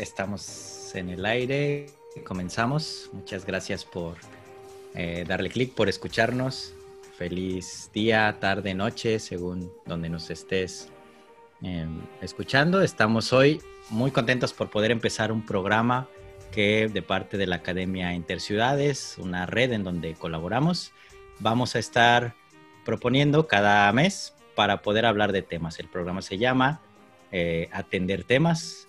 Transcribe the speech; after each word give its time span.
estamos 0.00 0.94
en 0.94 1.10
el 1.10 1.26
aire, 1.26 1.86
comenzamos. 2.24 3.10
Muchas 3.12 3.44
gracias 3.44 3.84
por 3.84 4.16
eh, 4.94 5.24
darle 5.28 5.50
clic, 5.50 5.74
por 5.74 5.88
escucharnos. 5.88 6.74
Feliz 7.16 7.90
día, 7.92 8.38
tarde, 8.40 8.72
noche, 8.72 9.18
según 9.18 9.70
donde 9.84 10.08
nos 10.08 10.30
estés 10.30 10.88
em, 11.62 12.00
escuchando. 12.22 12.80
Estamos 12.80 13.32
hoy 13.34 13.60
muy 13.90 14.10
contentos 14.10 14.54
por 14.54 14.70
poder 14.70 14.90
empezar 14.90 15.30
un 15.32 15.44
programa 15.44 16.08
que 16.50 16.88
de 16.88 17.02
parte 17.02 17.36
de 17.36 17.46
la 17.46 17.56
Academia 17.56 18.14
Interciudades, 18.14 19.16
una 19.18 19.44
red 19.44 19.72
en 19.72 19.84
donde 19.84 20.14
colaboramos, 20.14 20.92
vamos 21.40 21.76
a 21.76 21.78
estar 21.78 22.34
proponiendo 22.86 23.46
cada 23.46 23.92
mes 23.92 24.34
para 24.54 24.80
poder 24.80 25.04
hablar 25.04 25.32
de 25.32 25.42
temas. 25.42 25.78
El 25.78 25.88
programa 25.88 26.22
se 26.22 26.38
llama 26.38 26.80
eh, 27.32 27.68
Atender 27.72 28.24
temas 28.24 28.88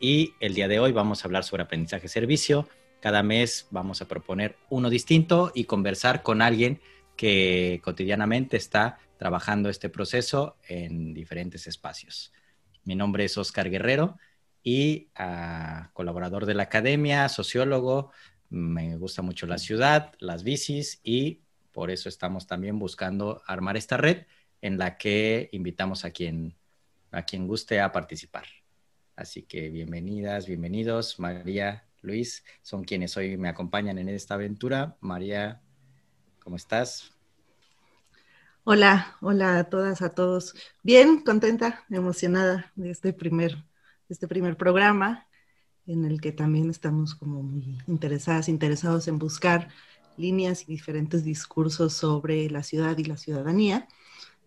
y 0.00 0.34
el 0.40 0.54
día 0.54 0.68
de 0.68 0.78
hoy 0.78 0.92
vamos 0.92 1.22
a 1.22 1.28
hablar 1.28 1.44
sobre 1.44 1.62
aprendizaje 1.62 2.08
servicio. 2.08 2.68
Cada 3.00 3.22
mes 3.22 3.66
vamos 3.70 4.00
a 4.02 4.08
proponer 4.08 4.56
uno 4.70 4.90
distinto 4.90 5.52
y 5.54 5.64
conversar 5.64 6.22
con 6.22 6.42
alguien 6.42 6.80
que 7.16 7.80
cotidianamente 7.84 8.56
está 8.56 8.98
trabajando 9.18 9.68
este 9.68 9.88
proceso 9.88 10.56
en 10.68 11.14
diferentes 11.14 11.66
espacios. 11.66 12.32
Mi 12.84 12.94
nombre 12.94 13.24
es 13.24 13.38
Oscar 13.38 13.70
Guerrero 13.70 14.18
y 14.62 15.08
ah, 15.14 15.90
colaborador 15.92 16.46
de 16.46 16.54
la 16.54 16.64
academia, 16.64 17.28
sociólogo, 17.28 18.10
me 18.50 18.96
gusta 18.96 19.22
mucho 19.22 19.46
la 19.46 19.58
ciudad, 19.58 20.12
las 20.18 20.44
bicis 20.44 21.00
y 21.02 21.42
por 21.72 21.90
eso 21.90 22.08
estamos 22.08 22.46
también 22.46 22.78
buscando 22.78 23.42
armar 23.46 23.76
esta 23.76 23.96
red 23.96 24.26
en 24.60 24.78
la 24.78 24.96
que 24.96 25.48
invitamos 25.52 26.04
a 26.04 26.10
quien, 26.10 26.56
a 27.10 27.24
quien 27.24 27.46
guste 27.46 27.80
a 27.80 27.92
participar. 27.92 28.46
Así 29.16 29.42
que 29.42 29.70
bienvenidas, 29.70 30.46
bienvenidos. 30.46 31.20
María, 31.20 31.84
Luis, 32.02 32.44
son 32.62 32.82
quienes 32.82 33.16
hoy 33.16 33.36
me 33.36 33.48
acompañan 33.48 33.98
en 33.98 34.08
esta 34.08 34.34
aventura. 34.34 34.96
María, 35.00 35.62
¿cómo 36.42 36.56
estás? 36.56 37.12
Hola, 38.64 39.16
hola 39.20 39.58
a 39.58 39.64
todas, 39.64 40.02
a 40.02 40.14
todos. 40.14 40.54
Bien, 40.82 41.20
contenta, 41.20 41.84
emocionada 41.90 42.72
de 42.74 42.90
este 42.90 43.12
primer, 43.12 43.64
este 44.08 44.26
primer 44.26 44.56
programa 44.56 45.28
en 45.86 46.04
el 46.04 46.20
que 46.20 46.32
también 46.32 46.68
estamos 46.70 47.14
como 47.14 47.42
muy 47.42 47.78
interesadas, 47.86 48.48
interesados 48.48 49.06
en 49.06 49.18
buscar 49.18 49.68
líneas 50.16 50.62
y 50.62 50.66
diferentes 50.66 51.22
discursos 51.22 51.92
sobre 51.92 52.50
la 52.50 52.64
ciudad 52.64 52.98
y 52.98 53.04
la 53.04 53.16
ciudadanía. 53.16 53.86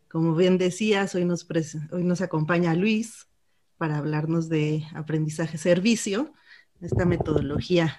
Como 0.09 0.35
bien 0.35 0.57
decías, 0.57 1.15
hoy 1.15 1.23
nos, 1.23 1.47
hoy 1.91 2.03
nos 2.03 2.19
acompaña 2.19 2.73
Luis, 2.73 3.27
para 3.77 3.97
hablarnos 3.97 4.49
de 4.49 4.83
aprendizaje-servicio, 4.93 6.33
esta 6.81 7.05
metodología 7.05 7.97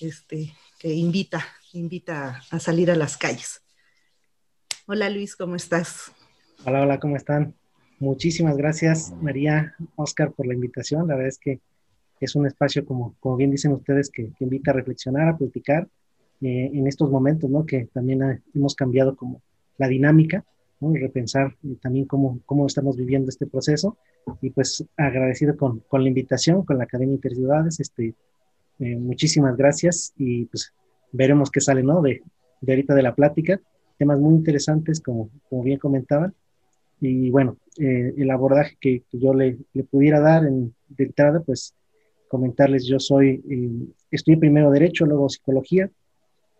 este, 0.00 0.52
que 0.78 0.92
invita, 0.92 1.44
invita 1.72 2.42
a 2.50 2.58
salir 2.58 2.90
a 2.90 2.96
las 2.96 3.16
calles. 3.16 3.62
Hola 4.86 5.10
Luis, 5.10 5.36
¿cómo 5.36 5.56
estás? 5.56 6.12
Hola, 6.64 6.82
hola, 6.82 7.00
¿cómo 7.00 7.16
están? 7.16 7.54
Muchísimas 7.98 8.56
gracias 8.56 9.12
María, 9.20 9.74
Oscar, 9.96 10.32
por 10.32 10.46
la 10.46 10.54
invitación. 10.54 11.08
La 11.08 11.14
verdad 11.14 11.28
es 11.28 11.38
que 11.38 11.60
es 12.20 12.34
un 12.34 12.46
espacio, 12.46 12.84
como, 12.84 13.16
como 13.20 13.36
bien 13.36 13.50
dicen 13.50 13.72
ustedes, 13.72 14.10
que, 14.10 14.32
invita 14.40 14.70
a 14.70 14.74
reflexionar, 14.74 15.28
a 15.28 15.36
platicar 15.36 15.88
eh, 16.40 16.70
en 16.72 16.86
estos 16.86 17.10
momentos, 17.10 17.48
¿no? 17.48 17.64
Que 17.64 17.86
también 17.86 18.42
hemos 18.54 18.74
cambiado 18.74 19.16
como 19.16 19.42
la 19.76 19.88
dinámica 19.88 20.44
y 20.80 20.96
repensar 20.98 21.56
también 21.82 22.06
cómo, 22.06 22.40
cómo 22.46 22.66
estamos 22.66 22.96
viviendo 22.96 23.28
este 23.28 23.46
proceso. 23.46 23.96
Y 24.40 24.50
pues 24.50 24.84
agradecido 24.96 25.56
con, 25.56 25.80
con 25.88 26.02
la 26.02 26.08
invitación, 26.08 26.64
con 26.64 26.78
la 26.78 26.84
Academia 26.84 27.14
Interciudades, 27.14 27.80
este, 27.80 28.14
eh, 28.78 28.96
muchísimas 28.96 29.56
gracias 29.56 30.12
y 30.16 30.44
pues 30.46 30.72
veremos 31.12 31.50
qué 31.50 31.60
sale, 31.60 31.82
¿no? 31.82 32.00
De, 32.00 32.22
de 32.60 32.72
ahorita 32.72 32.94
de 32.94 33.02
la 33.02 33.14
plática, 33.14 33.60
temas 33.98 34.20
muy 34.20 34.34
interesantes, 34.34 35.00
como, 35.00 35.30
como 35.48 35.62
bien 35.62 35.78
comentaban. 35.78 36.34
Y 37.00 37.30
bueno, 37.30 37.56
eh, 37.78 38.14
el 38.16 38.30
abordaje 38.30 38.76
que, 38.80 39.02
yo 39.12 39.34
le, 39.34 39.58
le, 39.72 39.84
pudiera 39.84 40.20
dar 40.20 40.44
en, 40.44 40.74
de 40.88 41.04
entrada, 41.04 41.40
pues 41.40 41.74
comentarles, 42.28 42.86
yo 42.86 42.98
soy, 42.98 43.42
eh, 43.48 43.92
estudié 44.10 44.38
primero 44.38 44.70
Derecho, 44.70 45.06
luego 45.06 45.28
Psicología, 45.28 45.90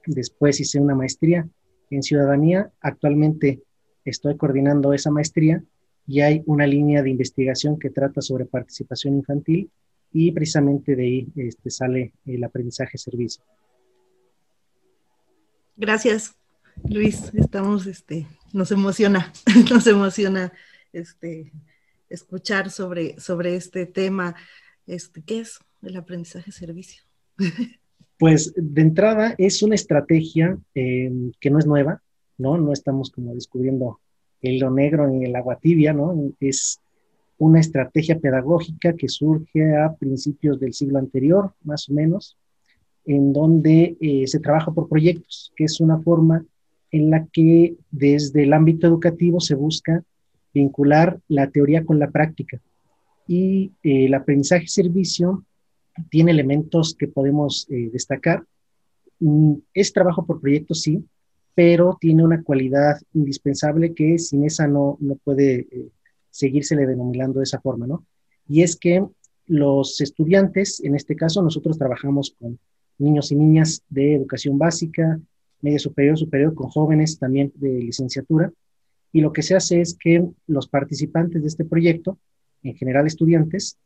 después 0.07 0.61
hice 0.61 0.81
una 0.81 0.95
maestría 0.95 1.49
en 1.91 2.03
Ciudadanía, 2.03 2.71
actualmente 2.81 3.63
estoy 4.11 4.37
coordinando 4.37 4.93
esa 4.93 5.11
maestría 5.11 5.63
y 6.07 6.21
hay 6.21 6.43
una 6.47 6.67
línea 6.67 7.03
de 7.03 7.11
investigación 7.11 7.79
que 7.79 7.91
trata 7.91 8.21
sobre 8.23 8.47
participación 8.47 9.15
infantil 9.15 9.71
y 10.13 10.33
precisamente 10.33 10.97
de 10.97 11.03
ahí 11.03 11.29
este, 11.37 11.71
sale 11.71 12.15
el 12.25 12.43
aprendizaje 12.45 12.97
servicio. 12.97 13.43
Gracias, 15.77 16.35
Luis. 16.89 17.31
Estamos, 17.35 17.87
este, 17.87 18.27
nos 18.53 18.73
emociona, 18.73 19.33
nos 19.71 19.87
emociona 19.87 20.53
este, 20.93 21.53
escuchar 22.09 22.71
sobre, 22.71 23.21
sobre 23.21 23.55
este 23.55 23.87
tema. 23.87 24.35
Este, 24.87 25.23
¿Qué 25.23 25.41
es 25.41 25.59
el 25.83 25.97
aprendizaje 25.97 26.53
servicio? 26.53 27.03
Pues 28.19 28.53
de 28.57 28.83
entrada 28.83 29.37
es 29.39 29.63
una 29.63 29.77
estrategia 29.77 30.59
eh, 30.75 31.09
que 31.39 31.51
no 31.51 31.61
es 31.61 31.67
nueva, 31.67 32.03
¿no? 32.39 32.57
No 32.57 32.73
estamos 32.73 33.11
como 33.11 33.35
descubriendo 33.35 34.01
el 34.41 34.55
hilo 34.55 34.71
negro 34.71 35.09
ni 35.09 35.25
el 35.25 35.37
agua 35.37 35.59
tibia, 35.61 35.93
¿no? 35.93 36.33
Es 36.41 36.81
una 37.39 37.61
estrategia 37.61 38.19
pedagógica 38.19 38.95
que 38.95 39.09
surge 39.09 39.77
a 39.77 39.95
principios 39.95 40.59
del 40.59 40.73
siglo 40.75 40.99
anterior, 40.99 41.53
más 41.63 41.89
o 41.89 41.93
menos, 41.93 42.37
en 43.05 43.33
donde 43.33 43.97
eh, 44.01 44.27
se 44.27 44.41
trabaja 44.41 44.73
por 44.73 44.89
proyectos, 44.89 45.53
que 45.57 45.65
es 45.65 45.81
una 45.81 45.99
forma 45.99 46.45
en 46.91 47.11
la 47.11 47.27
que 47.27 47.77
desde 47.91 48.45
el 48.45 48.53
ámbito 48.53 48.87
educativo 48.87 49.41
se 49.41 49.55
busca 49.55 50.03
vincular 50.53 51.21
la 51.29 51.51
teoría 51.51 51.85
con 51.85 51.99
la 51.99 52.11
práctica. 52.11 52.61
Y 53.27 53.73
eh, 53.83 54.07
el 54.07 54.15
aprendizaje-servicio 54.15 55.45
tiene 56.11 56.31
elementos 56.31 56.95
que 56.95 57.09
podemos 57.09 57.67
eh, 57.71 57.91
destacar. 57.93 58.45
Mm, 59.21 59.55
es 59.75 59.93
trabajo 59.93 60.25
por 60.25 60.41
proyectos, 60.41 60.83
sí, 60.83 61.05
pero 61.59 61.99
tiene 62.01 62.23
una 62.23 62.41
cualidad 62.45 63.01
indispensable 63.15 63.93
que 63.93 64.17
sin 64.21 64.45
esa 64.45 64.69
no, 64.69 64.97
no 65.01 65.17
puede 65.17 65.67
eh, 65.73 65.89
seguírsele 66.31 66.87
denominando 66.87 67.41
de 67.41 67.43
esa 67.47 67.61
forma, 67.61 67.85
¿no? 67.85 68.07
Y 68.49 68.63
es 68.63 68.77
que 68.77 69.05
los 69.47 70.01
estudiantes, 70.01 70.81
en 70.85 70.95
este 70.95 71.17
caso 71.17 71.43
nosotros 71.43 71.77
trabajamos 71.77 72.37
con 72.39 72.61
niños 72.99 73.33
y 73.33 73.35
niñas 73.35 73.83
de 73.89 74.15
educación 74.15 74.57
básica, 74.57 75.19
media 75.61 75.81
superior, 75.81 76.17
superior, 76.17 76.55
con 76.55 76.69
jóvenes 76.69 77.19
también 77.19 77.51
de 77.57 77.71
licenciatura, 77.71 78.53
y 79.13 79.21
lo 79.21 79.33
que 79.33 79.43
se 79.43 79.57
hace 79.57 79.81
es 79.81 79.97
que 79.99 80.25
los 80.47 80.69
participantes 80.69 81.43
de 81.43 81.49
este 81.49 81.65
proyecto, 81.65 82.21
en 82.63 82.77
general 82.77 83.09
estudiantes, 83.09 83.77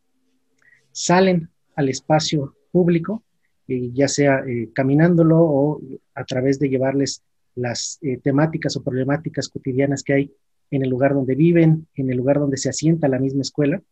salen 0.91 1.49
al 1.75 1.89
espacio 1.89 2.55
público, 2.71 3.23
eh, 3.67 3.89
ya 3.95 4.09
sea 4.09 4.45
eh, 4.47 4.69
caminándolo 4.75 5.39
o 5.41 5.81
a 6.15 6.25
través 6.27 6.59
de 6.59 6.69
llevarles 6.69 7.23
las 7.55 7.99
eh, 8.03 8.19
temáticas 8.23 8.77
o 8.77 8.83
problemáticas 8.83 9.49
cotidianas 9.49 10.03
que 10.03 10.13
hay 10.13 10.33
en 10.71 10.83
el 10.83 10.91
lugar 10.91 11.15
donde 11.15 11.35
viven, 11.35 11.87
en 11.95 12.11
el 12.11 12.17
lugar 12.17 12.39
donde 12.39 12.57
se 12.57 12.71
asienta 12.71 13.09
la 13.09 13.19
misma 13.19 13.43
escuela, 13.43 13.83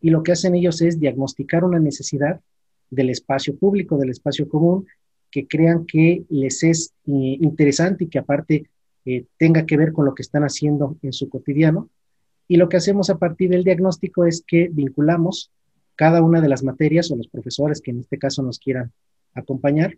y 0.00 0.10
lo 0.10 0.22
que 0.22 0.32
hacen 0.32 0.54
ellos 0.54 0.82
es 0.82 0.98
diagnosticar 0.98 1.64
una 1.64 1.78
necesidad 1.78 2.40
del 2.90 3.10
espacio 3.10 3.56
público, 3.56 3.96
del 3.96 4.10
espacio 4.10 4.48
común, 4.48 4.86
que 5.30 5.46
crean 5.46 5.86
que 5.86 6.24
les 6.28 6.62
es 6.62 6.92
eh, 7.06 7.38
interesante 7.40 8.04
y 8.04 8.08
que 8.08 8.18
aparte 8.18 8.70
eh, 9.04 9.24
tenga 9.36 9.66
que 9.66 9.76
ver 9.76 9.92
con 9.92 10.04
lo 10.04 10.14
que 10.14 10.22
están 10.22 10.42
haciendo 10.42 10.96
en 11.02 11.12
su 11.12 11.28
cotidiano. 11.28 11.88
Y 12.46 12.56
lo 12.56 12.68
que 12.68 12.76
hacemos 12.76 13.10
a 13.10 13.18
partir 13.18 13.50
del 13.50 13.64
diagnóstico 13.64 14.26
es 14.26 14.44
que 14.46 14.68
vinculamos 14.70 15.50
cada 15.96 16.22
una 16.22 16.40
de 16.40 16.48
las 16.48 16.62
materias 16.62 17.10
o 17.10 17.16
los 17.16 17.28
profesores 17.28 17.80
que 17.80 17.90
en 17.90 18.00
este 18.00 18.18
caso 18.18 18.42
nos 18.42 18.58
quieran 18.58 18.92
acompañar 19.34 19.96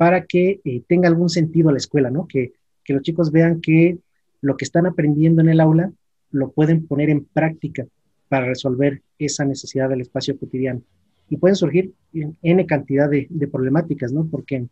para 0.00 0.24
que 0.24 0.62
eh, 0.64 0.82
tenga 0.88 1.08
algún 1.08 1.28
sentido 1.28 1.70
la 1.70 1.76
escuela, 1.76 2.10
¿no? 2.10 2.26
Que, 2.26 2.54
que 2.84 2.94
los 2.94 3.02
chicos 3.02 3.30
vean 3.30 3.60
que 3.60 3.98
lo 4.40 4.56
que 4.56 4.64
están 4.64 4.86
aprendiendo 4.86 5.42
en 5.42 5.50
el 5.50 5.60
aula 5.60 5.92
lo 6.30 6.52
pueden 6.52 6.86
poner 6.86 7.10
en 7.10 7.26
práctica 7.26 7.86
para 8.30 8.46
resolver 8.46 9.02
esa 9.18 9.44
necesidad 9.44 9.90
del 9.90 10.00
espacio 10.00 10.38
cotidiano. 10.38 10.80
Y 11.28 11.36
pueden 11.36 11.54
surgir 11.54 11.92
N 12.14 12.64
cantidad 12.64 13.10
de, 13.10 13.28
problemáticas, 13.52 14.10
¿no? 14.10 14.26
Porque 14.26 14.68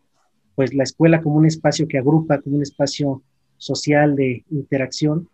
pues 0.55 0.73
la 0.73 0.81
escuela 0.81 1.21
como 1.21 1.35
un 1.35 1.45
espacio 1.45 1.87
que 1.87 1.99
agrupa, 1.99 2.41
como 2.41 2.55
un 2.55 2.63
espacio 2.63 3.21
social 3.57 4.15
de 4.15 4.43
interacción, 4.49 5.29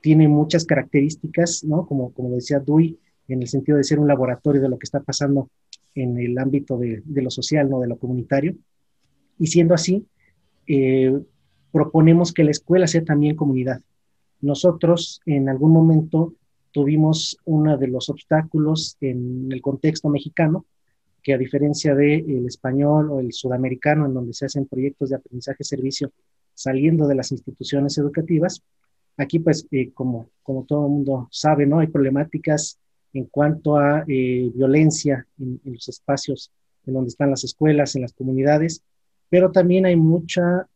tiene 0.00 0.26
muchas 0.26 0.64
características, 0.64 1.62
¿no? 1.62 1.86
Como, 1.86 2.12
como 2.12 2.34
decía 2.34 2.58
Dewey, 2.58 2.98
en 3.28 3.42
el 3.42 3.46
sentido 3.46 3.78
de 3.78 3.84
ser 3.84 4.00
un 4.00 4.08
laboratorio 4.08 4.60
de 4.60 4.68
lo 4.68 4.80
que 4.80 4.86
está 4.86 4.98
pasando 4.98 5.48
en 5.94 6.18
el 6.18 6.36
ámbito 6.38 6.76
de, 6.76 7.02
de 7.04 7.22
lo 7.22 7.30
social, 7.30 7.70
¿no? 7.70 7.78
De 7.78 7.86
lo 7.86 7.98
comunitario. 7.98 8.56
Y 9.38 9.46
siendo 9.46 9.74
así, 9.74 10.06
eh, 10.66 11.18
proponemos 11.72 12.32
que 12.32 12.44
la 12.44 12.50
escuela 12.50 12.86
sea 12.86 13.04
también 13.04 13.36
comunidad. 13.36 13.80
Nosotros 14.40 15.20
en 15.26 15.48
algún 15.48 15.72
momento 15.72 16.34
tuvimos 16.72 17.38
uno 17.44 17.76
de 17.76 17.88
los 17.88 18.08
obstáculos 18.08 18.96
en 19.00 19.48
el 19.50 19.60
contexto 19.60 20.08
mexicano, 20.08 20.64
que 21.22 21.34
a 21.34 21.38
diferencia 21.38 21.94
del 21.94 22.46
español 22.46 23.10
o 23.10 23.20
el 23.20 23.32
sudamericano, 23.32 24.06
en 24.06 24.14
donde 24.14 24.32
se 24.32 24.46
hacen 24.46 24.66
proyectos 24.66 25.10
de 25.10 25.16
aprendizaje-servicio 25.16 26.12
saliendo 26.54 27.06
de 27.06 27.14
las 27.14 27.32
instituciones 27.32 27.98
educativas, 27.98 28.62
aquí 29.16 29.38
pues 29.38 29.66
eh, 29.70 29.90
como, 29.92 30.30
como 30.42 30.64
todo 30.64 30.86
el 30.86 30.92
mundo 30.92 31.28
sabe, 31.30 31.66
¿no? 31.66 31.80
Hay 31.80 31.88
problemáticas 31.88 32.78
en 33.12 33.24
cuanto 33.24 33.76
a 33.76 34.04
eh, 34.06 34.50
violencia 34.54 35.26
en, 35.38 35.60
en, 35.64 35.74
los 35.74 35.88
espacios 35.88 36.52
en 36.86 36.94
donde 36.94 37.08
están 37.08 37.30
las 37.30 37.44
escuelas, 37.44 37.96
en 37.96 38.02
las 38.02 38.12
comunidades, 38.12 38.82
pero 39.30 39.50
también 39.50 39.86
hay 39.86 39.96
muchas 39.96 40.66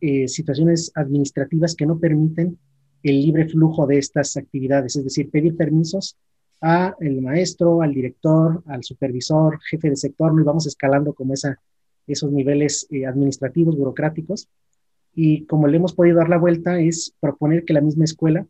eh, 0.00 0.28
situaciones 0.28 0.90
administrativas 0.94 1.74
que 1.74 1.86
no 1.86 1.98
permiten 1.98 2.58
el 3.02 3.20
libre 3.20 3.48
flujo 3.48 3.86
de 3.86 3.98
estas 3.98 4.36
actividades, 4.36 4.96
es 4.96 5.04
decir, 5.04 5.30
pedir 5.30 5.56
permisos 5.56 6.16
a 6.60 6.94
el 7.00 7.20
maestro, 7.20 7.82
al 7.82 7.92
director, 7.92 8.62
al 8.66 8.84
supervisor, 8.84 9.60
jefe 9.68 9.90
de 9.90 9.96
sector, 9.96 10.32
y 10.38 10.44
vamos 10.44 10.66
escalando 10.66 11.12
como 11.12 11.34
esa, 11.34 11.60
esos 12.06 12.30
niveles 12.30 12.86
eh, 12.90 13.06
administrativos, 13.06 13.76
burocráticos. 13.76 14.48
Y 15.14 15.44
como 15.46 15.66
le 15.66 15.76
hemos 15.76 15.92
podido 15.92 16.18
dar 16.18 16.28
la 16.28 16.38
vuelta, 16.38 16.80
es 16.80 17.14
proponer 17.18 17.64
que 17.64 17.72
la 17.72 17.80
misma 17.80 18.04
escuela 18.04 18.46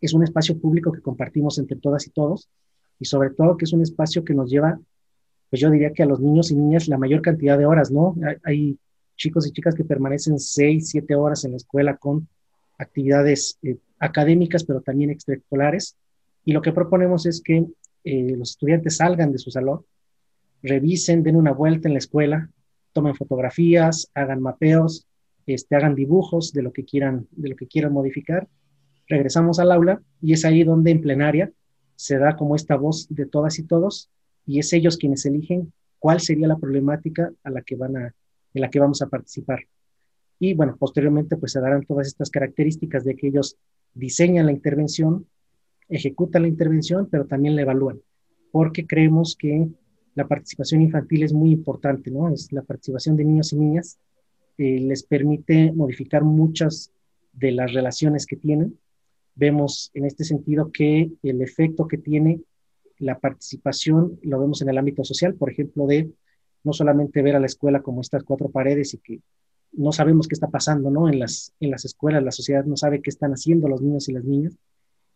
es 0.00 0.14
un 0.14 0.24
espacio 0.24 0.58
público 0.58 0.92
que 0.92 1.02
compartimos 1.02 1.58
entre 1.58 1.76
todas 1.76 2.06
y 2.06 2.10
todos, 2.10 2.48
y 2.98 3.04
sobre 3.04 3.30
todo 3.30 3.56
que 3.56 3.66
es 3.66 3.72
un 3.72 3.82
espacio 3.82 4.24
que 4.24 4.34
nos 4.34 4.50
lleva, 4.50 4.80
pues 5.50 5.60
yo 5.60 5.70
diría 5.70 5.92
que 5.92 6.02
a 6.02 6.06
los 6.06 6.20
niños 6.20 6.50
y 6.50 6.56
niñas 6.56 6.88
la 6.88 6.98
mayor 6.98 7.22
cantidad 7.22 7.56
de 7.58 7.66
horas, 7.66 7.90
¿no? 7.90 8.14
Hay, 8.44 8.78
chicos 9.16 9.46
y 9.46 9.52
chicas 9.52 9.74
que 9.74 9.84
permanecen 9.84 10.38
seis, 10.38 10.90
siete 10.90 11.14
horas 11.14 11.44
en 11.44 11.52
la 11.52 11.56
escuela 11.56 11.96
con 11.96 12.28
actividades 12.76 13.58
eh, 13.62 13.78
académicas, 13.98 14.64
pero 14.64 14.82
también 14.82 15.08
extraescolares. 15.08 15.96
Y 16.44 16.52
lo 16.52 16.60
que 16.60 16.72
proponemos 16.72 17.24
es 17.24 17.40
que 17.40 17.64
eh, 18.04 18.36
los 18.36 18.50
estudiantes 18.50 18.98
salgan 18.98 19.32
de 19.32 19.38
su 19.38 19.50
salón, 19.50 19.86
revisen, 20.62 21.22
den 21.22 21.36
una 21.36 21.52
vuelta 21.52 21.88
en 21.88 21.94
la 21.94 21.98
escuela, 21.98 22.50
tomen 22.92 23.14
fotografías, 23.14 24.10
hagan 24.14 24.42
mapeos, 24.42 25.06
este, 25.46 25.76
hagan 25.76 25.94
dibujos 25.94 26.52
de 26.52 26.62
lo 26.62 26.72
que 26.72 26.84
quieran, 26.84 27.26
de 27.30 27.48
lo 27.48 27.56
que 27.56 27.66
quieran 27.66 27.92
modificar. 27.92 28.48
Regresamos 29.08 29.58
al 29.60 29.72
aula 29.72 30.02
y 30.20 30.32
es 30.34 30.44
ahí 30.44 30.62
donde 30.62 30.90
en 30.90 31.00
plenaria 31.00 31.52
se 31.94 32.18
da 32.18 32.36
como 32.36 32.54
esta 32.54 32.76
voz 32.76 33.06
de 33.08 33.26
todas 33.26 33.58
y 33.58 33.62
todos 33.62 34.10
y 34.46 34.60
es 34.60 34.72
ellos 34.72 34.96
quienes 34.96 35.26
eligen 35.26 35.72
cuál 35.98 36.20
sería 36.20 36.46
la 36.46 36.56
problemática 36.56 37.32
a 37.42 37.50
la 37.50 37.62
que 37.62 37.76
van 37.76 37.96
a, 37.96 38.14
en 38.54 38.60
la 38.60 38.70
que 38.70 38.78
vamos 38.78 39.02
a 39.02 39.08
participar. 39.08 39.60
Y 40.38 40.54
bueno, 40.54 40.76
posteriormente 40.78 41.36
pues 41.36 41.52
se 41.52 41.60
darán 41.60 41.84
todas 41.84 42.06
estas 42.06 42.30
características 42.30 43.04
de 43.04 43.16
que 43.16 43.28
ellos 43.28 43.56
diseñan 43.94 44.46
la 44.46 44.52
intervención, 44.52 45.26
ejecutan 45.88 46.42
la 46.42 46.48
intervención, 46.48 47.08
pero 47.10 47.26
también 47.26 47.56
la 47.56 47.62
evalúan, 47.62 48.00
porque 48.52 48.86
creemos 48.86 49.36
que 49.36 49.68
la 50.14 50.26
participación 50.26 50.82
infantil 50.82 51.22
es 51.22 51.32
muy 51.32 51.50
importante, 51.52 52.10
¿no? 52.10 52.32
Es 52.32 52.52
la 52.52 52.62
participación 52.62 53.16
de 53.16 53.24
niños 53.24 53.52
y 53.52 53.56
niñas, 53.56 53.98
eh, 54.58 54.80
les 54.80 55.02
permite 55.02 55.72
modificar 55.72 56.24
muchas 56.24 56.92
de 57.32 57.52
las 57.52 57.72
relaciones 57.72 58.26
que 58.26 58.36
tienen. 58.36 58.78
Vemos 59.34 59.90
en 59.92 60.06
este 60.06 60.24
sentido 60.24 60.70
que 60.72 61.10
el 61.22 61.42
efecto 61.42 61.86
que 61.86 61.98
tiene 61.98 62.40
la 62.98 63.18
participación 63.18 64.18
lo 64.22 64.38
vemos 64.40 64.62
en 64.62 64.68
el 64.68 64.78
ámbito 64.78 65.04
social, 65.04 65.34
por 65.34 65.50
ejemplo, 65.50 65.86
de 65.86 66.10
no 66.64 66.72
solamente 66.72 67.22
ver 67.22 67.36
a 67.36 67.40
la 67.40 67.46
escuela 67.46 67.82
como 67.82 68.00
estas 68.00 68.24
cuatro 68.24 68.48
paredes 68.48 68.94
y 68.94 68.98
que 68.98 69.20
no 69.72 69.92
sabemos 69.92 70.26
qué 70.26 70.34
está 70.34 70.48
pasando, 70.48 70.90
¿no? 70.90 71.08
En 71.08 71.18
las, 71.18 71.52
en 71.60 71.70
las 71.70 71.84
escuelas, 71.84 72.22
la 72.22 72.32
sociedad 72.32 72.64
no 72.64 72.76
sabe 72.76 73.02
qué 73.02 73.10
están 73.10 73.32
haciendo 73.32 73.68
los 73.68 73.82
niños 73.82 74.08
y 74.08 74.12
las 74.12 74.24
niñas. 74.24 74.54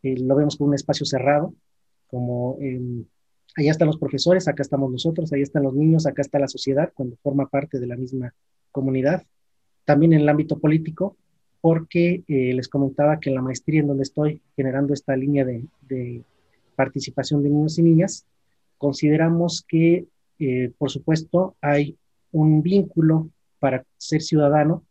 Eh, 0.02 0.16
lo 0.18 0.36
vemos 0.36 0.56
como 0.56 0.68
un 0.68 0.74
espacio 0.74 1.06
cerrado, 1.06 1.54
como 2.08 2.58
eh, 2.60 3.04
allá 3.56 3.70
están 3.70 3.86
los 3.86 3.98
profesores, 3.98 4.48
acá 4.48 4.62
estamos 4.62 4.90
nosotros, 4.92 5.32
ahí 5.32 5.42
están 5.42 5.62
los 5.62 5.74
niños, 5.74 6.06
acá 6.06 6.22
está 6.22 6.38
la 6.38 6.48
sociedad, 6.48 6.92
cuando 6.94 7.16
forma 7.22 7.46
parte 7.48 7.80
de 7.80 7.86
la 7.86 7.96
misma 7.96 8.34
comunidad. 8.70 9.24
También 9.84 10.12
en 10.12 10.20
el 10.20 10.28
ámbito 10.28 10.58
político, 10.58 11.16
porque 11.60 12.22
eh, 12.28 12.52
les 12.54 12.68
comentaba 12.68 13.18
que 13.18 13.30
en 13.30 13.36
la 13.36 13.42
maestría 13.42 13.80
en 13.80 13.88
donde 13.88 14.02
estoy 14.02 14.42
generando 14.56 14.92
esta 14.94 15.16
línea 15.16 15.44
de 15.44 16.24
participación 16.82 17.42
de 17.42 17.50
niños 17.50 17.78
y 17.78 17.82
niñas, 17.82 18.26
consideramos 18.78 19.64
que, 19.68 20.06
eh, 20.38 20.72
por 20.78 20.90
supuesto, 20.90 21.56
hay 21.60 21.96
un 22.32 22.62
vínculo 22.62 23.28
para 23.58 23.84
ser 23.98 24.22
ciudadano 24.22 24.84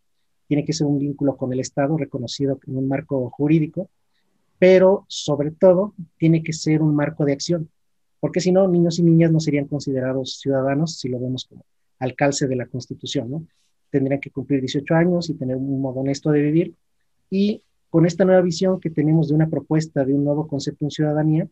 tiene 0.49 0.65
que 0.65 0.73
ser 0.73 0.87
un 0.87 0.97
vínculo 0.97 1.37
con 1.37 1.53
el 1.53 1.59
Estado 1.59 1.95
reconocido 1.95 2.59
en 2.65 2.75
un 2.75 2.87
marco 2.87 3.29
jurídico, 3.29 3.87
pero 4.57 5.05
sobre 5.07 5.51
todo 5.51 5.93
tiene 6.17 6.41
que 6.41 6.53
ser 6.53 6.81
un 6.81 6.95
marco 6.95 7.23
de 7.23 7.33
acción, 7.33 7.69
porque 8.19 8.39
si 8.39 8.51
no, 8.51 8.67
niños 8.67 8.97
y 8.97 9.03
niñas 9.03 9.31
no 9.31 9.39
serían 9.39 9.67
considerados 9.67 10.39
ciudadanos 10.39 10.97
si 10.97 11.07
lo 11.07 11.19
vemos 11.19 11.45
como 11.45 11.63
al 11.99 12.15
calce 12.15 12.47
de 12.47 12.55
la 12.55 12.65
Constitución, 12.65 13.29
¿no? 13.29 13.45
Tendrían 13.91 14.19
que 14.19 14.31
cumplir 14.31 14.59
18 14.61 14.95
años 14.95 15.29
y 15.29 15.35
tener 15.35 15.55
un 15.55 15.81
modo 15.81 15.99
honesto 15.99 16.31
de 16.31 16.41
vivir. 16.41 16.73
Y 17.29 17.61
con 17.91 18.07
esta 18.07 18.25
nueva 18.25 18.41
visión 18.41 18.79
que 18.79 18.89
tenemos 18.89 19.29
de 19.29 19.35
una 19.35 19.49
propuesta, 19.49 20.03
de 20.03 20.15
un 20.15 20.23
nuevo 20.23 20.47
concepto 20.47 20.83
en 20.85 20.91
ciudadanía, 20.91 21.47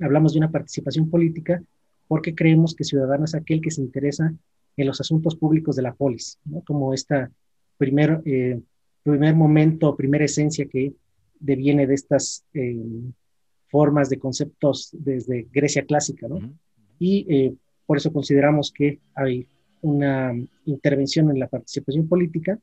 hablamos 0.00 0.32
de 0.32 0.38
una 0.38 0.50
participación 0.50 1.10
política 1.10 1.62
porque 2.08 2.34
creemos 2.34 2.74
que 2.74 2.84
ciudadano 2.84 3.24
es 3.24 3.34
aquel 3.34 3.60
que 3.60 3.70
se 3.70 3.80
interesa 3.80 4.34
en 4.76 4.86
los 4.86 5.00
asuntos 5.00 5.36
públicos 5.36 5.76
de 5.76 5.82
la 5.82 5.94
polis, 5.94 6.38
¿no? 6.44 6.62
como 6.62 6.92
esta 6.92 7.30
primer, 7.76 8.20
eh, 8.24 8.60
primer 9.02 9.34
momento, 9.34 9.96
primera 9.96 10.24
esencia 10.24 10.66
que 10.66 10.92
deviene 11.38 11.86
de 11.86 11.94
estas 11.94 12.44
eh, 12.52 12.76
formas 13.68 14.10
de 14.10 14.18
conceptos 14.18 14.90
desde 14.92 15.46
Grecia 15.52 15.84
clásica. 15.84 16.28
¿no? 16.28 16.52
Y 16.98 17.26
eh, 17.32 17.54
por 17.86 17.96
eso 17.96 18.12
consideramos 18.12 18.72
que 18.72 19.00
hay 19.14 19.46
una 19.82 20.32
intervención 20.66 21.30
en 21.30 21.38
la 21.38 21.48
participación 21.48 22.08
política, 22.08 22.58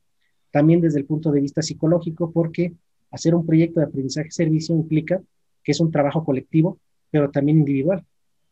también 0.50 0.80
desde 0.80 1.00
el 1.00 1.04
punto 1.04 1.32
de 1.32 1.40
vista 1.40 1.62
psicológico, 1.62 2.30
porque 2.30 2.72
hacer 3.10 3.34
un 3.34 3.44
proyecto 3.44 3.80
de 3.80 3.86
aprendizaje-servicio 3.86 4.74
implica 4.74 5.20
que 5.64 5.72
es 5.72 5.80
un 5.80 5.90
trabajo 5.90 6.24
colectivo, 6.24 6.78
pero 7.10 7.30
también 7.30 7.58
individual 7.58 8.04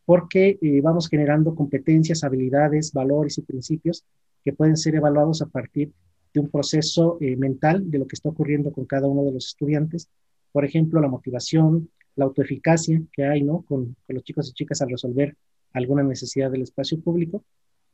porque 0.07 0.57
eh, 0.63 0.81
vamos 0.81 1.09
generando 1.09 1.55
competencias, 1.55 2.25
habilidades, 2.25 2.93
valores 2.93 3.37
y 3.37 3.43
principios 3.43 4.05
que 4.43 4.53
pueden 4.53 4.77
ser 4.77 4.95
evaluados 4.95 5.43
a 5.43 5.47
partir 5.47 5.93
de 6.33 6.41
un 6.41 6.49
proceso 6.49 7.19
eh, 7.21 7.37
mental 7.37 7.91
de 7.91 7.99
lo 7.99 8.07
que 8.07 8.15
está 8.15 8.29
ocurriendo 8.29 8.73
con 8.73 8.87
cada 8.87 9.09
uno 9.09 9.25
de 9.25 9.33
los 9.33 9.49
estudiantes. 9.49 10.09
Por 10.53 10.65
ejemplo, 10.65 11.01
la 11.01 11.09
motivación, 11.09 11.91
la 12.15 12.25
autoeficacia 12.25 13.03
que 13.13 13.25
hay 13.25 13.43
¿no? 13.43 13.63
con, 13.63 13.97
los 14.07 14.23
chicos 14.23 14.49
y 14.49 14.53
chicas 14.53 14.81
al 14.81 14.91
resolver 14.91 15.35
alguna 15.73 16.05
necesidad 16.05 16.53
del 16.53 16.63
espacio 16.63 17.01
público. 17.01 17.43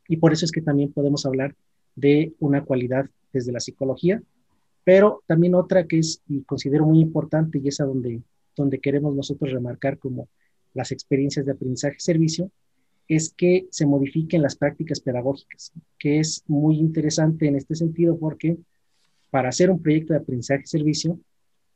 Y 0.06 0.18
por 0.18 0.34
eso 0.34 0.44
es 0.44 0.52
que 0.52 0.60
también 0.60 0.92
podemos 0.92 1.24
hablar 1.24 1.54
de 1.96 2.34
una 2.40 2.62
cualidad 2.62 3.08
desde 3.32 3.52
la 3.52 3.60
psicología, 3.60 4.22
pero 4.84 5.22
también 5.26 5.54
otra 5.54 5.86
que 5.86 5.98
es, 5.98 6.20
y 6.28 6.42
considero 6.42 6.84
muy 6.84 7.00
importante, 7.00 7.58
y 7.62 7.68
es 7.68 7.80
a 7.80 7.84
donde, 7.84 8.20
donde 8.54 8.80
queremos 8.80 9.14
nosotros 9.14 9.52
remarcar 9.52 9.98
como 9.98 10.28
las 10.74 10.92
experiencias 10.92 11.46
de 11.46 11.52
aprendizaje-servicio, 11.52 12.50
es 13.08 13.32
que 13.32 13.66
se 13.70 13.86
modifiquen 13.86 14.42
las 14.42 14.56
prácticas 14.56 15.00
pedagógicas, 15.00 15.72
que 15.98 16.20
es 16.20 16.44
muy 16.46 16.78
interesante 16.78 17.46
en 17.46 17.56
este 17.56 17.74
sentido 17.74 18.18
porque 18.18 18.56
para 19.30 19.48
hacer 19.48 19.70
un 19.70 19.82
proyecto 19.82 20.12
de 20.12 20.20
aprendizaje-servicio 20.20 21.18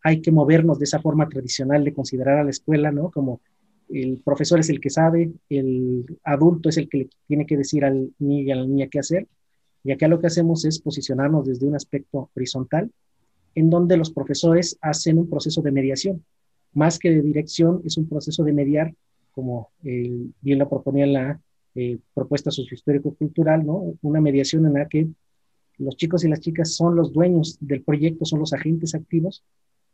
hay 0.02 0.20
que 0.20 0.30
movernos 0.30 0.78
de 0.78 0.84
esa 0.84 1.00
forma 1.00 1.28
tradicional 1.28 1.84
de 1.84 1.92
considerar 1.92 2.38
a 2.38 2.44
la 2.44 2.50
escuela, 2.50 2.92
¿no? 2.92 3.10
Como 3.10 3.40
el 3.88 4.20
profesor 4.24 4.60
es 4.60 4.68
el 4.68 4.80
que 4.80 4.90
sabe, 4.90 5.32
el 5.48 6.04
adulto 6.22 6.68
es 6.68 6.76
el 6.76 6.88
que 6.88 6.98
le 6.98 7.08
tiene 7.26 7.46
que 7.46 7.56
decir 7.56 7.84
al 7.84 8.12
niño 8.18 8.42
y 8.42 8.50
a 8.50 8.56
la 8.56 8.66
niña 8.66 8.88
qué 8.88 9.00
hacer. 9.00 9.26
Y 9.82 9.92
acá 9.92 10.06
lo 10.08 10.20
que 10.20 10.28
hacemos 10.28 10.64
es 10.64 10.80
posicionarnos 10.80 11.46
desde 11.46 11.66
un 11.66 11.74
aspecto 11.74 12.30
horizontal, 12.34 12.90
en 13.54 13.70
donde 13.70 13.96
los 13.96 14.10
profesores 14.10 14.78
hacen 14.80 15.18
un 15.18 15.28
proceso 15.28 15.62
de 15.62 15.72
mediación 15.72 16.24
más 16.76 16.98
que 16.98 17.10
de 17.10 17.22
dirección, 17.22 17.80
es 17.84 17.96
un 17.96 18.06
proceso 18.06 18.44
de 18.44 18.52
mediar, 18.52 18.94
como 19.32 19.70
eh, 19.82 20.26
bien 20.42 20.58
lo 20.58 20.68
proponía 20.68 21.06
la 21.06 21.40
eh, 21.74 21.98
propuesta 22.14 22.50
sociohistórico-cultural, 22.50 23.64
¿no? 23.64 23.94
Una 24.02 24.20
mediación 24.20 24.66
en 24.66 24.74
la 24.74 24.86
que 24.86 25.08
los 25.78 25.96
chicos 25.96 26.24
y 26.24 26.28
las 26.28 26.40
chicas 26.40 26.74
son 26.74 26.94
los 26.94 27.12
dueños 27.12 27.56
del 27.60 27.82
proyecto, 27.82 28.26
son 28.26 28.40
los 28.40 28.52
agentes 28.52 28.94
activos, 28.94 29.42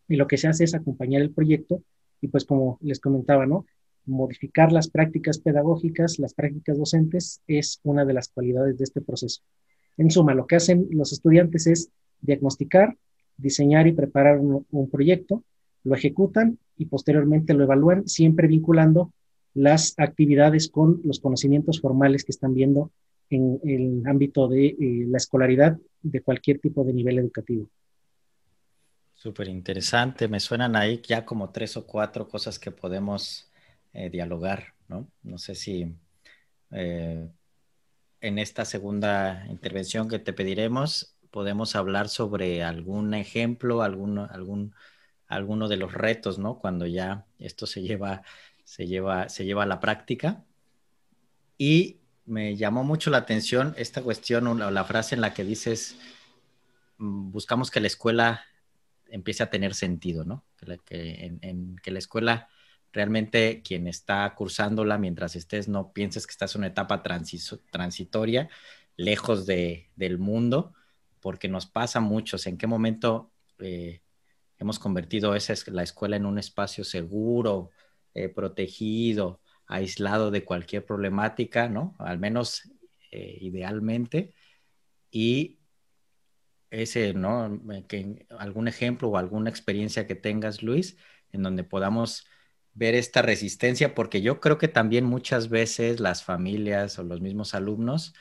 y 0.09 0.17
lo 0.17 0.27
que 0.27 0.37
se 0.37 0.49
hace 0.49 0.65
es 0.65 0.75
acompañar 0.75 1.23
el 1.23 1.31
proyecto, 1.31 1.83
y 2.21 2.29
pues 2.29 2.45
como 2.45 2.79
les 2.83 2.99
comentaba, 2.99 3.47
¿no? 3.47 3.65
Modificar 4.05 4.73
las 4.73 4.91
prácticas 4.91 5.39
pedagógicas, 5.39 6.19
las 6.19 6.35
prácticas 6.35 6.79
docentes, 6.79 7.43
es 7.47 7.79
una 7.85 8.05
de 8.05 8.15
las 8.15 8.29
cualidades 8.29 8.77
de 8.77 8.85
este 8.85 9.01
proceso. 9.01 9.41
En 9.97 10.11
suma, 10.11 10.35
lo 10.35 10.49
que 10.49 10.57
hacen 10.57 10.89
los 10.91 11.13
estudiantes 11.13 11.69
es 11.69 11.91
diagnosticar, 12.21 12.97
diseñar 13.37 13.87
y 13.87 13.93
preparar 13.93 14.41
un 14.41 14.91
proyecto, 14.91 15.45
lo 15.85 15.95
ejecutan 15.95 16.59
y 16.83 16.87
posteriormente 16.87 17.55
lo 17.55 17.65
evalúan, 17.65 18.09
siempre 18.09 18.49
vinculando 18.49 19.13
las 19.55 19.95
actividades 19.99 20.69
con 20.69 21.01
los 21.05 21.21
conocimientos 21.21 21.81
formales 21.81 22.25
que 22.25 22.33
están 22.33 22.55
viendo 22.55 22.91
en 23.31 23.61
el 23.65 24.03
ámbito 24.07 24.49
de 24.49 24.67
eh, 24.67 24.77
la 25.09 25.19
escolaridad 25.19 25.79
de 26.03 26.21
cualquier 26.21 26.59
tipo 26.59 26.85
de 26.85 26.93
nivel 26.93 27.19
educativo. 27.19 27.69
Súper 29.15 29.49
interesante, 29.49 30.27
me 30.27 30.41
suenan 30.41 30.75
ahí 30.75 31.01
ya 31.07 31.25
como 31.25 31.51
tres 31.51 31.77
o 31.77 31.87
cuatro 31.87 32.29
cosas 32.29 32.59
que 32.59 32.73
podemos 32.73 33.51
eh, 33.93 34.11
dialogar, 34.11 34.75
¿no? 34.89 35.07
No 35.23 35.39
sé 35.39 35.55
si 35.55 35.95
eh, 36.73 37.29
en 38.21 38.39
esta 38.39 38.65
segunda 38.65 39.47
intervención 39.49 40.09
que 40.09 40.19
te 40.19 40.33
pediremos, 40.33 41.17
podemos 41.31 41.77
hablar 41.77 42.09
sobre 42.09 42.65
algún 42.65 43.15
ejemplo, 43.15 43.83
algún, 43.83 44.19
algún, 44.19 44.75
alguno 45.35 45.69
de 45.69 45.77
los 45.77 45.93
retos, 45.93 46.39
¿no? 46.39 46.59
Cuando 46.59 46.87
ya 46.87 47.27
esto 47.39 47.67
se 47.67 47.83
lleva, 47.83 48.23
se 48.65 48.87
lleva, 48.87 49.29
se 49.29 49.45
lleva 49.45 49.65
a 49.65 49.67
la 49.67 49.81
práctica. 49.81 50.45
Y 51.59 51.99
me 52.25 52.57
llamó 52.57 52.85
mucho 52.85 53.11
la 53.11 53.19
atención 53.19 53.75
esta 53.77 54.03
cuestión, 54.03 54.59
la, 54.59 54.71
la 54.71 54.85
frase 54.85 55.15
en 55.15 55.21
la 55.21 55.35
que 55.35 55.45
dices, 55.45 55.97
mm, 56.99 57.31
buscamos 57.31 57.71
que 57.71 57.81
la 57.81 57.87
escuela 57.87 58.45
empiece 59.13 59.43
a 59.43 59.51
tener 59.51 59.75
sentido, 59.75 60.25
¿no? 60.25 60.45
Que, 60.87 61.39
en, 61.43 61.77
que 61.83 61.91
la 61.91 61.99
escuela 61.99 62.49
realmente 62.93 63.63
quien 63.63 63.87
está 63.87 64.35
cursándola 64.35 64.99
mientras 64.99 65.37
estés, 65.37 65.69
no 65.69 65.93
pienses 65.93 66.27
que 66.27 66.33
estás 66.33 66.55
en 66.55 66.61
una 66.61 66.69
etapa 66.69 67.03
transitoria, 67.03 68.49
lejos 68.97 69.47
de, 69.47 69.91
del 69.97 70.19
mundo, 70.19 70.73
porque 71.21 71.49
nos 71.49 71.67
pasa 71.67 72.01
muchos. 72.01 72.47
¿En 72.47 72.57
qué 72.57 72.67
momento 72.67 73.31
eh, 73.59 74.01
hemos 74.63 74.79
convertido 74.79 75.35
esa, 75.35 75.55
la 75.73 75.83
escuela 75.83 76.17
en 76.17 76.25
un 76.25 76.39
espacio 76.39 76.85
seguro, 76.85 77.71
eh, 78.15 78.29
protegido, 78.29 79.41
aislado 79.67 80.31
de 80.31 80.45
cualquier 80.45 80.87
problemática, 80.87 81.69
¿no? 81.69 81.97
Al 81.99 82.19
menos 82.19 82.71
eh, 83.11 83.39
idealmente. 83.41 84.35
Y 85.11 85.59
ese, 86.71 87.13
¿no? 87.13 87.61
Que, 87.89 88.27
algún 88.39 88.69
ejemplo 88.69 89.09
o 89.09 89.17
alguna 89.17 89.51
experiencia 89.51 90.07
que 90.07 90.15
tengas, 90.15 90.63
Luis, 90.63 90.97
en 91.33 91.43
donde 91.43 91.65
podamos 91.65 92.27
ver 92.73 92.95
esta 92.95 93.21
resistencia, 93.21 93.95
porque 93.95 94.23
yo 94.23 94.41
creo 94.41 94.59
que 94.59 94.69
también 94.69 95.05
muchas 95.05 95.49
veces 95.49 95.99
las 95.99 96.23
familias 96.23 96.99
o 97.01 97.03
los 97.03 97.21
mismos 97.21 97.55
alumnos 97.55 98.15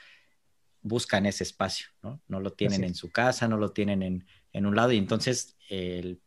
buscan 0.81 1.27
ese 1.27 1.43
espacio, 1.43 1.89
¿no? 2.01 2.19
No 2.27 2.39
lo 2.39 2.51
tienen 2.51 2.83
en 2.83 2.95
su 2.95 3.11
casa, 3.11 3.47
no 3.47 3.57
lo 3.57 3.71
tienen 3.71 4.01
en, 4.01 4.25
en, 4.51 4.65
un 4.65 4.75
lado 4.75 4.91
y 4.91 4.97
entonces 4.97 5.55
el 5.69 6.19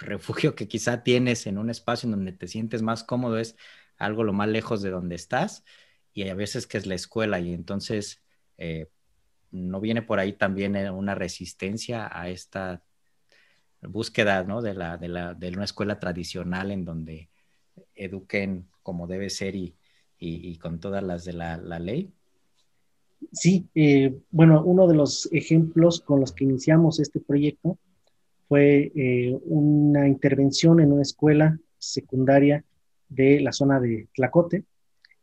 refugio 0.00 0.54
que 0.54 0.68
quizá 0.68 1.02
tienes 1.02 1.46
en 1.46 1.58
un 1.58 1.70
espacio 1.70 2.06
en 2.06 2.12
donde 2.12 2.32
te 2.32 2.48
sientes 2.48 2.82
más 2.82 3.04
cómodo 3.04 3.38
es 3.38 3.56
algo 3.96 4.24
lo 4.24 4.32
más 4.32 4.48
lejos 4.48 4.82
de 4.82 4.90
donde 4.90 5.14
estás 5.14 5.64
y 6.12 6.28
a 6.28 6.34
veces 6.34 6.66
que 6.66 6.78
es 6.78 6.86
la 6.86 6.94
escuela 6.94 7.38
y 7.38 7.52
entonces 7.52 8.22
eh, 8.58 8.88
no 9.50 9.80
viene 9.80 10.02
por 10.02 10.18
ahí 10.18 10.32
también 10.32 10.74
eh, 10.76 10.90
una 10.90 11.14
resistencia 11.14 12.10
a 12.12 12.28
esta 12.28 12.82
búsqueda, 13.82 14.44
¿no? 14.44 14.62
De, 14.62 14.74
la, 14.74 14.96
de, 14.96 15.08
la, 15.08 15.34
de 15.34 15.48
una 15.48 15.64
escuela 15.64 15.98
tradicional 15.98 16.70
en 16.70 16.84
donde 16.84 17.30
eduquen 17.94 18.68
como 18.82 19.06
debe 19.06 19.30
ser 19.30 19.56
y, 19.56 19.74
y, 20.18 20.56
con 20.58 20.80
todas 20.80 21.02
las 21.02 21.24
de 21.24 21.32
la, 21.32 21.56
la 21.56 21.78
ley. 21.78 22.12
Sí, 23.32 23.68
eh, 23.74 24.18
bueno, 24.30 24.62
uno 24.64 24.86
de 24.86 24.94
los 24.94 25.28
ejemplos 25.32 26.00
con 26.00 26.20
los 26.20 26.32
que 26.32 26.44
iniciamos 26.44 27.00
este 27.00 27.20
proyecto 27.20 27.78
fue 28.50 28.90
eh, 28.96 29.38
una 29.44 30.08
intervención 30.08 30.80
en 30.80 30.90
una 30.90 31.02
escuela 31.02 31.56
secundaria 31.78 32.64
de 33.08 33.38
la 33.38 33.52
zona 33.52 33.78
de 33.78 34.08
Tlacote. 34.12 34.64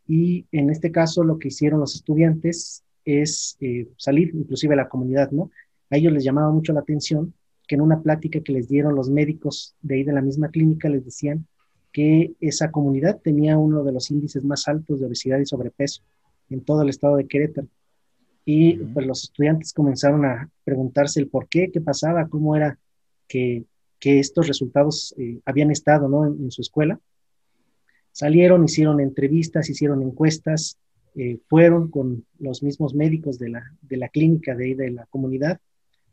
Y 0.08 0.46
en 0.54 0.70
este 0.70 0.94
caso 0.94 1.26
lo 1.26 1.38
que 1.38 1.50
hicieron 1.50 1.82
los 1.82 1.94
estudiantes 1.94 2.86
es 3.04 3.58
eh, 3.60 3.90
salir 3.98 4.32
inclusive 4.34 4.76
a 4.76 4.78
la 4.78 4.88
comunidad, 4.88 5.30
¿no? 5.32 5.52
A 5.90 5.98
ellos 5.98 6.14
les 6.14 6.24
llamaba 6.24 6.52
mucho 6.52 6.72
la 6.72 6.80
atención 6.80 7.34
que 7.68 7.76
en 7.76 7.82
una 7.82 8.02
plática 8.02 8.40
que 8.40 8.54
les 8.54 8.70
dieron 8.70 8.96
los 8.96 9.10
médicos 9.10 9.76
de 9.82 9.96
ahí 9.96 10.04
de 10.06 10.14
la 10.14 10.22
misma 10.22 10.48
clínica 10.48 10.88
les 10.88 11.04
decían 11.04 11.46
que 11.92 12.32
esa 12.40 12.72
comunidad 12.72 13.20
tenía 13.22 13.58
uno 13.58 13.84
de 13.84 13.92
los 13.92 14.10
índices 14.10 14.46
más 14.46 14.70
altos 14.70 15.02
de 15.02 15.06
obesidad 15.06 15.40
y 15.40 15.46
sobrepeso 15.46 16.02
en 16.50 16.62
todo 16.64 16.82
el 16.82 16.88
estado 16.88 17.18
de 17.18 17.28
Querétaro. 17.28 17.68
Y 18.46 18.78
pues 18.78 19.06
los 19.06 19.26
estudiantes 19.26 19.74
comenzaron 19.74 20.24
a 20.24 20.50
preguntarse 20.64 21.20
el 21.20 21.28
por 21.28 21.50
qué, 21.50 21.70
qué 21.74 21.82
pasaba, 21.82 22.30
cómo 22.30 22.56
era 22.56 22.80
que, 23.28 23.66
estos 24.00 24.48
resultados 24.48 25.14
eh, 25.18 25.40
habían 25.44 25.70
estado 25.70 26.08
¿no? 26.08 26.26
en, 26.26 26.50
su 26.50 26.62
escuela. 26.62 26.98
Salieron, 28.14 28.64
hicieron 28.64 29.02
entrevistas, 29.02 29.70
hicieron 29.70 30.02
encuestas, 30.02 30.78
eh, 31.16 31.40
fueron 31.50 31.90
con 31.90 32.26
los 32.40 32.64
mismos 32.64 32.94
médicos 32.96 33.38
de 33.38 33.50
la, 33.50 33.64
de 33.82 33.98
la 33.98 34.08
clínica 34.08 34.56
de, 34.56 34.76
de 34.76 34.92
la 34.92 35.06
comunidad. 35.08 35.60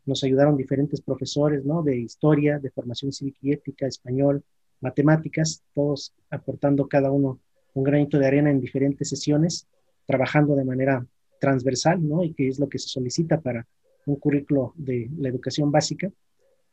Nos 0.05 0.25
ayudaron 0.25 0.57
diferentes 0.57 0.99
profesores 0.99 1.63
¿no? 1.63 1.83
de 1.83 1.97
historia, 1.97 2.59
de 2.59 2.69
formación 2.69 3.13
cívica 3.13 3.39
y 3.43 3.53
ética, 3.53 3.87
español, 3.87 4.43
matemáticas, 4.81 5.63
todos 5.73 6.13
aportando 6.29 6.87
cada 6.87 7.11
uno 7.11 7.39
un 7.75 7.83
granito 7.83 8.17
de 8.17 8.25
arena 8.25 8.49
en 8.49 8.59
diferentes 8.59 9.09
sesiones, 9.09 9.67
trabajando 10.05 10.55
de 10.55 10.63
manera 10.63 11.05
transversal, 11.39 12.05
¿no? 12.07 12.23
Y 12.23 12.33
que 12.33 12.47
es 12.47 12.57
lo 12.57 12.69
que 12.69 12.79
se 12.79 12.87
solicita 12.87 13.41
para 13.41 13.67
un 14.05 14.15
currículo 14.15 14.73
de 14.75 15.09
la 15.17 15.29
educación 15.29 15.71
básica. 15.71 16.09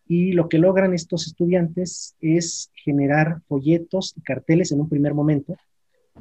Y 0.07 0.33
lo 0.33 0.49
que 0.49 0.59
logran 0.59 0.95
estos 0.95 1.27
estudiantes 1.27 2.17
es 2.21 2.71
generar 2.75 3.41
folletos 3.49 4.15
y 4.17 4.23
carteles 4.23 4.73
en 4.73 4.81
un 4.81 4.89
primer 4.89 5.15
momento 5.15 5.57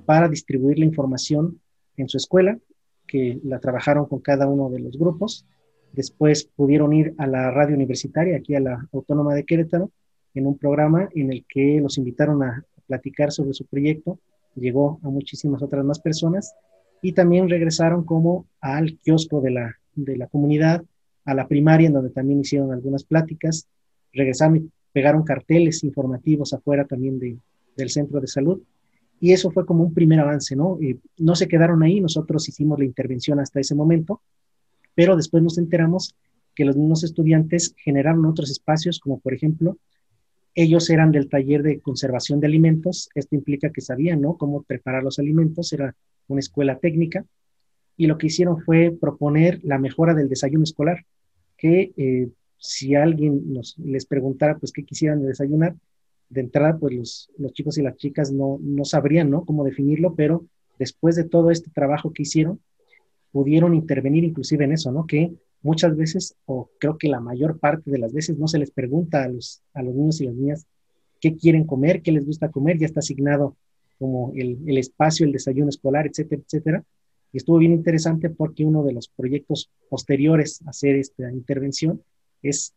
para 0.05 0.29
distribuir 0.29 0.79
la 0.79 0.85
información 0.85 1.59
en 1.97 2.07
su 2.07 2.17
escuela, 2.17 2.57
que 3.07 3.39
la 3.43 3.59
trabajaron 3.59 4.05
con 4.05 4.19
cada 4.19 4.47
uno 4.47 4.69
de 4.69 4.79
los 4.79 4.97
grupos. 4.97 5.45
Después 5.91 6.45
pudieron 6.55 6.93
ir 6.93 7.13
a 7.17 7.27
la 7.27 7.51
radio 7.51 7.75
universitaria, 7.75 8.37
aquí 8.37 8.55
a 8.55 8.61
la 8.61 8.87
Autónoma 8.93 9.35
de 9.35 9.43
Querétaro, 9.43 9.91
en 10.33 10.47
un 10.47 10.57
programa 10.57 11.09
en 11.13 11.31
el 11.31 11.45
que 11.47 11.81
los 11.81 11.97
invitaron 11.97 12.41
a 12.43 12.63
platicar 12.87 13.31
sobre 13.31 13.53
su 13.53 13.65
proyecto. 13.65 14.19
Llegó 14.55 14.99
a 15.03 15.09
muchísimas 15.09 15.61
otras 15.61 15.83
más 15.83 15.99
personas 15.99 16.53
y 17.01 17.13
también 17.13 17.49
regresaron 17.49 18.05
como 18.05 18.45
al 18.61 18.97
kiosco 18.99 19.41
de 19.41 19.51
la, 19.51 19.77
de 19.95 20.17
la 20.17 20.27
comunidad, 20.27 20.83
a 21.25 21.33
la 21.33 21.47
primaria, 21.47 21.87
en 21.87 21.93
donde 21.93 22.09
también 22.09 22.39
hicieron 22.41 22.71
algunas 22.71 23.03
pláticas. 23.03 23.67
Regresaron 24.13 24.57
y 24.57 24.69
pegaron 24.91 25.23
carteles 25.23 25.83
informativos 25.83 26.53
afuera 26.53 26.85
también 26.85 27.19
de, 27.19 27.37
del 27.75 27.89
centro 27.89 28.19
de 28.19 28.27
salud. 28.27 28.61
Y 29.19 29.33
eso 29.33 29.51
fue 29.51 29.65
como 29.65 29.83
un 29.83 29.93
primer 29.93 30.19
avance, 30.19 30.55
¿no? 30.55 30.79
no 31.17 31.35
se 31.35 31.47
quedaron 31.47 31.83
ahí, 31.83 32.01
nosotros 32.01 32.49
hicimos 32.49 32.79
la 32.79 32.85
intervención 32.85 33.39
hasta 33.39 33.59
ese 33.59 33.75
momento, 33.75 34.19
pero 34.95 35.15
después 35.15 35.43
nos 35.43 35.59
enteramos 35.59 36.15
que 36.55 36.65
los 36.65 36.75
mismos 36.75 37.03
estudiantes 37.03 37.75
generaron 37.77 38.25
otros 38.25 38.49
espacios, 38.49 38.99
como 38.99 39.19
por 39.19 39.35
ejemplo 39.35 39.77
ellos 40.55 40.89
eran 40.89 41.11
del 41.11 41.29
taller 41.29 41.63
de 41.63 41.79
conservación 41.79 42.39
de 42.39 42.47
alimentos. 42.47 43.09
Esto 43.15 43.35
implica 43.35 43.71
que 43.71 43.81
sabían, 43.81 44.21
¿no? 44.21 44.37
Cómo 44.37 44.63
preparar 44.63 45.03
los 45.03 45.19
alimentos. 45.19 45.71
Era 45.71 45.95
una 46.27 46.39
escuela 46.39 46.77
técnica. 46.77 47.25
Y 48.01 48.07
lo 48.07 48.17
que 48.17 48.25
hicieron 48.25 48.59
fue 48.63 48.97
proponer 48.99 49.59
la 49.61 49.77
mejora 49.77 50.15
del 50.15 50.27
desayuno 50.27 50.63
escolar, 50.63 51.05
que 51.55 51.93
eh, 51.97 52.29
si 52.57 52.95
alguien 52.95 53.53
nos, 53.53 53.77
les 53.77 54.07
preguntara, 54.07 54.57
pues, 54.57 54.71
qué 54.71 54.83
quisieran 54.83 55.21
desayunar, 55.21 55.75
de 56.27 56.41
entrada, 56.41 56.79
pues 56.79 56.95
los, 56.95 57.29
los 57.37 57.53
chicos 57.53 57.77
y 57.77 57.83
las 57.83 57.95
chicas 57.97 58.31
no, 58.31 58.57
no 58.59 58.85
sabrían, 58.85 59.29
¿no? 59.29 59.45
Cómo 59.45 59.63
definirlo, 59.63 60.15
pero 60.15 60.47
después 60.79 61.15
de 61.15 61.25
todo 61.25 61.51
este 61.51 61.69
trabajo 61.69 62.11
que 62.11 62.23
hicieron, 62.23 62.59
pudieron 63.31 63.75
intervenir 63.75 64.23
inclusive 64.23 64.65
en 64.65 64.71
eso, 64.71 64.91
¿no? 64.91 65.05
Que 65.05 65.31
muchas 65.61 65.95
veces, 65.95 66.33
o 66.47 66.71
creo 66.79 66.97
que 66.97 67.07
la 67.07 67.19
mayor 67.19 67.59
parte 67.59 67.91
de 67.91 67.99
las 67.99 68.13
veces, 68.13 68.35
no 68.35 68.47
se 68.47 68.57
les 68.57 68.71
pregunta 68.71 69.23
a 69.23 69.27
los, 69.27 69.61
a 69.75 69.83
los 69.83 69.93
niños 69.93 70.19
y 70.21 70.25
las 70.25 70.33
niñas 70.33 70.65
qué 71.19 71.35
quieren 71.35 71.67
comer, 71.67 72.01
qué 72.01 72.11
les 72.11 72.25
gusta 72.25 72.49
comer, 72.49 72.79
ya 72.79 72.87
está 72.87 73.01
asignado 73.01 73.55
como 73.99 74.31
el, 74.33 74.57
el 74.65 74.79
espacio, 74.79 75.23
el 75.23 75.33
desayuno 75.33 75.69
escolar, 75.69 76.07
etcétera, 76.07 76.41
etcétera. 76.43 76.83
Y 77.33 77.37
estuvo 77.37 77.57
bien 77.57 77.73
interesante 77.73 78.29
porque 78.29 78.65
uno 78.65 78.83
de 78.83 78.93
los 78.93 79.07
proyectos 79.07 79.69
posteriores 79.89 80.61
a 80.65 80.71
hacer 80.71 80.95
esta 80.95 81.31
intervención 81.31 82.01
es, 82.41 82.73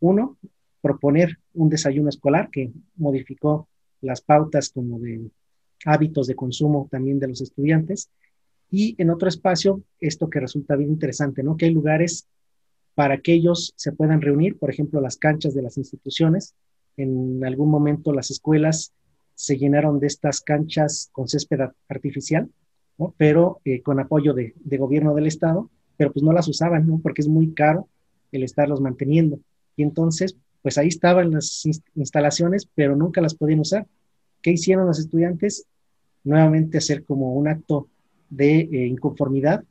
uno, 0.00 0.38
proponer 0.80 1.38
un 1.54 1.68
desayuno 1.68 2.08
escolar 2.08 2.50
que 2.50 2.70
modificó 2.96 3.68
las 4.00 4.20
pautas 4.20 4.70
como 4.70 4.98
de 4.98 5.28
hábitos 5.84 6.26
de 6.26 6.36
consumo 6.36 6.88
también 6.90 7.18
de 7.18 7.28
los 7.28 7.40
estudiantes 7.40 8.10
y 8.70 8.94
en 8.98 9.10
otro 9.10 9.28
espacio, 9.28 9.82
esto 9.98 10.28
que 10.28 10.40
resulta 10.40 10.76
bien 10.76 10.90
interesante, 10.90 11.42
¿no? 11.42 11.56
Que 11.56 11.66
hay 11.66 11.72
lugares 11.72 12.28
para 12.94 13.18
que 13.18 13.32
ellos 13.32 13.72
se 13.76 13.92
puedan 13.92 14.20
reunir, 14.20 14.58
por 14.58 14.70
ejemplo, 14.70 15.00
las 15.00 15.16
canchas 15.16 15.54
de 15.54 15.62
las 15.62 15.78
instituciones. 15.78 16.54
En 16.96 17.44
algún 17.44 17.70
momento 17.70 18.12
las 18.12 18.30
escuelas 18.30 18.92
se 19.34 19.56
llenaron 19.56 20.00
de 20.00 20.08
estas 20.08 20.40
canchas 20.40 21.08
con 21.12 21.28
césped 21.28 21.60
artificial, 21.88 22.50
¿no? 22.98 23.14
pero 23.16 23.60
eh, 23.64 23.82
con 23.82 24.00
apoyo 24.00 24.34
de, 24.34 24.54
de, 24.56 24.76
gobierno 24.76 25.14
del 25.14 25.26
Estado, 25.26 25.70
pero 25.96 26.12
pues 26.12 26.22
no 26.22 26.32
las 26.32 26.48
usaban, 26.48 26.86
¿no? 26.86 27.00
porque 27.02 27.22
es 27.22 27.28
muy 27.28 27.52
caro 27.54 27.88
el 28.32 28.42
estarlos 28.42 28.80
manteniendo. 28.80 29.38
Y 29.76 29.82
entonces, 29.82 30.36
pues 30.62 30.76
ahí 30.78 30.88
estaban 30.88 31.30
las 31.30 31.64
instalaciones, 31.94 32.68
pero 32.74 32.96
nunca 32.96 33.20
las 33.20 33.34
podían 33.34 33.60
usar. 33.60 33.86
¿Qué 34.42 34.52
hicieron 34.52 34.86
los 34.86 34.98
estudiantes? 34.98 35.66
Nuevamente 36.24 36.78
hacer 36.78 37.04
como 37.04 37.34
un 37.34 37.48
acto 37.48 37.88
de 38.28 38.60
eh, 38.60 38.86
inconformidad, 38.86 39.64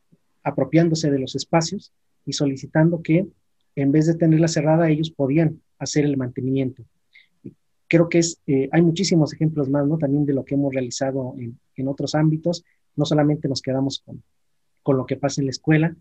apropiándose 0.43 1.11
de 1.11 1.19
los 1.19 1.35
espacios 1.35 1.91
y 2.25 2.33
solicitando 2.33 3.01
que 3.01 3.27
en 3.75 3.91
vez 3.91 4.07
de 4.07 4.15
tenerla 4.15 4.47
cerrada, 4.47 4.89
ellos 4.89 5.11
podían 5.11 5.61
hacer 5.77 6.03
el 6.05 6.17
mantenimiento. 6.17 6.83
Creo 7.87 8.09
que 8.09 8.19
es, 8.19 8.41
eh, 8.47 8.67
hay 8.71 8.81
muchísimos 8.81 9.33
ejemplos 9.33 9.69
más, 9.69 9.85
¿no? 9.85 9.97
También 9.97 10.25
de 10.25 10.33
lo 10.33 10.43
que 10.43 10.55
hemos 10.55 10.73
realizado 10.73 11.35
en, 11.37 11.59
en, 11.75 11.87
otros 11.87 12.15
ámbitos. 12.15 12.65
No 12.97 13.05
solamente 13.05 13.47
nos 13.47 13.61
quedamos 13.61 14.01
con, 14.05 14.21
con 14.83 14.97
lo 14.97 15.05
que 15.05 15.15
pasa 15.15 15.41
en 15.41 15.47
la 15.47 15.51
escuela. 15.51 15.95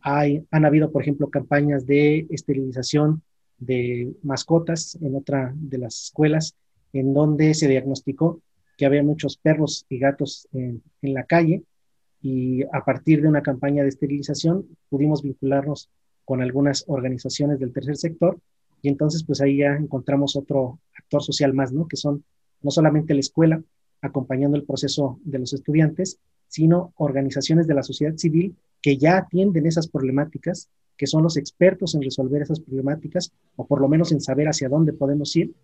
Hay, 0.00 0.46
han 0.50 0.64
habido, 0.64 0.90
por 0.90 1.02
ejemplo, 1.02 1.30
campañas 1.30 1.86
de 1.86 2.26
esterilización 2.30 3.22
de 3.58 4.12
mascotas 4.22 4.98
en 5.00 5.14
otra 5.14 5.52
de 5.54 5.78
las 5.78 6.04
escuelas, 6.04 6.56
en 6.92 7.14
donde 7.14 7.54
se 7.54 7.68
diagnosticó 7.68 8.40
que 8.76 8.86
había 8.86 9.02
muchos 9.02 9.36
perros 9.36 9.86
y 9.88 9.98
gatos 9.98 10.48
en, 10.52 10.82
la 11.02 11.24
calle 11.24 11.62
y 12.20 12.62
a 12.64 12.84
partir 12.84 13.22
de 13.22 13.28
una 13.28 13.42
campaña 13.42 13.82
de 13.82 13.90
esterilización 13.90 14.66
pudimos 14.88 15.22
vincularnos 15.22 15.88
con 16.24 16.42
algunas 16.42 16.84
organizaciones 16.86 17.58
del 17.58 17.72
tercer 17.72 17.96
sector 17.96 18.38
y 18.80 18.88
entonces 18.88 19.24
pues 19.24 19.40
ahí 19.40 19.58
ya 19.58 19.76
encontramos 19.76 20.36
otro 20.36 20.80
actor 20.96 21.22
social 21.22 21.54
más, 21.54 21.72
¿no? 21.72 21.86
Que 21.86 21.96
son 21.96 22.24
no 22.62 22.70
solamente 22.70 23.14
la 23.14 23.20
escuela 23.20 23.62
acompañando 24.00 24.56
el 24.56 24.64
proceso 24.64 25.20
de 25.24 25.38
los 25.38 25.52
estudiantes, 25.52 26.18
sino 26.52 26.92
organizaciones 26.96 27.66
de 27.66 27.72
la 27.72 27.82
sociedad 27.82 28.14
civil 28.18 28.54
que 28.82 28.98
ya 28.98 29.16
atienden 29.16 29.64
esas 29.64 29.88
problemáticas, 29.88 30.68
que 30.98 31.06
son 31.06 31.22
los 31.22 31.38
expertos 31.38 31.94
en 31.94 32.02
resolver 32.02 32.42
esas 32.42 32.60
problemáticas 32.60 33.32
o 33.56 33.66
por 33.66 33.80
lo 33.80 33.88
menos 33.88 34.12
en 34.12 34.20
saber 34.20 34.48
hacia 34.48 34.68
dónde 34.68 34.92
podemos 34.92 35.34
ir. 35.34 35.54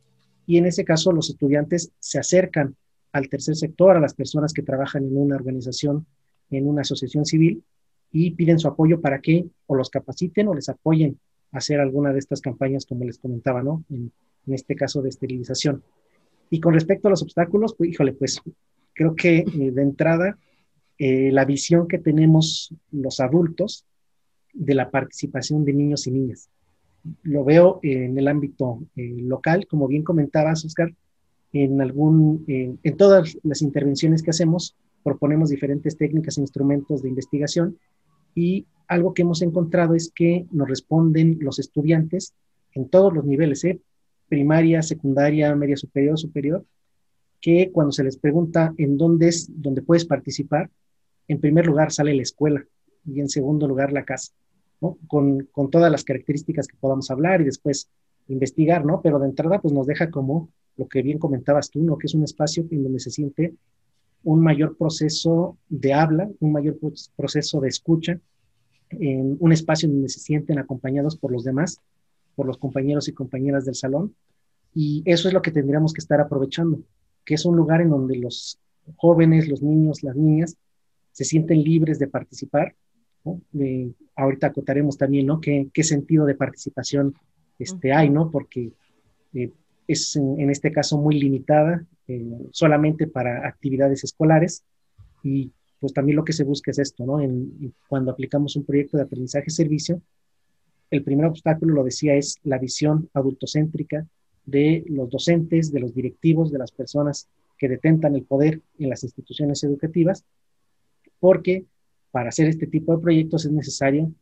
Y 0.46 0.56
en 0.56 0.64
ese 0.64 0.86
caso 0.86 1.12
los 1.12 1.28
estudiantes 1.28 1.92
se 1.98 2.18
acercan 2.18 2.74
al 3.12 3.28
tercer 3.28 3.54
sector, 3.54 3.98
a 3.98 4.00
las 4.00 4.14
personas 4.14 4.54
que 4.54 4.62
trabajan 4.62 5.04
en 5.04 5.18
una 5.18 5.36
organización, 5.36 6.06
en 6.48 6.66
una 6.66 6.80
asociación 6.80 7.26
civil, 7.26 7.62
y 8.10 8.30
piden 8.30 8.58
su 8.58 8.66
apoyo 8.66 9.02
para 9.02 9.20
que 9.20 9.44
o 9.66 9.74
los 9.74 9.90
capaciten 9.90 10.48
o 10.48 10.54
les 10.54 10.70
apoyen 10.70 11.18
a 11.52 11.58
hacer 11.58 11.80
alguna 11.80 12.14
de 12.14 12.18
estas 12.18 12.40
campañas, 12.40 12.86
como 12.86 13.04
les 13.04 13.18
comentaba, 13.18 13.62
¿no? 13.62 13.84
En, 13.90 14.10
este 14.46 14.74
caso 14.74 15.02
de 15.02 15.10
esterilización. 15.10 15.82
Y 16.48 16.60
con 16.60 16.72
respecto 16.72 17.08
a 17.08 17.10
los 17.10 17.22
obstáculos, 17.22 17.74
pues, 17.76 17.90
híjole, 17.90 18.14
pues 18.14 18.40
creo 18.94 19.14
que 19.14 19.40
eh, 19.40 19.70
de 19.70 19.82
entrada, 19.82 20.38
eh, 20.98 21.30
la 21.32 21.44
visión 21.44 21.88
que 21.88 21.98
tenemos 21.98 22.74
los 22.90 23.20
adultos 23.20 23.84
de 24.52 24.74
la 24.74 24.90
participación 24.90 25.64
de 25.64 25.72
niños 25.72 26.06
y 26.06 26.10
niñas. 26.10 26.48
Lo 27.22 27.44
veo 27.44 27.80
en 27.82 28.18
el 28.18 28.28
ámbito 28.28 28.80
eh, 28.96 29.16
local, 29.20 29.66
como 29.66 29.86
bien 29.86 30.02
comentabas, 30.02 30.64
Oscar, 30.64 30.92
en, 31.52 31.80
algún, 31.80 32.44
en 32.46 32.96
todas 32.96 33.38
las 33.42 33.62
intervenciones 33.62 34.22
que 34.22 34.30
hacemos, 34.30 34.76
proponemos 35.02 35.48
diferentes 35.48 35.96
técnicas 35.96 36.36
e 36.36 36.42
instrumentos 36.42 37.02
de 37.02 37.08
investigación 37.08 37.78
y 38.34 38.66
algo 38.86 39.14
que 39.14 39.22
hemos 39.22 39.42
encontrado 39.42 39.94
es 39.94 40.10
que 40.14 40.46
nos 40.50 40.68
responden 40.68 41.38
los 41.40 41.58
estudiantes 41.58 42.34
en 42.74 42.88
todos 42.88 43.12
los 43.12 43.24
niveles, 43.24 43.64
¿eh? 43.64 43.80
primaria, 44.28 44.82
secundaria, 44.82 45.54
media 45.54 45.76
superior, 45.76 46.18
superior, 46.18 46.64
que 47.40 47.70
cuando 47.72 47.92
se 47.92 48.04
les 48.04 48.16
pregunta 48.16 48.74
en 48.76 48.98
dónde 48.98 49.28
es 49.28 49.48
donde 49.50 49.82
puedes 49.82 50.04
participar, 50.04 50.70
en 51.28 51.40
primer 51.40 51.66
lugar 51.66 51.92
sale 51.92 52.14
la 52.14 52.22
escuela 52.22 52.64
y 53.06 53.20
en 53.20 53.28
segundo 53.28 53.68
lugar 53.68 53.92
la 53.92 54.04
casa, 54.04 54.32
¿no? 54.80 54.98
Con, 55.06 55.48
con 55.52 55.70
todas 55.70 55.92
las 55.92 56.04
características 56.04 56.66
que 56.66 56.76
podamos 56.78 57.10
hablar 57.10 57.40
y 57.40 57.44
después 57.44 57.88
investigar, 58.28 58.84
¿no? 58.84 59.00
Pero 59.02 59.18
de 59.18 59.26
entrada 59.26 59.60
pues 59.60 59.72
nos 59.72 59.86
deja 59.86 60.10
como 60.10 60.50
lo 60.76 60.88
que 60.88 61.02
bien 61.02 61.18
comentabas 61.18 61.70
tú, 61.70 61.82
¿no? 61.82 61.98
Que 61.98 62.06
es 62.06 62.14
un 62.14 62.24
espacio 62.24 62.66
en 62.70 62.82
donde 62.82 63.00
se 63.00 63.10
siente 63.10 63.54
un 64.24 64.40
mayor 64.40 64.76
proceso 64.76 65.56
de 65.68 65.92
habla, 65.92 66.28
un 66.40 66.52
mayor 66.52 66.78
proceso 67.16 67.60
de 67.60 67.68
escucha, 67.68 68.18
en 68.90 69.36
un 69.38 69.52
espacio 69.52 69.88
donde 69.88 70.08
se 70.08 70.20
sienten 70.20 70.58
acompañados 70.58 71.16
por 71.16 71.30
los 71.30 71.44
demás, 71.44 71.80
por 72.34 72.46
los 72.46 72.58
compañeros 72.58 73.08
y 73.08 73.12
compañeras 73.12 73.64
del 73.64 73.74
salón. 73.74 74.14
Y 74.74 75.02
eso 75.04 75.28
es 75.28 75.34
lo 75.34 75.42
que 75.42 75.50
tendríamos 75.50 75.92
que 75.92 76.00
estar 76.00 76.20
aprovechando, 76.20 76.80
que 77.24 77.34
es 77.34 77.44
un 77.44 77.56
lugar 77.56 77.80
en 77.80 77.90
donde 77.90 78.16
los 78.16 78.58
jóvenes, 78.96 79.48
los 79.48 79.62
niños, 79.62 80.02
las 80.02 80.16
niñas 80.16 80.56
se 81.18 81.24
sienten 81.24 81.64
libres 81.64 81.98
de 81.98 82.06
participar. 82.06 82.76
ahorita 84.14 84.46
acotaremos 84.46 84.96
también, 84.96 85.26
¿no? 85.26 85.40
¿Qué, 85.40 85.68
qué 85.74 85.82
sentido 85.82 86.24
de 86.24 86.36
participación 86.36 87.12
este, 87.58 87.92
hay, 87.92 88.08
¿no? 88.08 88.30
Porque 88.30 88.70
eh, 89.34 89.50
es 89.88 90.14
en, 90.14 90.48
este 90.48 90.70
caso 90.70 90.96
muy 90.96 91.18
limitada, 91.18 91.84
eh, 92.06 92.24
solamente 92.52 93.08
para 93.08 93.48
actividades 93.48 94.04
escolares 94.04 94.62
y 95.24 95.50
pues 95.80 95.92
también 95.92 96.14
lo 96.14 96.24
que 96.24 96.32
se 96.32 96.44
busca 96.44 96.70
es 96.70 96.78
esto, 96.78 97.04
¿no? 97.04 97.20
En, 97.20 97.74
cuando 97.88 98.12
aplicamos 98.12 98.54
un 98.54 98.64
proyecto 98.64 98.96
de 98.96 99.02
aprendizaje-servicio, 99.02 100.00
el 100.88 101.02
primer 101.02 101.26
obstáculo, 101.26 101.74
lo 101.74 101.82
decía, 101.82 102.14
es 102.14 102.36
la 102.44 102.58
visión 102.58 103.10
adultocéntrica 103.12 104.06
de 104.46 104.84
los 104.86 105.10
docentes, 105.10 105.72
de 105.72 105.80
los 105.80 105.92
directivos, 105.96 106.52
de 106.52 106.58
las 106.58 106.70
personas 106.70 107.28
que 107.58 107.68
detentan 107.68 108.14
el 108.14 108.22
poder 108.22 108.62
en 108.78 108.88
las 108.88 109.02
instituciones 109.02 109.64
educativas, 109.64 110.24
porque 111.20 111.64
para 112.10 112.30
hacer 112.30 112.48
este 112.48 112.66
tipo 112.66 112.94
de 112.94 113.02
proyectos 113.02 113.44
es 113.44 113.52
necesario 113.52 114.12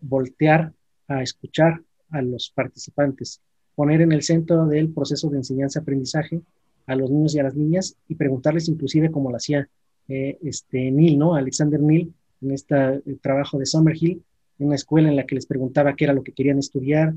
voltear 0.00 0.72
a 1.08 1.22
escuchar 1.22 1.82
a 2.10 2.22
los 2.22 2.50
participantes, 2.50 3.40
poner 3.74 4.00
en 4.00 4.12
el 4.12 4.22
centro 4.22 4.66
del 4.66 4.90
proceso 4.90 5.28
de 5.28 5.38
enseñanza-aprendizaje 5.38 6.40
a 6.86 6.94
los 6.96 7.10
niños 7.10 7.34
y 7.34 7.40
a 7.40 7.44
las 7.44 7.54
niñas 7.54 7.96
y 8.08 8.14
preguntarles 8.14 8.68
inclusive 8.68 9.10
como 9.10 9.30
lo 9.30 9.36
hacía 9.36 9.68
eh, 10.08 10.38
este 10.42 10.90
Neil, 10.90 11.18
¿no? 11.18 11.34
Alexander 11.34 11.80
Neil, 11.80 12.12
en 12.40 12.52
este 12.52 13.02
trabajo 13.20 13.58
de 13.58 13.66
Summerhill, 13.66 14.22
en 14.58 14.66
una 14.66 14.76
escuela 14.76 15.08
en 15.08 15.16
la 15.16 15.26
que 15.26 15.34
les 15.34 15.46
preguntaba 15.46 15.94
qué 15.94 16.04
era 16.04 16.14
lo 16.14 16.22
que 16.22 16.32
querían 16.32 16.58
estudiar, 16.58 17.14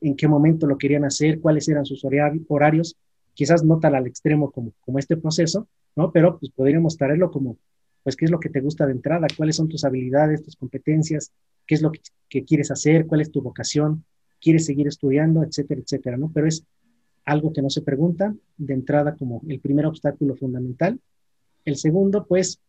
en 0.00 0.16
qué 0.16 0.28
momento 0.28 0.66
lo 0.66 0.78
querían 0.78 1.04
hacer, 1.04 1.40
cuáles 1.40 1.68
eran 1.68 1.84
sus 1.84 2.04
horarios, 2.48 2.96
quizás 3.32 3.64
no 3.64 3.80
tal 3.80 3.94
al 3.94 4.06
extremo 4.06 4.50
como, 4.50 4.72
como 4.82 4.98
este 4.98 5.16
proceso, 5.16 5.66
¿no? 5.96 6.12
Pero 6.12 6.38
pues 6.38 6.52
podríamos 6.52 6.96
traerlo 6.96 7.30
como, 7.30 7.56
pues, 8.04 8.14
¿qué 8.14 8.26
es 8.26 8.30
lo 8.30 8.38
que 8.38 8.50
te 8.50 8.60
gusta 8.60 8.86
de 8.86 8.92
entrada? 8.92 9.26
¿Cuáles 9.36 9.56
son 9.56 9.68
tus 9.68 9.84
habilidades, 9.84 10.42
tus 10.42 10.54
competencias? 10.54 11.32
¿Qué 11.66 11.74
es 11.74 11.82
lo 11.82 11.90
que, 11.90 12.44
quieres 12.44 12.70
hacer? 12.70 13.06
¿Cuál 13.06 13.22
es 13.22 13.32
tu 13.32 13.42
vocación? 13.42 14.04
quieres 14.40 14.66
seguir 14.66 14.86
estudiando, 14.86 15.42
etcétera, 15.42 15.80
etcétera, 15.80 16.18
¿no? 16.18 16.30
Pero 16.30 16.46
es 16.46 16.66
algo 17.24 17.50
que 17.50 17.62
no 17.62 17.70
se 17.70 17.80
pregunta 17.80 18.34
de 18.58 18.74
entrada 18.74 19.16
como 19.16 19.40
el 19.48 19.58
primer 19.58 19.86
obstáculo 19.86 20.36
fundamental. 20.36 21.00
El 21.64 21.76
segundo, 21.76 22.26
pues, 22.26 22.60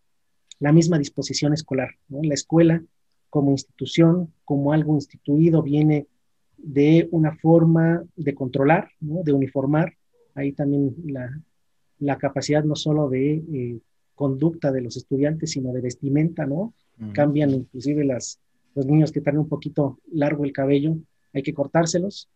la 0.60 0.72
misma 0.72 0.98
disposición 0.98 1.52
escolar, 1.52 1.90
¿no? 2.08 2.22
La 2.24 2.34
escuela 2.34 2.82
como 3.30 3.52
institución, 3.52 4.32
como 4.46 4.72
algo 4.72 4.96
instituido, 4.96 5.62
viene 5.62 6.08
de 6.56 7.10
una 7.12 7.36
forma 7.36 8.02
de 8.16 8.34
controlar, 8.34 8.90
¿no? 9.02 9.24
de 9.24 9.34
uniformar. 9.34 9.94
Ahí 10.34 10.54
también 10.54 10.96
la, 11.06 11.42
la 12.00 12.18
capacidad 12.18 12.64
no 12.64 12.78
solo 12.78 13.10
de 13.10 13.44
eh, 13.54 13.80
conducta 14.16 14.72
de 14.72 14.82
los 14.82 14.98
estudiantes, 14.98 15.52
sino 15.52 15.72
de 15.72 15.82
vestimenta, 15.82 16.46
¿no? 16.46 16.74
Cambian 17.14 17.52
inclusive 17.52 18.06
las, 18.06 18.40
los 18.74 18.86
niños 18.86 19.12
que 19.12 19.22
tienen 19.22 19.40
un 19.40 19.50
poquito 19.50 20.00
largo 20.12 20.46
el 20.46 20.54
cabello, 20.54 20.96
hay 21.34 21.44
que 21.44 21.54
cortárselos 21.54 22.30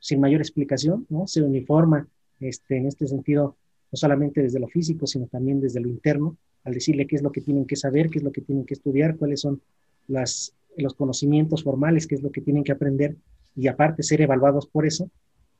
sin 0.00 0.20
mayor 0.20 0.40
explicación, 0.40 1.06
¿no? 1.10 1.26
Se 1.26 1.42
uniforma 1.42 2.08
este, 2.40 2.78
en 2.78 2.86
este 2.86 3.06
sentido, 3.06 3.56
no 3.92 3.96
solamente 3.96 4.42
desde 4.42 4.58
lo 4.58 4.68
físico, 4.68 5.06
sino 5.06 5.26
también 5.26 5.60
desde 5.60 5.80
lo 5.80 5.88
interno, 5.88 6.36
al 6.64 6.74
decirle 6.74 7.06
qué 7.06 7.16
es 7.16 7.22
lo 7.22 7.30
que 7.30 7.40
tienen 7.40 7.66
que 7.66 7.76
saber, 7.76 8.08
qué 8.10 8.18
es 8.18 8.24
lo 8.24 8.32
que 8.32 8.40
tienen 8.40 8.64
que 8.64 8.74
estudiar, 8.74 9.16
cuáles 9.16 9.40
son 9.40 9.60
las, 10.08 10.54
los 10.76 10.94
conocimientos 10.94 11.62
formales, 11.62 12.06
qué 12.06 12.14
es 12.14 12.22
lo 12.22 12.32
que 12.32 12.40
tienen 12.40 12.64
que 12.64 12.72
aprender 12.72 13.16
y 13.54 13.68
aparte 13.68 14.02
ser 14.02 14.20
evaluados 14.20 14.66
por 14.66 14.86
eso. 14.86 15.10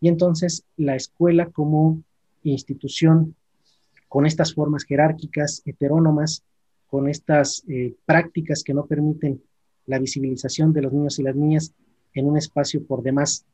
Y 0.00 0.08
entonces 0.08 0.64
la 0.76 0.96
escuela 0.96 1.46
como 1.46 2.02
institución 2.42 3.34
con 4.16 4.24
estas 4.24 4.54
formas 4.54 4.84
jerárquicas, 4.84 5.60
heterónomas, 5.66 6.42
con 6.86 7.06
estas 7.06 7.62
eh, 7.68 7.96
prácticas 8.06 8.62
que 8.64 8.72
no 8.72 8.86
permiten 8.86 9.42
la 9.84 9.98
visibilización 9.98 10.72
de 10.72 10.80
los 10.80 10.94
niños 10.94 11.18
y 11.18 11.22
las 11.22 11.36
niñas 11.36 11.74
en 12.14 12.24
un 12.24 12.38
espacio 12.38 12.82
por 12.82 13.02
demás 13.02 13.44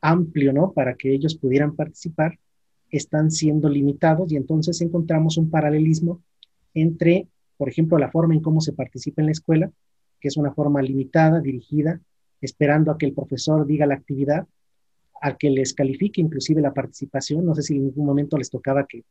amplio, 0.00 0.52
¿no? 0.52 0.70
Para 0.70 0.94
que 0.94 1.12
ellos 1.12 1.34
pudieran 1.34 1.74
participar, 1.74 2.38
están 2.90 3.32
siendo 3.32 3.68
limitados 3.68 4.30
y 4.30 4.36
entonces 4.36 4.80
encontramos 4.82 5.36
un 5.36 5.50
paralelismo 5.50 6.22
entre, 6.74 7.26
por 7.56 7.68
ejemplo, 7.68 7.98
la 7.98 8.12
forma 8.12 8.34
en 8.34 8.40
cómo 8.40 8.60
se 8.60 8.72
participa 8.72 9.20
en 9.20 9.26
la 9.26 9.32
escuela, 9.32 9.72
que 10.20 10.28
es 10.28 10.36
una 10.36 10.54
forma 10.54 10.80
limitada, 10.80 11.40
dirigida, 11.40 12.00
esperando 12.40 12.92
a 12.92 12.98
que 12.98 13.06
el 13.06 13.14
profesor 13.14 13.66
diga 13.66 13.84
la 13.84 13.96
actividad, 13.96 14.46
a 15.20 15.36
que 15.36 15.50
les 15.50 15.74
califique 15.74 16.20
inclusive 16.20 16.60
la 16.60 16.72
participación. 16.72 17.44
No 17.44 17.56
sé 17.56 17.62
si 17.62 17.74
en 17.74 17.86
ningún 17.86 18.06
momento 18.06 18.38
les 18.38 18.48
tocaba 18.48 18.86
que 18.86 19.02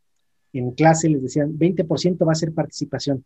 en 0.60 0.72
clase 0.72 1.10
les 1.10 1.22
decían 1.22 1.58
20% 1.58 2.26
va 2.26 2.32
a 2.32 2.36
ser 2.36 2.54
participación 2.54 3.26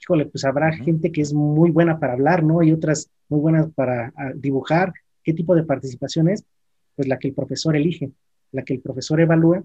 híjole, 0.00 0.26
pues 0.26 0.44
habrá 0.44 0.72
gente 0.72 1.12
que 1.12 1.20
es 1.20 1.32
muy 1.32 1.70
buena 1.70 1.98
para 1.98 2.12
hablar, 2.12 2.42
¿no? 2.42 2.62
Y 2.62 2.72
otras 2.72 3.10
muy 3.28 3.40
buenas 3.40 3.70
para 3.72 4.12
ah, 4.16 4.32
dibujar. 4.34 4.92
¿Qué 5.22 5.34
tipo 5.34 5.54
de 5.54 5.64
participación 5.64 6.28
es? 6.28 6.44
Pues 6.94 7.08
la 7.08 7.18
que 7.18 7.28
el 7.28 7.34
profesor 7.34 7.76
elige, 7.76 8.10
la 8.52 8.62
que 8.62 8.74
el 8.74 8.80
profesor 8.80 9.20
evalúa, 9.20 9.62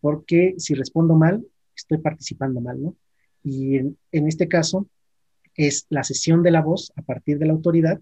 porque 0.00 0.54
si 0.58 0.74
respondo 0.74 1.14
mal, 1.14 1.44
estoy 1.74 1.98
participando 1.98 2.60
mal, 2.60 2.82
¿no? 2.82 2.96
Y 3.42 3.76
en, 3.76 3.98
en 4.12 4.28
este 4.28 4.48
caso 4.48 4.86
es 5.56 5.86
la 5.88 6.04
sesión 6.04 6.42
de 6.42 6.50
la 6.50 6.62
voz 6.62 6.92
a 6.96 7.02
partir 7.02 7.38
de 7.38 7.46
la 7.46 7.52
autoridad, 7.52 8.00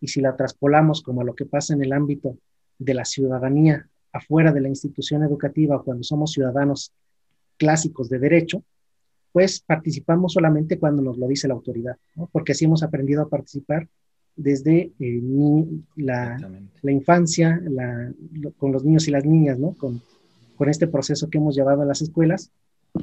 y 0.00 0.08
si 0.08 0.20
la 0.20 0.36
traspolamos 0.36 1.02
como 1.02 1.22
a 1.22 1.24
lo 1.24 1.34
que 1.34 1.46
pasa 1.46 1.72
en 1.74 1.82
el 1.82 1.92
ámbito 1.92 2.36
de 2.78 2.94
la 2.94 3.04
ciudadanía 3.04 3.88
afuera 4.12 4.52
de 4.52 4.60
la 4.60 4.68
institución 4.68 5.22
educativa, 5.22 5.82
cuando 5.82 6.04
somos 6.04 6.32
ciudadanos 6.32 6.92
clásicos 7.56 8.08
de 8.08 8.18
derecho, 8.18 8.62
pues 9.32 9.60
participamos 9.60 10.32
solamente 10.32 10.78
cuando 10.78 11.02
nos 11.02 11.18
lo 11.18 11.26
dice 11.26 11.48
la 11.48 11.54
autoridad, 11.54 11.96
porque 12.30 12.52
así 12.52 12.64
hemos 12.64 12.82
aprendido 12.82 13.22
a 13.22 13.28
participar 13.28 13.88
desde 14.36 14.92
eh, 14.98 15.22
la, 15.96 16.36
la, 16.82 16.92
infancia, 16.92 17.60
con 18.56 18.72
los 18.72 18.84
niños 18.84 19.08
y 19.08 19.10
las 19.10 19.24
niñas, 19.24 19.58
¿no? 19.58 19.74
Con, 19.74 20.00
con 20.56 20.68
este 20.68 20.86
proceso 20.86 21.28
que 21.28 21.38
hemos 21.38 21.54
llevado 21.54 21.82
a 21.82 21.84
las 21.84 22.02
escuelas, 22.02 22.50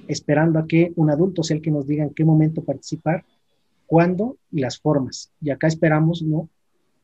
esperando 0.07 0.59
a 0.59 0.67
que 0.67 0.93
un 0.95 1.09
adulto 1.09 1.43
sea 1.43 1.57
el 1.57 1.61
que 1.61 1.71
nos 1.71 1.87
diga 1.87 2.03
en 2.03 2.13
qué 2.13 2.23
momento 2.23 2.63
participar, 2.63 3.25
cuándo 3.85 4.37
y 4.51 4.61
las 4.61 4.79
formas. 4.79 5.31
Y 5.41 5.49
acá 5.49 5.67
esperamos, 5.67 6.21
¿no? 6.21 6.49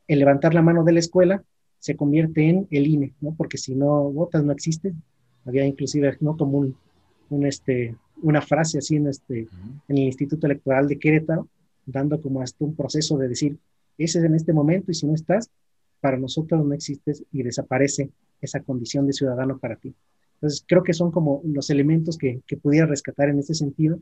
El 0.08 0.20
levantar 0.20 0.54
la 0.54 0.62
mano 0.62 0.84
de 0.84 0.94
la 0.94 1.00
escuela 1.00 1.44
se 1.80 1.96
convierte 1.96 2.48
en 2.48 2.68
el 2.72 2.88
INE, 2.88 3.14
¿no? 3.20 3.34
Porque 3.36 3.58
si 3.58 3.76
no 3.76 4.10
votas 4.12 4.44
no 4.44 4.54
existe. 4.54 4.94
Había 5.46 5.66
inclusive, 5.66 6.18
¿no? 6.22 6.38
Como 6.38 6.60
un, 6.60 6.78
un 7.30 7.46
este, 7.46 7.96
una 8.22 8.42
frase 8.42 8.80
así 8.80 8.96
en, 8.96 9.08
este, 9.08 9.48
en 9.88 9.98
el 9.98 10.04
Instituto 10.04 10.48
Electoral 10.48 10.88
de 10.88 11.00
Querétaro, 11.00 11.48
dando 11.86 12.22
como 12.22 12.42
hasta 12.42 12.64
un 12.66 12.76
proceso 12.76 13.18
de 13.18 13.28
decir, 13.28 13.58
ese 13.98 14.20
es 14.20 14.26
en 14.26 14.36
este 14.36 14.54
momento 14.54 14.92
y 14.92 14.96
si 14.96 15.08
no 15.08 15.14
estás, 15.14 15.50
para 16.00 16.18
nosotros 16.18 16.66
no 16.66 16.74
existes 16.74 17.24
y 17.32 17.44
desaparece 17.44 18.10
esa 18.42 18.62
condición 18.62 19.08
de 19.08 19.14
ciudadano 19.14 19.58
para 19.58 19.78
ti. 19.78 19.94
Entonces, 20.36 20.64
creo 20.68 20.84
que 20.84 20.94
son 20.94 21.12
como 21.12 21.42
los 21.46 21.70
elementos 21.70 22.18
que, 22.18 22.42
que 22.46 22.58
pudiera 22.58 22.86
rescatar 22.86 23.30
en 23.30 23.40
este 23.40 23.56
sentido 23.56 24.00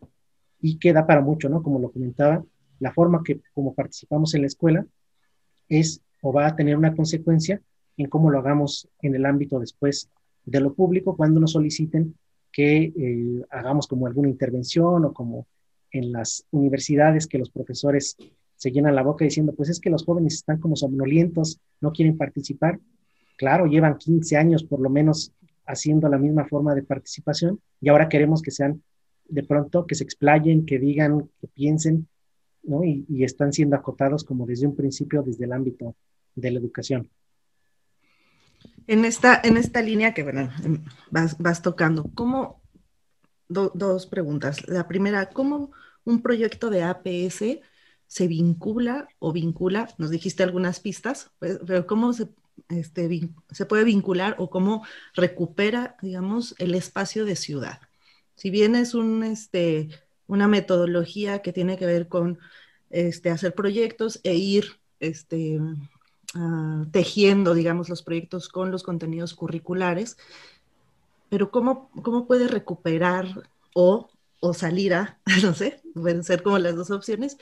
y 0.59 0.77
que 0.77 0.91
da 0.91 1.07
para 1.07 1.21
mucho, 1.21 1.47
¿no? 1.47 1.63
Como 1.63 1.79
lo 1.79 1.91
comentaba, 1.91 2.43
la 2.79 2.91
forma 2.91 3.23
que 3.23 3.39
como 3.53 3.73
participamos 3.73 4.33
en 4.33 4.41
la 4.41 4.47
escuela 4.47 4.85
es 5.69 6.01
o 6.21 6.33
va 6.33 6.47
a 6.47 6.55
tener 6.55 6.77
una 6.77 6.95
consecuencia 6.95 7.61
en 7.97 8.09
cómo 8.09 8.29
lo 8.29 8.39
hagamos 8.39 8.89
en 9.01 9.15
el 9.15 9.25
ámbito 9.25 9.59
después 9.59 10.09
de 10.43 10.59
lo 10.59 10.73
público 10.73 11.15
cuando 11.15 11.39
nos 11.39 11.53
soliciten 11.53 12.15
que 12.55 12.93
eh, 12.95 13.45
hagamos 13.49 13.85
como 13.85 14.07
alguna 14.07 14.29
intervención 14.29 15.03
o 15.03 15.13
como 15.13 15.45
en 15.91 16.13
las 16.13 16.45
universidades 16.51 17.27
que 17.27 17.37
los 17.37 17.49
profesores 17.49 18.15
se 18.55 18.71
llenan 18.71 18.95
la 18.95 19.03
boca 19.03 19.25
diciendo, 19.25 19.53
pues 19.53 19.67
es 19.67 19.81
que 19.81 19.89
los 19.89 20.05
jóvenes 20.05 20.35
están 20.35 20.61
como 20.61 20.77
somnolientos, 20.77 21.59
no 21.81 21.91
quieren 21.91 22.17
participar. 22.17 22.79
Claro, 23.35 23.65
llevan 23.65 23.97
15 23.97 24.37
años 24.37 24.63
por 24.63 24.79
lo 24.79 24.89
menos 24.89 25.33
haciendo 25.65 26.07
la 26.07 26.17
misma 26.17 26.45
forma 26.45 26.73
de 26.73 26.83
participación 26.83 27.59
y 27.81 27.89
ahora 27.89 28.07
queremos 28.07 28.41
que 28.41 28.51
sean 28.51 28.81
de 29.27 29.43
pronto, 29.43 29.85
que 29.85 29.95
se 29.95 30.05
explayen, 30.05 30.65
que 30.65 30.79
digan, 30.79 31.29
que 31.41 31.47
piensen, 31.49 32.07
¿no? 32.63 32.85
Y, 32.85 33.05
están 33.25 33.51
siendo 33.51 33.75
acotados 33.75 34.23
como 34.23 34.45
desde 34.45 34.65
un 34.65 34.77
principio, 34.77 35.23
desde 35.23 35.43
el 35.43 35.51
ámbito 35.51 35.93
de 36.35 36.51
la 36.51 36.59
educación. 36.59 37.09
En 38.87 39.05
esta, 39.05 39.41
en 39.43 39.57
esta 39.57 39.81
línea 39.81 40.13
que 40.13 40.23
bueno, 40.23 40.49
vas, 41.11 41.37
vas 41.39 41.61
tocando, 41.61 42.11
¿cómo, 42.13 42.61
dos 43.47 44.07
preguntas. 44.07 44.67
La 44.67 44.87
primera, 44.87 45.29
¿cómo 45.29 45.71
un 46.03 46.21
proyecto 46.21 46.69
de 46.69 46.83
APS 46.83 47.61
se 48.07 48.27
vincula 48.27 49.07
o 49.19 49.33
vincula, 49.33 49.89
nos 49.97 50.11
dijiste 50.11 50.43
algunas 50.43 50.79
pistas, 50.79 51.31
pues, 51.39 51.59
pero 51.65 51.87
cómo 51.87 52.13
se, 52.13 52.29
este, 52.69 53.29
se 53.51 53.65
puede 53.65 53.83
vincular 53.83 54.35
o 54.37 54.49
cómo 54.49 54.85
recupera, 55.15 55.97
digamos, 56.01 56.55
el 56.59 56.75
espacio 56.75 57.25
de 57.25 57.35
ciudad. 57.35 57.79
Si 58.35 58.49
bien 58.49 58.75
es 58.75 58.93
un, 58.93 59.23
este, 59.23 59.89
una 60.27 60.47
metodología 60.47 61.41
que 61.41 61.53
tiene 61.53 61.77
que 61.77 61.85
ver 61.85 62.07
con 62.07 62.39
este, 62.89 63.29
hacer 63.31 63.55
proyectos 63.55 64.19
e 64.23 64.35
ir 64.35 64.79
este, 64.99 65.59
ah, 66.33 66.85
tejiendo, 66.91 67.53
digamos, 67.53 67.89
los 67.89 68.01
proyectos 68.01 68.49
con 68.49 68.71
los 68.71 68.83
contenidos 68.83 69.33
curriculares, 69.33 70.17
pero 71.29 71.51
¿cómo, 71.51 71.89
cómo 72.01 72.25
puede 72.27 72.47
recuperar 72.47 73.49
o, 73.73 74.09
o 74.39 74.53
salir 74.53 74.93
a, 74.93 75.19
no 75.43 75.53
sé, 75.53 75.81
pueden 75.93 76.23
ser 76.23 76.43
como 76.43 76.57
las 76.59 76.75
dos 76.75 76.91
opciones, 76.91 77.37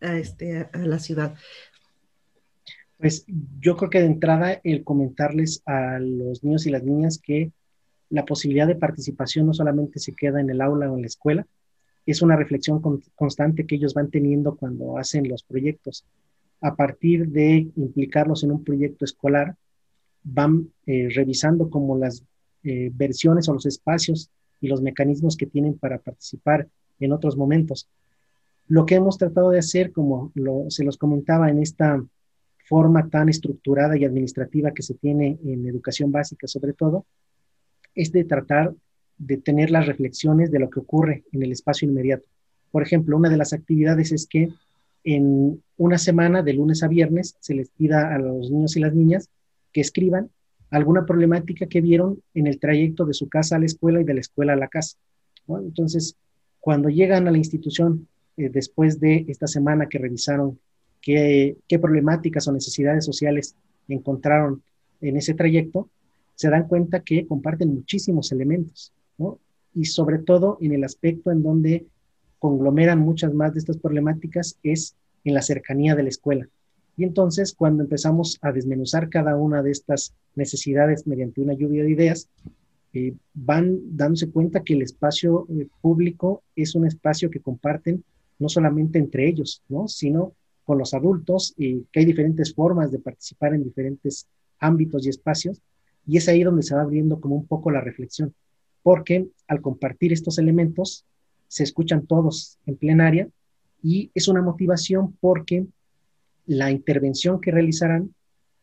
a, 0.00 0.18
este, 0.18 0.68
a 0.72 0.78
la 0.78 0.98
ciudad. 0.98 1.34
Pues 2.98 3.26
yo 3.60 3.76
creo 3.76 3.90
que 3.90 4.00
de 4.00 4.06
entrada 4.06 4.60
el 4.64 4.84
comentarles 4.84 5.62
a 5.66 5.98
los 5.98 6.42
niños 6.42 6.66
y 6.66 6.70
las 6.70 6.82
niñas 6.82 7.18
que 7.18 7.52
la 8.08 8.24
posibilidad 8.24 8.66
de 8.66 8.76
participación 8.76 9.46
no 9.46 9.54
solamente 9.54 9.98
se 9.98 10.14
queda 10.14 10.40
en 10.40 10.48
el 10.50 10.60
aula 10.60 10.90
o 10.90 10.94
en 10.94 11.02
la 11.02 11.06
escuela, 11.06 11.46
es 12.06 12.22
una 12.22 12.36
reflexión 12.36 12.80
constante 13.16 13.66
que 13.66 13.74
ellos 13.74 13.92
van 13.92 14.10
teniendo 14.10 14.56
cuando 14.56 14.96
hacen 14.96 15.28
los 15.28 15.42
proyectos. 15.42 16.04
A 16.60 16.74
partir 16.74 17.28
de 17.28 17.68
implicarlos 17.76 18.44
en 18.44 18.52
un 18.52 18.64
proyecto 18.64 19.04
escolar, 19.04 19.56
van 20.22 20.70
eh, 20.86 21.08
revisando 21.14 21.70
como 21.70 21.96
las 21.96 22.24
eh, 22.64 22.90
versiones 22.92 23.48
o 23.48 23.54
los 23.54 23.66
espacios 23.66 24.30
y 24.60 24.68
los 24.68 24.82
mecanismos 24.82 25.36
que 25.36 25.46
tienen 25.46 25.78
para 25.78 25.98
participar 25.98 26.68
en 26.98 27.12
otros 27.12 27.36
momentos. 27.36 27.88
Lo 28.68 28.86
que 28.86 28.96
hemos 28.96 29.18
tratado 29.18 29.50
de 29.50 29.60
hacer, 29.60 29.92
como 29.92 30.32
se 30.68 30.82
los 30.82 30.96
comentaba 30.96 31.50
en 31.50 31.62
esta 31.62 32.04
forma 32.64 33.08
tan 33.08 33.28
estructurada 33.28 33.96
y 33.96 34.04
administrativa 34.04 34.72
que 34.72 34.82
se 34.82 34.94
tiene 34.94 35.38
en 35.44 35.66
educación 35.66 36.10
básica 36.10 36.48
sobre 36.48 36.72
todo, 36.72 37.06
es 37.94 38.10
de 38.10 38.24
tratar 38.24 38.74
de 39.18 39.36
tener 39.36 39.70
las 39.70 39.86
reflexiones 39.86 40.50
de 40.50 40.58
lo 40.58 40.68
que 40.68 40.80
ocurre 40.80 41.24
en 41.32 41.42
el 41.42 41.52
espacio 41.52 41.88
inmediato. 41.88 42.26
Por 42.72 42.82
ejemplo, 42.82 43.16
una 43.16 43.30
de 43.30 43.36
las 43.36 43.52
actividades 43.52 44.10
es 44.10 44.26
que 44.26 44.50
en 45.06 45.62
una 45.78 45.98
semana, 45.98 46.42
de 46.42 46.52
lunes 46.52 46.82
a 46.82 46.88
viernes, 46.88 47.36
se 47.38 47.54
les 47.54 47.70
pida 47.70 48.12
a 48.12 48.18
los 48.18 48.50
niños 48.50 48.76
y 48.76 48.80
las 48.80 48.92
niñas 48.92 49.30
que 49.72 49.80
escriban 49.80 50.30
alguna 50.70 51.06
problemática 51.06 51.66
que 51.66 51.80
vieron 51.80 52.20
en 52.34 52.48
el 52.48 52.58
trayecto 52.58 53.06
de 53.06 53.14
su 53.14 53.28
casa 53.28 53.54
a 53.54 53.60
la 53.60 53.66
escuela 53.66 54.00
y 54.00 54.04
de 54.04 54.14
la 54.14 54.20
escuela 54.20 54.54
a 54.54 54.56
la 54.56 54.66
casa. 54.66 54.96
Entonces, 55.48 56.16
cuando 56.58 56.88
llegan 56.88 57.28
a 57.28 57.30
la 57.30 57.38
institución 57.38 58.08
eh, 58.36 58.50
después 58.52 58.98
de 58.98 59.24
esta 59.28 59.46
semana 59.46 59.86
que 59.88 59.98
revisaron 59.98 60.58
qué, 61.00 61.56
problemáticas 61.80 62.48
o 62.48 62.52
necesidades 62.52 63.04
sociales 63.04 63.54
encontraron 63.86 64.60
en 65.00 65.16
ese 65.16 65.34
trayecto, 65.34 65.88
se 66.34 66.50
dan 66.50 66.66
cuenta 66.66 67.00
que 67.00 67.28
comparten 67.28 67.72
muchísimos 67.72 68.32
elementos. 68.32 68.92
Y 69.72 69.84
sobre 69.84 70.18
todo 70.18 70.58
en 70.60 70.72
el 70.72 70.82
aspecto 70.82 71.30
en 71.30 71.44
donde 71.44 71.86
conglomeran 72.38 73.00
muchas 73.00 73.32
más 73.34 73.52
de 73.54 73.60
estas 73.60 73.78
problemáticas 73.78 74.58
es 74.62 74.94
en 75.24 75.34
la 75.34 75.42
cercanía 75.42 75.94
de 75.94 76.04
la 76.04 76.08
escuela. 76.08 76.48
Y 76.96 77.04
entonces, 77.04 77.54
cuando 77.54 77.82
empezamos 77.82 78.38
a 78.40 78.52
desmenuzar 78.52 79.08
cada 79.10 79.36
una 79.36 79.62
de 79.62 79.70
estas 79.70 80.14
necesidades 80.34 81.06
mediante 81.06 81.40
una 81.40 81.52
lluvia 81.52 81.82
de 81.82 81.90
ideas, 81.90 82.28
eh, 82.92 83.14
van 83.34 83.78
dándose 83.96 84.30
cuenta 84.30 84.62
que 84.62 84.74
el 84.74 84.82
espacio 84.82 85.46
eh, 85.50 85.68
público 85.82 86.42
es 86.54 86.74
un 86.74 86.86
espacio 86.86 87.30
que 87.30 87.40
comparten 87.40 88.02
no 88.38 88.48
solamente 88.48 88.98
entre 88.98 89.28
ellos, 89.28 89.62
¿no? 89.68 89.88
sino 89.88 90.32
con 90.64 90.78
los 90.78 90.94
adultos 90.94 91.54
y 91.56 91.82
que 91.92 92.00
hay 92.00 92.06
diferentes 92.06 92.54
formas 92.54 92.90
de 92.90 92.98
participar 92.98 93.54
en 93.54 93.64
diferentes 93.64 94.26
ámbitos 94.58 95.06
y 95.06 95.10
espacios. 95.10 95.60
Y 96.06 96.16
es 96.16 96.28
ahí 96.28 96.42
donde 96.42 96.62
se 96.62 96.74
va 96.74 96.82
abriendo 96.82 97.20
como 97.20 97.36
un 97.36 97.46
poco 97.46 97.70
la 97.70 97.80
reflexión, 97.80 98.34
porque 98.82 99.28
al 99.48 99.60
compartir 99.60 100.12
estos 100.12 100.38
elementos 100.38 101.04
se 101.48 101.64
escuchan 101.64 102.06
todos 102.06 102.58
en 102.66 102.76
plenaria 102.76 103.28
y 103.82 104.10
es 104.14 104.28
una 104.28 104.42
motivación 104.42 105.16
porque 105.20 105.66
la 106.46 106.70
intervención 106.70 107.40
que 107.40 107.50
realizarán 107.50 108.14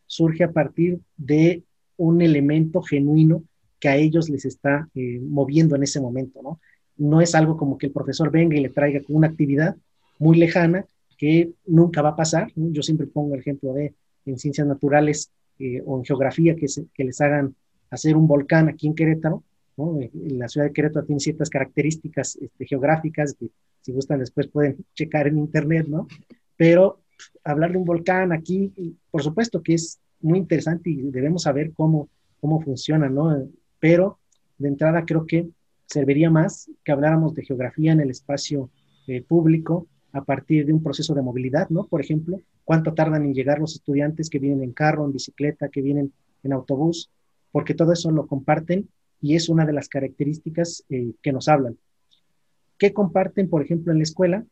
surge 0.06 0.44
a 0.44 0.52
partir 0.52 1.00
de 1.16 1.62
un 1.96 2.22
elemento 2.22 2.82
genuino 2.82 3.44
que 3.78 3.88
a 3.88 3.96
ellos 3.96 4.28
les 4.28 4.44
está 4.44 4.88
eh, 4.94 5.20
moviendo 5.20 5.76
en 5.76 5.82
ese 5.82 6.00
momento, 6.00 6.42
¿no? 6.42 6.60
no 6.96 7.20
es 7.20 7.34
algo 7.34 7.56
como 7.56 7.78
que 7.78 7.86
el 7.86 7.92
profesor 7.92 8.30
venga 8.30 8.56
y 8.56 8.60
le 8.60 8.68
traiga 8.70 9.00
una 9.08 9.28
actividad 9.28 9.76
muy 10.18 10.38
lejana 10.38 10.86
que 11.18 11.52
nunca 11.66 12.02
va 12.02 12.10
a 12.10 12.16
pasar. 12.16 12.52
Yo 12.54 12.82
siempre 12.82 13.06
pongo 13.06 13.34
el 13.34 13.40
ejemplo 13.40 13.72
de 13.72 13.94
en 14.26 14.38
ciencias 14.38 14.66
naturales 14.66 15.30
eh, 15.58 15.82
o 15.84 15.98
en 15.98 16.04
geografía 16.04 16.56
que, 16.56 16.66
que, 16.94 17.04
les 17.04 17.20
hagan 17.20 17.54
hacer 17.90 18.16
un 18.16 18.26
volcán 18.26 18.68
aquí 18.68 18.86
en 18.86 18.94
Querétaro. 18.94 19.44
¿No? 19.76 20.00
Eh, 20.00 20.10
la 20.12 20.48
ciudad 20.48 20.66
de 20.66 20.72
Querétaro 20.72 21.06
tiene 21.06 21.20
ciertas 21.20 21.50
características 21.50 22.36
este, 22.36 22.66
geográficas 22.66 23.34
que 23.34 23.48
si 23.80 23.92
gustan 23.92 24.20
después 24.20 24.48
pueden 24.48 24.84
checar 24.94 25.26
en 25.26 25.38
internet, 25.38 25.86
¿no? 25.88 26.06
Pero 26.56 27.00
hablar 27.44 27.72
de 27.72 27.78
un 27.78 27.84
volcán 27.84 28.32
aquí, 28.32 28.72
por 29.10 29.22
supuesto 29.22 29.62
que 29.62 29.74
es 29.74 30.00
muy 30.20 30.38
interesante 30.38 30.90
y 30.90 31.02
debemos 31.10 31.42
saber 31.42 31.72
cómo, 31.72 32.08
cómo 32.40 32.60
funciona, 32.60 33.08
¿no? 33.08 33.46
Pero 33.78 34.18
de 34.58 34.68
entrada 34.68 35.04
creo 35.04 35.26
que 35.26 35.48
serviría 35.86 36.30
más 36.30 36.70
que 36.82 36.92
habláramos 36.92 37.34
de 37.34 37.44
geografía 37.44 37.92
en 37.92 38.00
el 38.00 38.10
espacio 38.10 38.70
eh, 39.06 39.22
público 39.22 39.86
a 40.12 40.24
partir 40.24 40.64
de 40.64 40.72
un 40.72 40.82
proceso 40.82 41.14
de 41.14 41.22
movilidad, 41.22 41.68
¿no? 41.68 41.84
Por 41.84 42.00
ejemplo, 42.00 42.40
cuánto 42.64 42.94
tardan 42.94 43.24
en 43.24 43.34
llegar 43.34 43.58
los 43.58 43.74
estudiantes 43.74 44.30
que 44.30 44.38
vienen 44.38 44.62
en 44.62 44.72
carro, 44.72 45.04
en 45.04 45.12
bicicleta, 45.12 45.68
que 45.68 45.82
vienen 45.82 46.12
en 46.42 46.52
autobús, 46.52 47.10
porque 47.52 47.74
todo 47.74 47.92
eso 47.92 48.10
lo 48.10 48.26
comparten 48.26 48.88
y 49.20 49.34
es 49.36 49.48
una 49.48 49.64
de 49.64 49.72
las 49.72 49.88
características 49.88 50.84
eh, 50.88 51.12
que 51.22 51.32
nos 51.32 51.48
hablan. 51.48 51.78
¿Qué 52.78 52.92
comparten, 52.92 53.48
por 53.48 53.62
ejemplo, 53.62 53.92
en 53.92 53.98
la 53.98 54.04
escuela? 54.04 54.44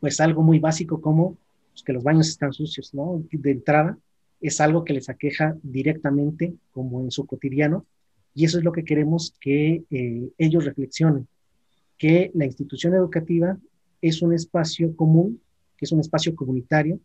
Pues 0.00 0.20
algo 0.20 0.42
muy 0.42 0.58
básico 0.58 1.00
como 1.00 1.36
pues, 1.72 1.82
que 1.82 1.92
los 1.92 2.02
baños 2.02 2.28
están 2.28 2.52
sucios, 2.52 2.94
¿no? 2.94 3.22
De 3.30 3.50
entrada, 3.50 3.98
es 4.40 4.60
algo 4.60 4.84
que 4.84 4.92
les 4.92 5.08
aqueja 5.08 5.56
directamente, 5.62 6.54
como 6.72 7.00
en 7.00 7.10
su 7.10 7.26
cotidiano, 7.26 7.86
y 8.34 8.44
eso 8.44 8.58
es 8.58 8.64
lo 8.64 8.72
que 8.72 8.84
queremos 8.84 9.34
que 9.40 9.84
eh, 9.90 10.28
ellos 10.38 10.64
reflexionen. 10.64 11.28
que 11.96 12.32
la 12.34 12.44
institución 12.44 12.92
educativa 12.94 13.56
es 14.00 14.20
un 14.20 14.34
espacio 14.34 14.94
común, 14.96 15.40
que 15.76 15.84
es 15.84 15.92
un 15.92 16.00
espacio 16.00 16.34
comunitario 16.34 16.98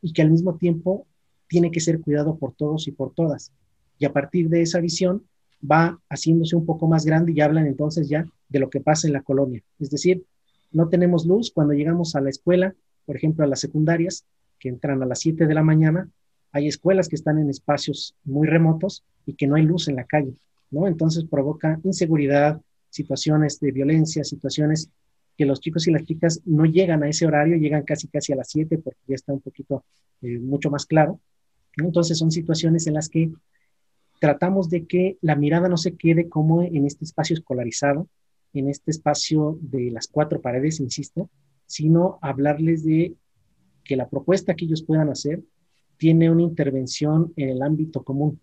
y 0.00 0.12
que 0.12 0.22
al 0.22 0.30
mismo 0.30 0.56
tiempo 0.56 1.06
tiene 1.48 1.70
que 1.70 1.80
ser 1.80 2.00
cuidado 2.00 2.38
por 2.38 2.54
todos 2.54 2.86
y 2.86 2.92
por 2.92 3.12
todas. 3.12 3.52
Y 3.98 4.04
a 4.06 4.12
partir 4.12 4.48
de 4.48 4.62
esa 4.62 4.80
visión 4.80 5.24
va 5.60 6.00
haciéndose 6.08 6.56
un 6.56 6.66
poco 6.66 6.86
más 6.86 7.04
grande 7.04 7.32
y 7.32 7.40
hablan 7.40 7.66
entonces 7.66 8.08
ya 8.08 8.26
de 8.48 8.58
lo 8.58 8.70
que 8.70 8.80
pasa 8.80 9.06
en 9.06 9.12
la 9.12 9.22
colonia. 9.22 9.62
Es 9.78 9.90
decir, 9.90 10.24
no 10.70 10.88
tenemos 10.88 11.26
luz 11.26 11.50
cuando 11.50 11.74
llegamos 11.74 12.14
a 12.14 12.20
la 12.20 12.30
escuela, 12.30 12.74
por 13.06 13.16
ejemplo, 13.16 13.44
a 13.44 13.48
las 13.48 13.60
secundarias, 13.60 14.24
que 14.58 14.68
entran 14.68 15.02
a 15.02 15.06
las 15.06 15.20
7 15.20 15.46
de 15.46 15.54
la 15.54 15.62
mañana, 15.62 16.10
hay 16.52 16.66
escuelas 16.66 17.08
que 17.08 17.16
están 17.16 17.38
en 17.38 17.50
espacios 17.50 18.14
muy 18.24 18.46
remotos 18.46 19.04
y 19.26 19.34
que 19.34 19.46
no 19.46 19.56
hay 19.56 19.62
luz 19.62 19.88
en 19.88 19.96
la 19.96 20.04
calle, 20.04 20.34
¿no? 20.70 20.86
Entonces 20.86 21.24
provoca 21.24 21.78
inseguridad, 21.84 22.60
situaciones 22.90 23.60
de 23.60 23.72
violencia, 23.72 24.24
situaciones 24.24 24.90
que 25.36 25.46
los 25.46 25.60
chicos 25.60 25.86
y 25.86 25.92
las 25.92 26.04
chicas 26.04 26.40
no 26.44 26.64
llegan 26.64 27.02
a 27.02 27.08
ese 27.08 27.26
horario, 27.26 27.56
llegan 27.56 27.84
casi 27.84 28.08
casi 28.08 28.32
a 28.32 28.36
las 28.36 28.48
7 28.50 28.78
porque 28.78 28.98
ya 29.06 29.14
está 29.14 29.32
un 29.32 29.40
poquito 29.40 29.84
eh, 30.22 30.38
mucho 30.38 30.70
más 30.70 30.86
claro. 30.86 31.20
Entonces 31.76 32.18
son 32.18 32.32
situaciones 32.32 32.86
en 32.86 32.94
las 32.94 33.08
que 33.08 33.30
tratamos 34.18 34.68
de 34.68 34.86
que 34.86 35.18
la 35.20 35.36
mirada 35.36 35.68
no 35.68 35.76
se 35.76 35.96
quede 35.96 36.28
como 36.28 36.62
en 36.62 36.86
este 36.86 37.04
espacio 37.04 37.34
escolarizado, 37.34 38.08
en 38.52 38.68
este 38.68 38.90
espacio 38.90 39.58
de 39.60 39.90
las 39.90 40.08
cuatro 40.08 40.40
paredes, 40.40 40.80
insisto, 40.80 41.30
sino 41.66 42.18
hablarles 42.22 42.84
de 42.84 43.14
que 43.84 43.96
la 43.96 44.08
propuesta 44.08 44.54
que 44.54 44.64
ellos 44.64 44.82
puedan 44.82 45.08
hacer 45.08 45.42
tiene 45.96 46.30
una 46.30 46.42
intervención 46.42 47.32
en 47.36 47.48
el 47.50 47.62
ámbito 47.62 48.02
común. 48.02 48.40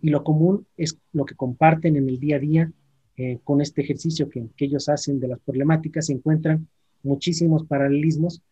Y 0.00 0.10
lo 0.10 0.22
común 0.22 0.66
es 0.76 0.98
lo 1.12 1.24
que 1.24 1.34
comparten 1.34 1.96
en 1.96 2.08
el 2.08 2.20
día 2.20 2.36
a 2.36 2.40
día 2.40 2.72
eh, 3.16 3.38
con 3.42 3.60
este 3.60 3.82
ejercicio 3.82 4.28
que, 4.28 4.48
ellos 4.58 4.88
hacen 4.88 5.18
de 5.18 5.28
las 5.28 5.40
problemáticas. 5.40 6.06
Se 6.06 6.12
encuentran 6.12 6.68
muchísimos 7.02 7.64
paralelismos 7.64 8.42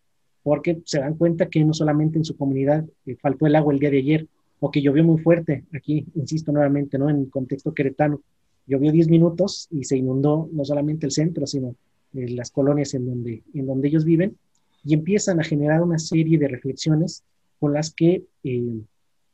porque 0.42 0.80
se 0.84 1.00
dan 1.00 1.16
cuenta 1.16 1.48
que 1.48 1.64
no 1.64 1.72
solamente 1.72 2.18
en 2.18 2.24
su 2.24 2.36
comunidad 2.36 2.84
eh, 3.04 3.16
faltó 3.16 3.46
el 3.46 3.56
agua 3.56 3.72
el 3.72 3.80
día 3.80 3.90
de 3.90 3.98
ayer 3.98 4.28
o 4.60 4.70
que 4.70 4.80
llovió 4.80 5.04
muy 5.04 5.20
fuerte, 5.22 5.64
aquí 5.74 6.06
insisto 6.14 6.52
nuevamente, 6.52 6.98
¿no? 6.98 7.10
En 7.10 7.20
el 7.20 7.30
contexto 7.30 7.74
queretano, 7.74 8.22
llovió 8.66 8.90
10 8.90 9.08
minutos 9.08 9.68
y 9.70 9.84
se 9.84 9.96
inundó 9.96 10.48
no 10.52 10.64
solamente 10.64 11.06
el 11.06 11.12
centro, 11.12 11.46
sino 11.46 11.76
eh, 12.14 12.28
las 12.30 12.50
colonias 12.50 12.94
en 12.94 13.06
donde, 13.06 13.42
en 13.54 13.66
donde 13.66 13.88
ellos 13.88 14.04
viven 14.04 14.36
y 14.84 14.94
empiezan 14.94 15.40
a 15.40 15.44
generar 15.44 15.82
una 15.82 15.98
serie 15.98 16.38
de 16.38 16.48
reflexiones 16.48 17.22
con 17.58 17.72
las 17.72 17.92
que 17.92 18.24
eh, 18.44 18.80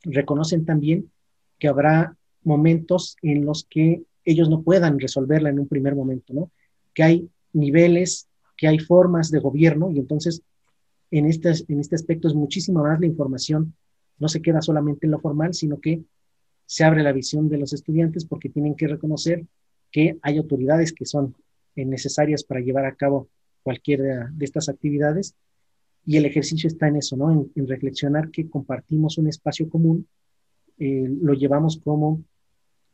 reconocen 0.03 0.65
también 0.65 1.09
que 1.59 1.67
habrá 1.67 2.17
momentos 2.43 3.15
en 3.21 3.45
los 3.45 3.65
que 3.69 4.03
ellos 4.25 4.49
no 4.49 4.61
puedan 4.61 4.99
resolverla 4.99 5.49
en 5.49 5.59
un 5.59 5.67
primer 5.67 5.95
momento, 5.95 6.33
¿no? 6.33 6.51
Que 6.93 7.03
hay 7.03 7.29
niveles, 7.53 8.27
que 8.57 8.67
hay 8.67 8.79
formas 8.79 9.31
de 9.31 9.39
gobierno 9.39 9.91
y 9.91 9.99
entonces 9.99 10.41
en 11.11 11.25
este, 11.25 11.51
en 11.67 11.79
este 11.79 11.95
aspecto 11.95 12.27
es 12.27 12.33
muchísimo 12.33 12.83
más 12.83 12.99
la 12.99 13.05
información, 13.05 13.73
no 14.19 14.27
se 14.27 14.41
queda 14.41 14.61
solamente 14.61 15.07
en 15.07 15.11
lo 15.11 15.19
formal, 15.19 15.53
sino 15.53 15.79
que 15.79 16.03
se 16.65 16.83
abre 16.83 17.03
la 17.03 17.11
visión 17.11 17.49
de 17.49 17.57
los 17.57 17.73
estudiantes 17.73 18.25
porque 18.25 18.49
tienen 18.49 18.75
que 18.75 18.87
reconocer 18.87 19.45
que 19.91 20.17
hay 20.21 20.37
autoridades 20.37 20.91
que 20.93 21.05
son 21.05 21.35
necesarias 21.75 22.43
para 22.43 22.61
llevar 22.61 22.85
a 22.85 22.95
cabo 22.95 23.29
cualquiera 23.63 24.29
de 24.31 24.45
estas 24.45 24.69
actividades 24.69 25.35
y 26.05 26.17
el 26.17 26.25
ejercicio 26.25 26.67
está 26.67 26.87
en 26.87 26.97
eso, 26.97 27.15
¿no? 27.15 27.49
En, 27.55 27.67
reflexionar 27.67 28.29
que 28.29 28.49
compartimos 28.49 29.17
un 29.17 29.27
espacio 29.27 29.69
común, 29.69 30.07
eh, 30.77 31.07
lo 31.21 31.33
llevamos 31.33 31.77
como 31.77 32.23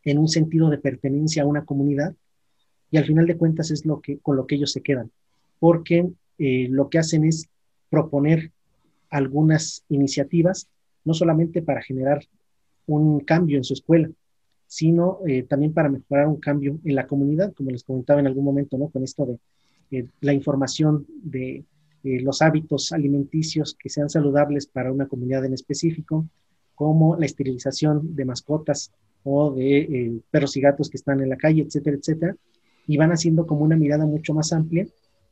en 0.03 0.17
un 0.17 0.27
sentido 0.27 0.69
de 0.69 0.77
pertenencia 0.77 1.43
a 1.43 1.47
una 1.47 1.65
comunidad 1.65 2.15
y 2.91 2.97
al 2.97 3.05
final 3.05 3.25
de 3.25 3.38
cuentas 3.38 3.71
es 3.71 3.86
lo 3.86 4.01
que, 4.01 4.19
con 4.19 4.36
lo 4.36 4.45
que 4.45 4.55
ellos 4.55 4.71
se 4.71 4.82
quedan, 4.82 5.12
porque 5.60 6.08
eh, 6.38 6.67
lo 6.69 6.89
que 6.89 6.99
hacen 6.99 7.25
es 7.25 7.49
proponer 7.89 8.51
algunas 9.10 9.84
iniciativas, 9.89 10.67
no 11.10 11.15
solamente 11.15 11.63
para 11.63 11.82
generar 11.82 12.24
un 12.86 13.19
cambio 13.22 13.58
en 13.58 13.63
su 13.63 13.74
escuela, 13.74 14.10
sino 14.67 15.19
eh, 15.28 15.41
también 15.43 15.74
para 15.74 15.89
mejorar 15.89 16.28
un 16.28 16.39
cambio 16.39 16.80
en 16.84 16.93
la 16.93 17.08
comunidad, 17.08 17.52
como 17.54 17.72
les 17.72 17.84
comentaba 17.84 18.19
en 18.19 18.28
algún 18.28 18.45
momento, 18.45 18.78
¿no? 18.78 18.89
Con 18.89 19.04
esto 19.04 19.39
de 19.89 20.08
la 20.22 20.34
información 20.34 21.08
de 21.24 21.65
eh, 22.04 22.22
los 22.22 22.43
hábitos 22.43 22.91
alimenticios 22.91 23.76
que 23.78 23.89
sean 23.89 24.10
saludables 24.10 24.67
para 24.67 24.91
una 24.91 25.08
comunidad 25.08 25.43
en 25.45 25.54
específico, 25.54 26.28
como 26.76 27.17
la 27.17 27.26
esterilización 27.26 28.15
de 28.15 28.26
mascotas 28.26 28.91
o 29.24 29.52
de 29.52 29.80
eh, 29.80 30.22
perros 30.30 30.56
y 30.56 30.62
gatos 30.62 30.89
que 30.89 30.98
están 30.98 31.19
en 31.22 31.30
la 31.30 31.38
calle, 31.38 31.63
etcétera, 31.63 31.98
etcétera, 31.98 32.36
y 32.86 32.98
van 32.98 33.12
haciendo 33.12 33.48
como 33.48 33.65
una 33.65 33.76
mirada 33.76 34.06
mucho 34.06 34.36
más 34.36 34.54
amplia 34.54 34.86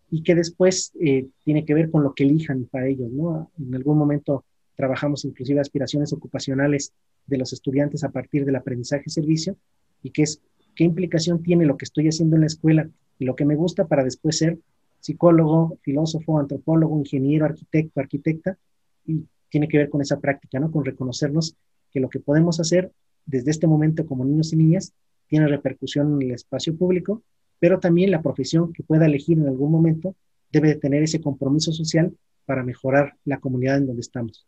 y 0.09 0.23
que 0.23 0.35
después 0.35 0.91
eh, 0.99 1.27
tiene 1.43 1.63
que 1.63 1.73
ver 1.73 1.91
con 1.91 2.03
lo 2.03 2.13
que 2.13 2.23
elijan 2.23 2.65
para 2.65 2.87
ellos, 2.87 3.11
¿no? 3.11 3.51
En 3.59 3.75
algún 3.75 3.97
momento 3.97 4.43
trabajamos 4.77 5.25
inclusive 5.25 5.59
aspiraciones 5.59 6.13
ocupacionales 6.13 6.93
de 7.25 7.37
los 7.37 7.51
estudiantes 7.51 8.05
a 8.05 8.09
partir 8.09 8.45
del 8.45 8.55
aprendizaje-servicio 8.55 9.57
y 10.01 10.11
qué 10.11 10.23
es 10.23 10.41
qué 10.77 10.83
implicación 10.83 11.41
tiene 11.41 11.65
lo 11.65 11.75
que 11.75 11.85
estoy 11.85 12.07
haciendo 12.07 12.35
en 12.35 12.41
la 12.41 12.47
escuela 12.47 12.89
y 13.19 13.25
lo 13.25 13.35
que 13.35 13.45
me 13.45 13.55
gusta 13.55 13.87
para 13.87 14.03
después 14.03 14.37
ser 14.37 14.59
psicólogo, 14.99 15.77
filósofo, 15.81 16.39
antropólogo, 16.39 16.97
ingeniero, 16.97 17.45
arquitecto, 17.45 17.99
arquitecta, 17.99 18.57
y 19.05 19.25
tiene 19.49 19.67
que 19.67 19.77
ver 19.77 19.89
con 19.89 20.01
esa 20.01 20.19
práctica, 20.19 20.59
¿no? 20.59 20.71
Con 20.71 20.85
reconocernos 20.85 21.55
que 21.91 21.99
lo 21.99 22.09
que 22.09 22.19
podemos 22.19 22.59
hacer 22.59 22.91
desde 23.25 23.51
este 23.51 23.67
momento 23.67 24.05
como 24.05 24.23
niños 24.23 24.53
y 24.53 24.57
niñas 24.57 24.93
tiene 25.27 25.47
repercusión 25.47 26.13
en 26.13 26.29
el 26.29 26.35
espacio 26.35 26.75
público, 26.75 27.23
pero 27.59 27.79
también 27.79 28.11
la 28.11 28.21
profesión 28.21 28.71
que 28.71 28.83
pueda 28.83 29.07
elegir 29.07 29.39
en 29.39 29.47
algún 29.47 29.71
momento 29.71 30.15
debe 30.51 30.69
de 30.69 30.75
tener 30.75 31.03
ese 31.03 31.21
compromiso 31.21 31.71
social 31.71 32.15
para 32.45 32.63
mejorar 32.63 33.15
la 33.25 33.39
comunidad 33.39 33.77
en 33.77 33.87
donde 33.87 34.01
estamos. 34.01 34.45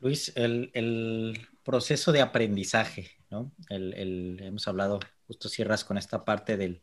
Luis, 0.00 0.32
el, 0.34 1.46
proceso 1.62 2.10
de 2.10 2.22
aprendizaje, 2.22 3.10
¿no? 3.30 3.52
hemos 3.68 4.66
hablado, 4.66 4.98
justo 5.26 5.48
cierras 5.48 5.84
con 5.84 5.98
esta 5.98 6.24
parte 6.24 6.56
del, 6.56 6.82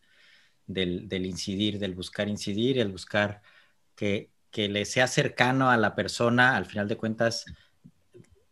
del, 0.67 1.25
incidir, 1.25 1.79
del 1.79 1.95
buscar 1.95 2.29
incidir, 2.29 2.77
el 2.79 2.91
buscar 2.91 3.41
que, 3.95 4.31
le 4.53 4.85
sea 4.85 5.07
cercano 5.07 5.69
a 5.69 5.77
la 5.77 5.95
persona, 5.95 6.55
al 6.55 6.65
final 6.65 6.87
de 6.87 6.97
cuentas, 6.97 7.45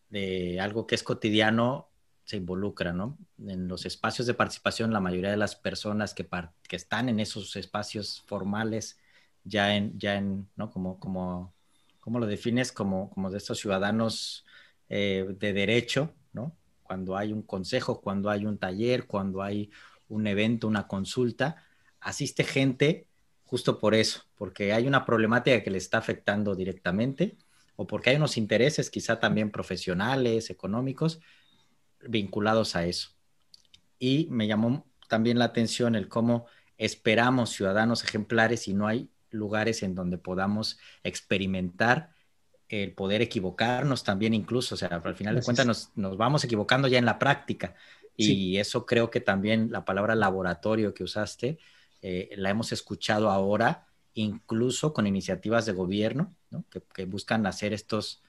de 0.10 0.60
algo 0.60 0.88
que 0.88 0.96
es 0.96 1.04
cotidiano, 1.04 1.90
se 2.26 2.38
involucra, 2.38 2.92
¿no? 2.92 3.18
En 3.40 3.68
los 3.68 3.86
espacios 3.86 4.28
de 4.28 4.34
participación, 4.34 4.92
la 4.92 5.00
mayoría 5.00 5.32
de 5.32 5.38
las 5.38 5.56
personas 5.56 6.14
que, 6.14 6.28
que 6.68 6.76
están 6.76 7.08
en 7.08 7.20
esos 7.20 7.56
espacios 7.56 8.24
formales, 8.28 9.00
ya 9.44 9.76
en, 9.76 9.98
ya 9.98 10.16
en 10.16 10.50
¿no? 10.56 10.72
Como, 10.72 11.00
como, 11.00 11.54
¿cómo 12.00 12.20
lo 12.20 12.26
defines? 12.26 12.72
Como, 12.72 13.10
como 13.12 13.30
de 13.30 13.38
estos 13.38 13.60
ciudadanos 13.60 14.46
eh, 14.90 15.26
de 15.40 15.54
derecho, 15.54 16.14
¿no? 16.34 16.56
Cuando 16.84 17.18
hay 17.18 17.34
un 17.34 17.42
consejo, 17.42 18.02
cuando 18.02 18.30
hay 18.30 18.46
un 18.46 18.58
taller, 18.58 19.08
cuando 19.08 19.42
hay 19.42 19.72
un 20.08 20.28
evento, 20.28 20.68
una 20.68 20.88
consulta, 20.88 21.64
asiste 22.00 22.44
gente 22.44 23.08
justo 23.44 23.80
por 23.80 23.96
eso, 23.96 24.24
porque 24.36 24.74
hay 24.74 24.88
una 24.88 25.06
problemática 25.06 25.64
que 25.64 25.72
le 25.72 25.78
está 25.78 25.98
afectando 25.98 26.56
directamente 26.56 27.38
o 27.76 27.88
porque 27.88 28.12
hay 28.12 28.16
unos 28.18 28.38
intereses 28.38 28.90
quizá 28.90 29.20
también 29.20 29.52
profesionales, 29.52 30.50
económicos, 30.50 31.20
vinculados 32.02 32.76
a 32.76 32.86
eso. 32.86 33.10
Y 34.00 34.28
me 34.30 34.48
llamó 34.48 34.86
también 35.08 35.40
la 35.40 35.46
atención 35.46 35.96
el 35.96 36.08
cómo 36.08 36.48
esperamos 36.78 37.52
ciudadanos 37.52 38.04
ejemplares 38.04 38.68
y 38.68 38.74
no 38.74 38.88
hay 38.88 39.10
lugares 39.30 39.84
en 39.84 39.96
donde 39.96 40.18
podamos 40.18 40.78
experimentar 41.04 42.15
el 42.70 42.94
poder 42.94 43.22
equivocarnos 43.22 44.04
también 44.04 44.34
incluso, 44.34 44.76
o 44.76 44.78
sea, 44.78 44.88
al 44.88 45.16
final 45.16 45.36
de 45.36 45.42
cuentas 45.44 45.92
nos, 45.96 46.18
vamos 46.18 46.44
equivocando 46.44 46.88
ya 46.88 46.98
en 46.98 47.06
la 47.06 47.20
práctica 47.20 47.76
y 48.18 48.58
eso 48.58 48.86
creo 48.86 49.12
que 49.12 49.20
también 49.20 49.72
la 49.72 49.84
palabra 49.84 50.16
laboratorio 50.16 50.94
que 50.94 51.04
usaste 51.04 51.60
eh, 52.02 52.30
la 52.38 52.50
hemos 52.50 52.72
escuchado 52.72 53.30
ahora, 53.30 53.88
incluso 54.14 54.94
con 54.94 55.08
iniciativas 55.08 55.66
de 55.66 55.74
gobierno, 55.74 56.34
que, 56.94 57.06
buscan 57.06 57.46
hacer 57.46 57.74
estos 57.74 58.24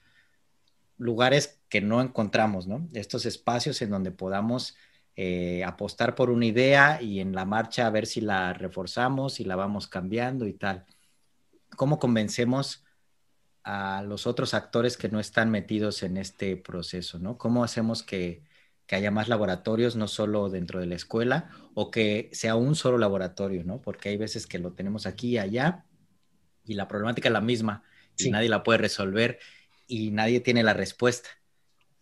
lugares 0.97 1.61
que 1.69 1.79
no 1.79 2.01
encontramos, 2.01 2.67
¿no? 2.67 2.89
estos 2.93 3.25
espacios 3.25 3.81
en 3.81 3.91
donde 3.91 4.11
podamos 4.11 4.75
eh, 5.15 5.63
apostar 5.63 6.15
por 6.15 6.29
una 6.29 6.45
idea 6.45 7.01
y 7.01 7.19
en 7.19 7.33
la 7.33 7.45
marcha 7.45 7.87
a 7.87 7.91
ver 7.91 8.07
si 8.07 8.19
la 8.19 8.53
reforzamos 8.53 9.39
y 9.39 9.45
la 9.45 9.55
vamos 9.55 9.87
cambiando 9.87 10.47
y 10.47 10.53
tal. 10.53 10.85
¿Cómo 11.75 11.99
convencemos 11.99 12.83
a 13.67 14.01
los 14.03 14.27
otros 14.27 14.53
actores 14.53 14.97
que 14.97 15.09
no 15.09 15.19
están 15.19 15.51
metidos 15.51 16.03
en 16.03 16.17
este 16.17 16.57
proceso? 16.57 17.19
¿no? 17.19 17.37
¿Cómo 17.37 17.63
hacemos 17.63 18.03
que 18.03 18.43
que 18.87 18.95
haya 18.95 19.11
más 19.11 19.27
laboratorios, 19.27 19.97
no 19.97 20.07
solo 20.07 20.49
dentro 20.49 20.79
de 20.79 20.85
la 20.87 20.95
escuela, 20.95 21.49
o 21.73 21.91
que 21.91 22.29
sea 22.31 22.55
un 22.55 22.73
solo 22.73 22.97
laboratorio, 22.97 23.63
¿no? 23.65 23.81
Porque 23.81 24.09
hay 24.09 24.17
veces 24.17 24.47
que 24.47 24.59
lo 24.59 24.71
tenemos 24.71 25.05
aquí 25.05 25.31
y 25.31 25.37
allá 25.37 25.85
y 26.65 26.73
la 26.73 26.87
problemática 26.87 27.27
es 27.27 27.33
la 27.33 27.41
misma 27.41 27.83
y 28.17 28.29
nadie 28.31 28.47
la 28.49 28.63
puede 28.63 28.79
resolver 28.79 29.39
y 29.87 30.11
nadie 30.11 30.39
tiene 30.39 30.63
la 30.63 30.73
respuesta. 30.73 31.29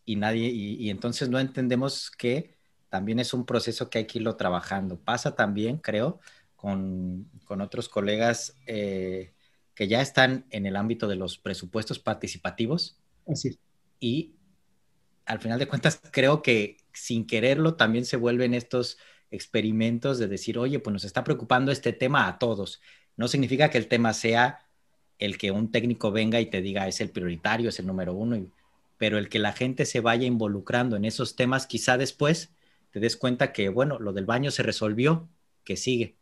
Y 0.05 0.17
nadie, 0.17 0.49
y, 0.49 0.91
entonces 0.91 1.29
no 1.29 1.39
entendemos 1.39 2.11
que 2.11 2.55
también 2.89 3.19
es 3.19 3.33
un 3.33 3.47
proceso 3.47 3.89
que 3.89 3.97
hay 3.97 4.05
que 4.05 4.19
irlo 4.19 4.35
trabajando. 4.35 4.99
Pasa 4.99 5.35
también, 5.35 5.77
creo, 5.79 6.19
con, 6.55 7.27
otros 7.47 7.89
colegas 7.89 8.55
eh, 8.67 9.33
que 9.75 9.87
ya 9.87 10.01
están 10.01 10.45
en 10.49 10.65
el 10.65 10.75
ámbito 10.75 11.07
de 11.07 11.17
los 11.17 11.37
presupuestos 11.37 11.99
participativos. 11.99 12.97
Así 13.27 13.49
es. 13.49 13.59
Y 13.99 14.35
al 15.25 15.39
final 15.39 15.59
de 15.59 15.67
cuentas, 15.67 16.01
creo 16.11 16.41
que 16.41 16.77
sin 16.93 17.27
quererlo 17.27 17.75
también 17.75 18.05
se 18.05 18.17
vuelven 18.17 18.53
estos 18.53 18.97
experimentos 19.31 20.17
de 20.17 20.27
decir, 20.27 20.57
oye, 20.57 20.79
pues 20.79 20.93
nos 20.93 21.03
está 21.03 21.23
preocupando 21.23 21.71
este 21.71 21.93
tema 21.93 22.27
a 22.27 22.39
todos. 22.39 22.81
No 23.17 23.27
significa 23.27 23.69
que 23.69 23.77
el 23.77 23.87
tema 23.87 24.13
sea 24.13 24.65
el 25.19 25.37
que 25.37 25.51
un 25.51 25.71
técnico 25.71 26.11
venga 26.11 26.39
y 26.39 26.47
te 26.47 26.61
diga 26.61 26.87
es 26.87 27.01
el 27.01 27.09
prioritario, 27.09 27.69
es 27.69 27.79
el 27.79 27.87
número 27.87 28.13
uno, 28.13 28.47
pero 28.97 29.17
el 29.17 29.29
que 29.29 29.39
la 29.39 29.53
gente 29.53 29.85
se 29.85 29.99
vaya 29.99 30.25
involucrando 30.25 30.95
en 30.95 31.05
esos 31.05 31.35
temas, 31.35 31.67
quizá 31.67 31.97
después 31.97 32.51
te 32.91 32.99
des 32.99 33.17
cuenta 33.17 33.51
que, 33.51 33.69
bueno, 33.69 33.99
lo 33.99 34.13
del 34.13 34.25
baño 34.25 34.51
se 34.51 34.63
resolvió, 34.63 35.27
que 35.63 35.75
sigue. 35.75 36.15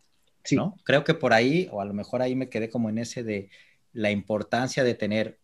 ¿No? 0.52 0.78
Creo 0.84 1.04
que 1.04 1.14
por 1.14 1.34
ahí, 1.34 1.70
o 1.72 1.82
a 1.82 1.86
lo 1.86 1.94
mejor 1.94 2.22
ahí 2.22 2.36
me 2.36 2.50
quedé 2.50 2.70
como 2.70 2.90
en 2.90 2.98
ese 2.98 3.24
de 3.24 3.50
la 3.94 4.12
importancia 4.12 4.84
de 4.84 4.96
tener 4.96 5.40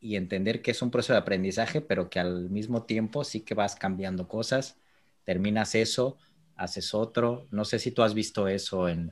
y 0.00 0.16
entender 0.16 0.60
que 0.60 0.70
es 0.70 0.82
un 0.82 0.90
proceso 0.90 1.14
de 1.14 1.20
aprendizaje, 1.20 1.80
pero 1.80 2.10
que 2.10 2.20
al 2.20 2.50
mismo 2.50 2.84
tiempo 2.84 3.24
sí 3.24 3.40
que 3.40 3.54
vas 3.54 3.74
cambiando 3.74 4.28
cosas, 4.28 4.76
terminas 5.24 5.74
eso, 5.74 6.18
haces 6.56 6.94
otro. 6.94 7.46
No 7.50 7.64
sé 7.64 7.78
si 7.78 7.90
tú 7.90 8.02
has 8.02 8.14
visto 8.14 8.46
eso 8.46 8.88
en, 8.88 9.10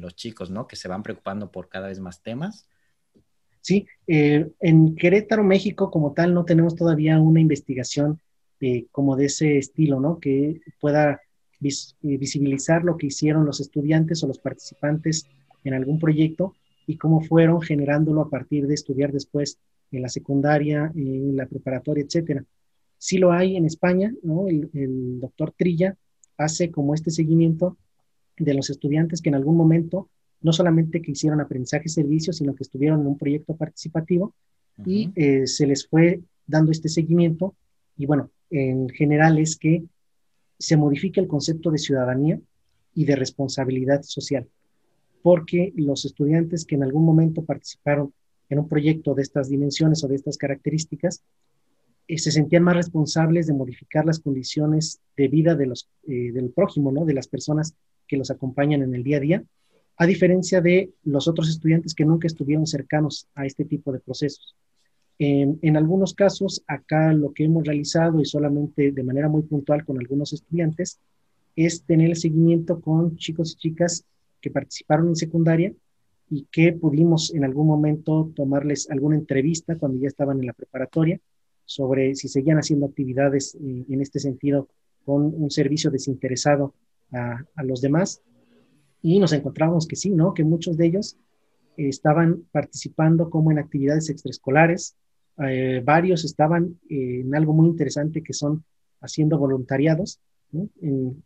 los 0.00 0.14
chicos, 0.14 0.50
¿no? 0.50 0.66
Que 0.66 0.76
se 0.76 0.88
van 0.88 1.02
preocupando 1.02 1.50
por 1.50 1.68
cada 1.68 1.88
vez 1.88 1.98
más 1.98 2.22
temas. 2.22 2.68
Sí, 3.62 3.86
eh, 4.06 4.50
en 4.60 4.94
Querétaro, 4.94 5.42
México, 5.42 5.90
como 5.90 6.12
tal, 6.12 6.34
no 6.34 6.44
tenemos 6.44 6.76
todavía 6.76 7.18
una 7.18 7.40
investigación 7.40 8.20
eh, 8.60 8.86
como 8.92 9.16
de 9.16 9.26
ese 9.26 9.56
estilo, 9.56 9.98
¿no? 10.00 10.20
Que 10.20 10.60
pueda 10.78 11.22
eh, 11.68 12.16
visibilizar 12.18 12.84
lo 12.84 12.96
que 12.96 13.06
hicieron 13.06 13.44
los 13.44 13.60
estudiantes 13.60 14.22
o 14.22 14.26
los 14.26 14.38
participantes 14.38 15.26
en 15.64 15.74
algún 15.74 15.98
proyecto 15.98 16.54
y 16.86 16.96
cómo 16.96 17.20
fueron 17.20 17.62
generándolo 17.62 18.20
a 18.20 18.30
partir 18.30 18.66
de 18.66 18.74
estudiar 18.74 19.12
después 19.12 19.58
en 19.90 20.02
la 20.02 20.08
secundaria, 20.08 20.92
en 20.94 21.36
la 21.36 21.46
preparatoria, 21.46 22.04
etcétera. 22.04 22.44
Sí 22.98 23.18
lo 23.18 23.32
hay 23.32 23.56
en 23.56 23.64
España, 23.64 24.12
¿no? 24.22 24.48
El, 24.48 24.70
el 24.74 25.20
doctor 25.20 25.52
Trilla 25.56 25.96
hace 26.36 26.70
como 26.70 26.94
este 26.94 27.10
seguimiento 27.10 27.76
de 28.36 28.54
los 28.54 28.70
estudiantes 28.70 29.22
que 29.22 29.28
en 29.28 29.36
algún 29.36 29.56
momento 29.56 30.08
no 30.44 30.52
solamente 30.52 31.00
que 31.00 31.12
hicieron 31.12 31.40
aprendizaje 31.40 31.88
servicio, 31.88 32.32
sino 32.32 32.54
que 32.54 32.64
estuvieron 32.64 33.00
en 33.00 33.06
un 33.06 33.18
proyecto 33.18 33.56
participativo 33.56 34.34
y 34.84 35.10
eh, 35.14 35.46
se 35.46 35.66
les 35.66 35.86
fue 35.86 36.20
dando 36.46 36.70
este 36.70 36.90
seguimiento. 36.90 37.54
Y 37.96 38.04
bueno, 38.04 38.30
en 38.50 38.90
general 38.90 39.38
es 39.38 39.56
que 39.56 39.84
se 40.64 40.76
modifica 40.76 41.20
el 41.20 41.28
concepto 41.28 41.70
de 41.70 41.78
ciudadanía 41.78 42.40
y 42.94 43.04
de 43.04 43.16
responsabilidad 43.16 44.02
social, 44.02 44.48
porque 45.22 45.72
los 45.76 46.04
estudiantes 46.04 46.64
que 46.64 46.76
en 46.76 46.84
algún 46.84 47.04
momento 47.04 47.44
participaron 47.44 48.12
en 48.48 48.58
un 48.60 48.68
proyecto 48.68 49.14
de 49.14 49.22
estas 49.22 49.48
dimensiones 49.48 50.02
o 50.04 50.08
de 50.08 50.16
estas 50.16 50.38
características, 50.38 51.22
eh, 52.08 52.18
se 52.18 52.30
sentían 52.30 52.62
más 52.62 52.76
responsables 52.76 53.46
de 53.46 53.52
modificar 53.52 54.04
las 54.06 54.20
condiciones 54.20 55.00
de 55.16 55.28
vida 55.28 55.54
de 55.54 55.66
los, 55.66 55.88
eh, 56.06 56.32
del 56.32 56.50
prójimo, 56.50 56.92
¿no? 56.92 57.04
de 57.04 57.14
las 57.14 57.28
personas 57.28 57.74
que 58.06 58.16
los 58.16 58.30
acompañan 58.30 58.82
en 58.82 58.94
el 58.94 59.02
día 59.02 59.18
a 59.18 59.20
día, 59.20 59.44
a 59.96 60.06
diferencia 60.06 60.60
de 60.60 60.92
los 61.04 61.28
otros 61.28 61.48
estudiantes 61.48 61.94
que 61.94 62.04
nunca 62.04 62.26
estuvieron 62.26 62.66
cercanos 62.66 63.28
a 63.34 63.46
este 63.46 63.64
tipo 63.64 63.92
de 63.92 64.00
procesos. 64.00 64.54
En, 65.18 65.58
en, 65.62 65.76
algunos 65.76 66.14
casos, 66.14 66.62
acá 66.66 67.12
lo 67.12 67.32
que 67.32 67.44
hemos 67.44 67.64
realizado 67.64 68.20
y 68.20 68.24
solamente 68.24 68.90
de 68.90 69.02
manera 69.04 69.28
muy 69.28 69.42
puntual 69.42 69.84
con 69.84 69.98
algunos 69.98 70.32
estudiantes 70.32 70.98
es 71.54 71.84
tener 71.84 72.10
el 72.10 72.16
seguimiento 72.16 72.80
con 72.80 73.16
chicos 73.16 73.52
y 73.52 73.56
chicas 73.56 74.04
que 74.40 74.50
participaron 74.50 75.08
en 75.08 75.16
secundaria 75.16 75.72
y 76.30 76.46
que 76.50 76.72
pudimos 76.72 77.32
en 77.34 77.44
algún 77.44 77.66
momento 77.66 78.32
tomarles 78.34 78.90
alguna 78.90 79.16
entrevista 79.16 79.76
cuando 79.76 80.00
ya 80.00 80.08
estaban 80.08 80.40
en 80.40 80.46
la 80.46 80.52
preparatoria 80.52 81.20
sobre 81.64 82.14
si 82.14 82.28
seguían 82.28 82.58
haciendo 82.58 82.86
actividades 82.86 83.54
eh, 83.54 83.84
en 83.88 84.00
este 84.00 84.18
sentido 84.18 84.68
con 85.04 85.22
un 85.22 85.50
servicio 85.50 85.90
desinteresado 85.90 86.74
a, 87.12 87.62
los 87.62 87.80
demás. 87.80 88.22
Y 89.02 89.18
nos 89.18 89.32
encontramos 89.32 89.86
que 89.86 89.96
sí, 89.96 90.10
¿no? 90.10 90.34
Que 90.34 90.44
muchos 90.44 90.76
de 90.76 90.86
ellos 90.86 91.16
estaban 91.76 92.44
participando 92.50 93.30
como 93.30 93.52
en 93.52 93.58
actividades 93.58 94.08
extraescolares. 94.08 94.96
Eh, 95.38 95.82
varios 95.84 96.24
estaban 96.24 96.78
en 96.88 97.34
algo 97.34 97.52
muy 97.52 97.68
interesante 97.68 98.22
que 98.22 98.32
son 98.32 98.64
haciendo 99.00 99.38
voluntariados, 99.38 100.20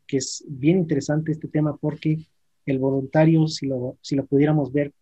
que 0.07 0.17
es 0.17 0.45
bien 0.49 0.79
interesante 0.79 1.33
este 1.33 1.49
tema 1.49 1.77
porque 1.77 2.19
el 2.65 2.79
voluntario, 2.79 3.47
si 3.47 3.67
lo, 3.67 3.99
si 4.01 4.17
lo 4.17 4.25
pudiéramos 4.27 4.73
ver 4.73 4.93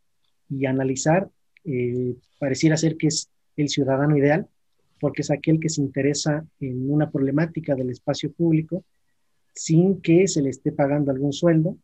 y 0.48 0.66
analizar, 0.66 1.28
eh, 1.64 2.14
pareciera 2.38 2.76
ser 2.76 2.96
que 2.96 3.08
es 3.08 3.28
el 3.56 3.68
ciudadano 3.68 4.16
ideal, 4.16 4.48
porque 5.00 5.22
es 5.22 5.30
aquel 5.30 5.60
que 5.60 5.68
se 5.68 5.80
interesa 5.80 6.46
en 6.60 6.90
una 6.90 7.10
problemática 7.10 7.74
del 7.74 7.90
espacio 7.90 8.32
público 8.32 8.84
sin 9.54 10.00
que 10.00 10.28
se 10.28 10.42
le 10.42 10.50
esté 10.50 10.72
pagando 10.72 11.10
algún 11.10 11.32
sueldo, 11.32 11.76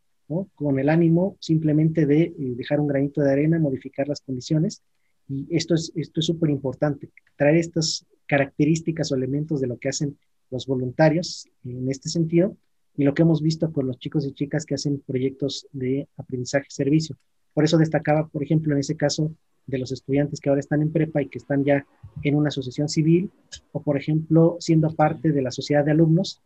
con 0.55 0.79
el 0.79 0.89
ánimo 0.89 1.37
simplemente 1.39 2.05
de 2.05 2.21
eh, 2.23 2.33
dejar 2.55 2.79
un 2.79 2.87
granito 2.87 3.21
de 3.21 3.31
arena, 3.31 3.59
modificar 3.59 4.07
las 4.07 4.21
condiciones. 4.21 4.81
Y 5.29 5.47
esto 5.55 5.75
es 5.75 5.91
esto 5.95 6.19
es 6.19 6.25
súper 6.25 6.49
importante, 6.49 7.09
traer 7.35 7.57
estas 7.57 8.05
características 8.27 9.11
o 9.11 9.15
elementos 9.15 9.61
de 9.61 9.67
lo 9.67 9.77
que 9.77 9.89
hacen 9.89 10.17
los 10.49 10.67
voluntarios 10.67 11.47
en 11.65 11.89
este 11.89 12.09
sentido 12.09 12.55
y 12.95 13.03
lo 13.03 13.13
que 13.13 13.23
hemos 13.23 13.41
visto 13.41 13.71
con 13.71 13.87
los 13.87 13.97
chicos 13.97 14.25
y 14.25 14.33
chicas 14.33 14.65
que 14.65 14.75
hacen 14.75 15.01
proyectos 15.05 15.67
de 15.71 16.07
aprendizaje-servicio. 16.17 17.17
Por 17.53 17.63
eso 17.63 17.77
destacaba, 17.77 18.27
por 18.27 18.43
ejemplo, 18.43 18.73
en 18.73 18.79
ese 18.79 18.95
caso 18.95 19.31
de 19.65 19.77
los 19.77 19.91
estudiantes 19.91 20.39
que 20.39 20.49
ahora 20.49 20.59
están 20.59 20.81
en 20.81 20.91
prepa 20.91 21.21
y 21.21 21.27
que 21.27 21.37
están 21.37 21.63
ya 21.63 21.85
en 22.21 22.35
una 22.35 22.49
asociación 22.49 22.89
civil, 22.89 23.31
o 23.71 23.81
por 23.81 23.97
ejemplo, 23.97 24.57
siendo 24.59 24.93
parte 24.93 25.31
de 25.31 25.41
la 25.41 25.51
sociedad 25.51 25.85
de 25.85 25.91
alumnos, 25.91 26.41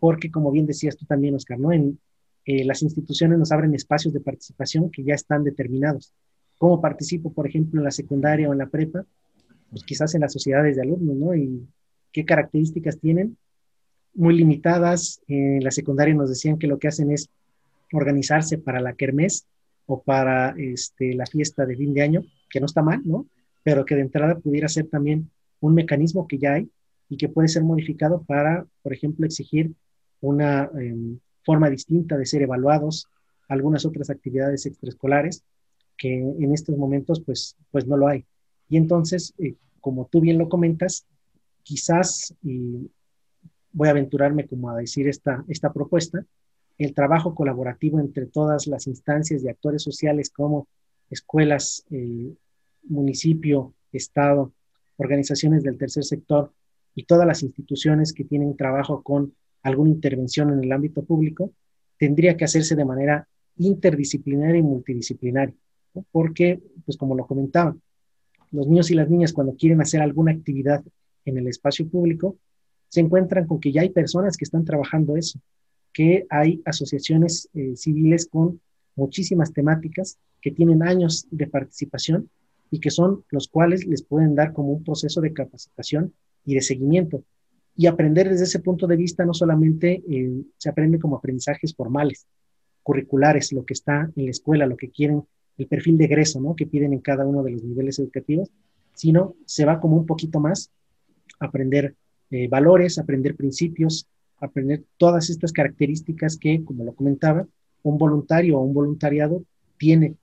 porque 0.00 0.30
como 0.30 0.50
bien 0.50 0.66
decías 0.66 0.96
tú 0.96 1.06
también, 1.06 1.34
Oscar, 1.34 1.58
¿no? 1.58 1.72
En, 1.72 1.98
eh, 2.44 2.64
las 2.64 2.82
instituciones 2.82 3.38
nos 3.38 3.50
abren 3.50 3.74
espacios 3.74 4.14
de 4.14 4.20
participación 4.20 4.90
que 4.90 5.02
ya 5.02 5.14
están 5.14 5.42
determinados. 5.42 6.12
¿Cómo 6.58 6.80
participo, 6.80 7.32
por 7.32 7.46
ejemplo, 7.46 7.80
en 7.80 7.84
la 7.84 7.90
secundaria 7.90 8.48
o 8.48 8.52
en 8.52 8.58
la 8.58 8.66
prepa? 8.66 9.04
Pues 9.70 9.84
quizás 9.84 10.14
en 10.14 10.22
las 10.22 10.32
sociedades 10.32 10.76
de 10.76 10.82
alumnos, 10.82 11.16
¿no? 11.16 11.34
Y 11.34 11.66
qué 12.12 12.24
características 12.24 12.98
tienen 12.98 13.36
muy 14.14 14.34
limitadas. 14.36 15.20
En 15.28 15.62
la 15.62 15.70
secundaria 15.70 16.14
nos 16.14 16.30
decían 16.30 16.58
que 16.58 16.66
lo 16.66 16.78
que 16.78 16.88
hacen 16.88 17.10
es 17.12 17.28
organizarse 17.92 18.58
para 18.58 18.80
la 18.80 18.94
kermés 18.94 19.46
o 19.86 20.02
para 20.02 20.54
este, 20.56 21.14
la 21.14 21.26
fiesta 21.26 21.66
de 21.66 21.76
fin 21.76 21.92
de 21.94 22.02
año, 22.02 22.24
que 22.50 22.60
no 22.60 22.66
está 22.66 22.82
mal, 22.82 23.02
¿no? 23.04 23.26
Pero 23.62 23.84
que 23.84 23.94
de 23.94 24.02
entrada 24.02 24.38
pudiera 24.38 24.68
ser 24.68 24.86
también 24.88 25.30
un 25.60 25.74
mecanismo 25.74 26.26
que 26.26 26.38
ya 26.38 26.54
hay 26.54 26.70
y 27.08 27.16
que 27.16 27.28
puede 27.28 27.48
ser 27.48 27.62
modificado 27.62 28.22
para, 28.22 28.66
por 28.82 28.92
ejemplo, 28.92 29.26
exigir 29.26 29.72
una 30.20 30.70
em, 30.78 31.18
forma 31.44 31.70
distinta 31.70 32.16
de 32.16 32.26
ser 32.26 32.42
evaluados, 32.42 33.08
algunas 33.48 33.84
otras 33.84 34.10
actividades 34.10 34.66
extraescolares 34.66 35.44
que 35.96 36.18
en 36.18 36.52
estos 36.52 36.76
momentos 36.76 37.20
pues, 37.20 37.56
pues 37.70 37.86
no 37.86 37.96
lo 37.96 38.08
hay. 38.08 38.24
Y 38.68 38.76
entonces, 38.76 39.34
eh, 39.38 39.54
como 39.80 40.06
tú 40.06 40.20
bien 40.20 40.38
lo 40.38 40.48
comentas, 40.48 41.06
quizás, 41.62 42.34
y 42.42 42.90
voy 43.72 43.88
a 43.88 43.92
aventurarme 43.92 44.46
como 44.46 44.70
a 44.70 44.76
decir 44.76 45.08
esta, 45.08 45.44
esta 45.48 45.72
propuesta, 45.72 46.24
el 46.78 46.94
trabajo 46.94 47.34
colaborativo 47.34 48.00
entre 48.00 48.26
todas 48.26 48.66
las 48.66 48.86
instancias 48.86 49.42
de 49.42 49.50
actores 49.50 49.82
sociales 49.82 50.30
como 50.30 50.68
escuelas, 51.10 51.84
eh, 51.90 52.32
municipio, 52.84 53.72
Estado, 53.92 54.52
organizaciones 54.96 55.62
del 55.62 55.78
tercer 55.78 56.04
sector 56.04 56.52
y 56.94 57.04
todas 57.04 57.26
las 57.26 57.42
instituciones 57.42 58.12
que 58.12 58.24
tienen 58.24 58.56
trabajo 58.56 59.02
con 59.02 59.34
alguna 59.62 59.90
intervención 59.90 60.52
en 60.52 60.62
el 60.62 60.72
ámbito 60.72 61.02
público, 61.02 61.52
tendría 61.98 62.36
que 62.36 62.44
hacerse 62.44 62.76
de 62.76 62.84
manera 62.84 63.28
interdisciplinaria 63.56 64.58
y 64.58 64.62
multidisciplinaria, 64.62 65.54
porque, 66.10 66.60
pues 66.84 66.96
como 66.96 67.14
lo 67.14 67.26
comentaba, 67.26 67.76
los 68.52 68.66
niños 68.66 68.90
y 68.90 68.94
las 68.94 69.10
niñas 69.10 69.32
cuando 69.32 69.54
quieren 69.54 69.80
hacer 69.80 70.00
alguna 70.00 70.32
actividad 70.32 70.84
en 71.24 71.38
el 71.38 71.48
espacio 71.48 71.88
público, 71.88 72.36
se 72.88 73.00
encuentran 73.00 73.46
con 73.46 73.60
que 73.60 73.72
ya 73.72 73.82
hay 73.82 73.90
personas 73.90 74.36
que 74.36 74.44
están 74.44 74.64
trabajando 74.64 75.16
eso, 75.16 75.40
que 75.92 76.26
hay 76.30 76.62
asociaciones 76.64 77.48
eh, 77.54 77.76
civiles 77.76 78.26
con 78.26 78.60
muchísimas 78.94 79.52
temáticas 79.52 80.18
que 80.40 80.50
tienen 80.50 80.82
años 80.82 81.26
de 81.30 81.46
participación 81.46 82.30
y 82.70 82.80
que 82.80 82.90
son 82.90 83.24
los 83.30 83.48
cuales 83.48 83.86
les 83.86 84.02
pueden 84.02 84.34
dar 84.34 84.52
como 84.52 84.70
un 84.72 84.84
proceso 84.84 85.20
de 85.20 85.32
capacitación 85.32 86.12
y 86.44 86.54
de 86.54 86.62
seguimiento. 86.62 87.22
Y 87.76 87.86
aprender 87.86 88.28
desde 88.28 88.44
ese 88.44 88.60
punto 88.60 88.86
de 88.86 88.96
vista 88.96 89.24
no 89.24 89.34
solamente 89.34 90.02
eh, 90.08 90.42
se 90.56 90.68
aprende 90.68 90.98
como 90.98 91.16
aprendizajes 91.16 91.74
formales, 91.74 92.26
curriculares, 92.82 93.52
lo 93.52 93.64
que 93.64 93.74
está 93.74 94.10
en 94.14 94.24
la 94.24 94.30
escuela, 94.30 94.66
lo 94.66 94.76
que 94.76 94.90
quieren, 94.90 95.24
el 95.58 95.66
perfil 95.66 95.98
de 95.98 96.04
egreso, 96.04 96.40
¿no? 96.40 96.54
Que 96.54 96.66
piden 96.66 96.92
en 96.92 97.00
cada 97.00 97.26
uno 97.26 97.42
de 97.42 97.52
los 97.52 97.62
niveles 97.62 97.98
educativos, 97.98 98.50
sino 98.94 99.34
se 99.44 99.64
va 99.64 99.80
como 99.80 99.96
un 99.96 100.06
poquito 100.06 100.40
más 100.40 100.70
a 101.38 101.46
aprender 101.46 101.94
eh, 102.30 102.48
valores, 102.48 102.98
aprender 102.98 103.36
principios, 103.36 104.06
aprender 104.38 104.84
todas 104.96 105.30
estas 105.30 105.52
características 105.52 106.36
que, 106.36 106.64
como 106.64 106.84
lo 106.84 106.94
comentaba, 106.94 107.46
un 107.82 107.98
voluntario 107.98 108.58
o 108.58 108.62
un 108.62 108.74
voluntariado 108.74 109.42
tiene 109.78 110.16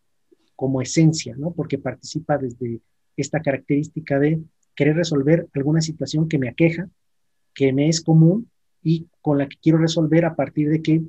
como 0.56 0.82
esencia, 0.82 1.36
¿no? 1.38 1.52
Porque 1.52 1.78
participa 1.78 2.38
desde 2.38 2.82
esta 3.16 3.42
característica 3.42 4.20
de 4.20 4.42
querer 4.76 4.96
resolver 4.96 5.48
alguna 5.54 5.82
situación 5.82 6.28
que 6.28 6.38
me 6.38 6.50
aqueja, 6.50 6.90
que 7.54 7.74
me 7.74 7.90
es 7.90 8.02
común 8.02 8.50
y 8.82 9.08
con 9.22 9.38
la 9.38 9.48
que 9.48 9.58
quiero 9.62 9.78
resolver 9.78 10.26
a 10.26 10.36
partir 10.36 10.70
de 10.70 10.82
que 10.82 11.02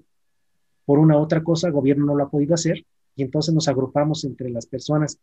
por 0.85 0.99
una 0.99 1.16
u 1.16 1.20
otra 1.20 1.43
cosa 1.43 1.66
el 1.66 1.72
gobierno 1.72 2.07
no 2.07 2.14
lo 2.14 2.25
ha 2.25 2.31
podido 2.31 2.55
hacer 2.55 2.85
y 3.16 3.22
entonces 3.22 3.54
nos 3.54 3.68
agrupamos 3.68 4.24
entre 4.24 4.50
las 4.50 4.66
personas 4.66 5.18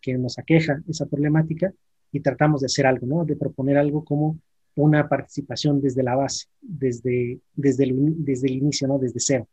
que 0.00 0.16
nos 0.16 0.38
aqueja 0.38 0.82
esa 0.88 1.06
problemática 1.06 1.72
y 2.12 2.20
tratamos 2.20 2.60
de 2.60 2.66
hacer 2.66 2.86
algo, 2.86 3.06
¿no? 3.06 3.24
De 3.24 3.36
proponer 3.36 3.76
algo 3.76 4.04
como 4.04 4.38
una 4.76 5.08
participación 5.08 5.80
desde 5.80 6.02
la 6.02 6.14
base, 6.14 6.46
desde, 6.60 7.40
desde, 7.54 7.84
el, 7.84 8.24
desde 8.24 8.48
el 8.48 8.54
inicio, 8.54 8.86
¿no? 8.88 8.98
Desde 8.98 9.20
cero. 9.20 9.48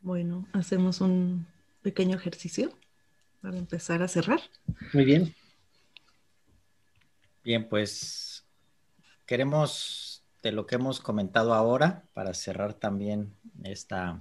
Bueno, 0.00 0.46
hacemos 0.52 1.00
un 1.00 1.46
pequeño 1.80 2.14
ejercicio 2.14 2.70
para 3.40 3.56
empezar 3.56 4.02
a 4.02 4.08
cerrar. 4.08 4.40
Muy 4.92 5.06
bien. 5.06 5.34
Bien, 7.42 7.66
pues 7.66 8.44
queremos 9.24 10.13
de 10.44 10.52
lo 10.52 10.66
que 10.66 10.74
hemos 10.74 11.00
comentado 11.00 11.54
ahora, 11.54 12.04
para 12.12 12.34
cerrar 12.34 12.74
también 12.74 13.34
esta 13.62 14.20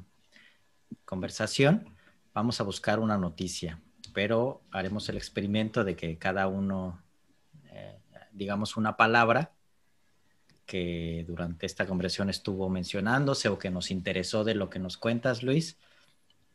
conversación, 1.03 1.93
vamos 2.33 2.61
a 2.61 2.63
buscar 2.63 3.01
una 3.01 3.17
noticia, 3.17 3.81
pero 4.13 4.61
haremos 4.71 5.09
el 5.09 5.17
experimento 5.17 5.83
de 5.83 5.97
que 5.97 6.17
cada 6.17 6.47
uno, 6.47 7.03
eh, 7.65 7.99
digamos, 8.31 8.77
una 8.77 8.95
palabra 8.95 9.51
que 10.65 11.25
durante 11.27 11.65
esta 11.65 11.85
conversación 11.85 12.29
estuvo 12.29 12.69
mencionándose 12.69 13.49
o 13.49 13.59
que 13.59 13.69
nos 13.69 13.91
interesó 13.91 14.45
de 14.45 14.55
lo 14.55 14.69
que 14.69 14.79
nos 14.79 14.95
cuentas, 14.95 15.43
Luis. 15.43 15.77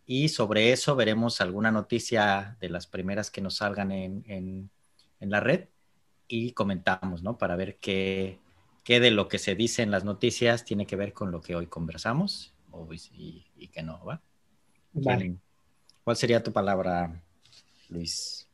Y 0.07 0.31
sobre 0.31 0.73
eso 0.73 0.97
veremos 0.97 1.43
alguna 1.43 1.71
noticia 1.71 2.57
de 2.59 2.71
las 2.71 2.87
primeras 2.87 3.31
que 3.31 3.43
nos 3.43 3.57
salgan 3.57 3.93
en, 3.93 4.25
en, 4.27 4.71
en 5.21 5.31
la 5.31 5.41
red 5.41 5.69
y 6.27 6.53
comentamos, 6.53 7.23
¿no? 7.23 7.37
Para 7.37 7.55
ver 7.55 7.77
qué, 7.77 8.39
qué, 8.89 9.01
de 9.01 9.11
lo 9.11 9.29
que 9.29 9.39
se 9.39 9.55
dice 9.55 9.83
en 9.83 9.91
las 9.91 10.05
noticias 10.05 10.65
tiene 10.65 10.87
que 10.87 10.97
ver 10.97 11.13
con 11.13 11.31
lo 11.31 11.43
que 11.43 11.55
hoy 11.55 11.67
conversamos 11.67 12.55
o, 12.71 12.89
y, 12.95 13.45
y 13.55 13.69
que 13.69 13.83
no, 13.83 14.03
¿va? 14.03 14.23
Vale. 14.95 15.37
¿Cuál 16.03 16.17
sería 16.17 16.43
tu 16.43 16.55
palabra, 16.55 17.23
Luis? 17.91 18.49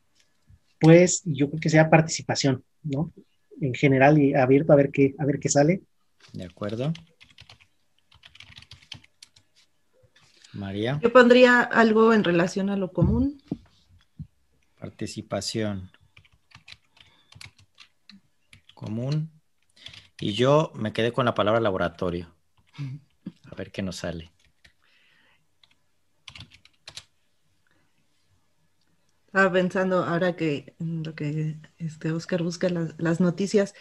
Pues 0.81 1.23
yo 1.25 1.49
creo 1.49 1.61
que 1.61 1.71
sea 1.71 1.89
participación, 1.89 2.65
¿no? 2.83 3.13
En 3.61 3.75
general 3.75 4.19
y 4.19 4.35
abierto 4.35 4.73
a 4.73 4.77
ver 4.77 4.91
qué, 4.91 5.15
a 5.21 5.25
ver 5.25 5.39
qué 5.39 5.49
sale. 5.49 5.83
De 6.33 6.45
acuerdo. 6.45 6.93
María. 10.53 10.99
Yo 11.01 11.13
pondría 11.13 11.61
algo 11.61 12.13
en 12.13 12.25
relación 12.25 12.71
a 12.71 12.77
lo 12.77 12.91
común. 12.93 13.41
Participación. 14.81 15.93
Común. 18.75 19.34
Y 20.21 20.33
yo 20.33 20.73
me 20.75 20.93
quedé 20.93 21.13
con 21.13 21.25
la 21.25 21.35
palabra 21.35 21.61
laboratorio. 21.61 22.35
A 23.51 23.55
ver 23.55 23.73
qué 23.73 23.83
nos 23.83 23.97
sale. 23.97 24.31
Estaba 29.27 29.53
pensando 29.53 30.05
ahora 30.05 30.37
que 30.37 30.77
en 30.79 31.03
lo 31.03 31.15
que 31.17 31.59
este 31.79 32.13
Oscar 32.13 32.45
busca 32.45 32.69
las, 32.69 33.21
noticias, 33.21 33.75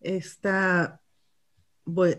está 0.00 1.00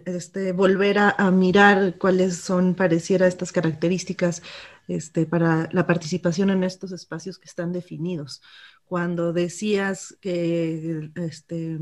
este, 0.05 0.53
volver 0.53 0.97
a, 0.97 1.11
a, 1.11 1.29
mirar 1.29 1.99
cuáles 1.99 2.37
son, 2.37 2.73
pareciera, 2.73 3.27
estas 3.27 3.51
características 3.51 4.41
este, 4.87 5.27
para 5.27 5.69
la 5.71 5.85
participación 5.85 6.49
en 6.49 6.63
estos 6.63 6.91
espacios 6.91 7.37
que 7.37 7.45
están 7.45 7.71
definidos. 7.71 8.41
Cuando 8.85 9.33
decías 9.33 10.17
que 10.19 11.11
este, 11.13 11.77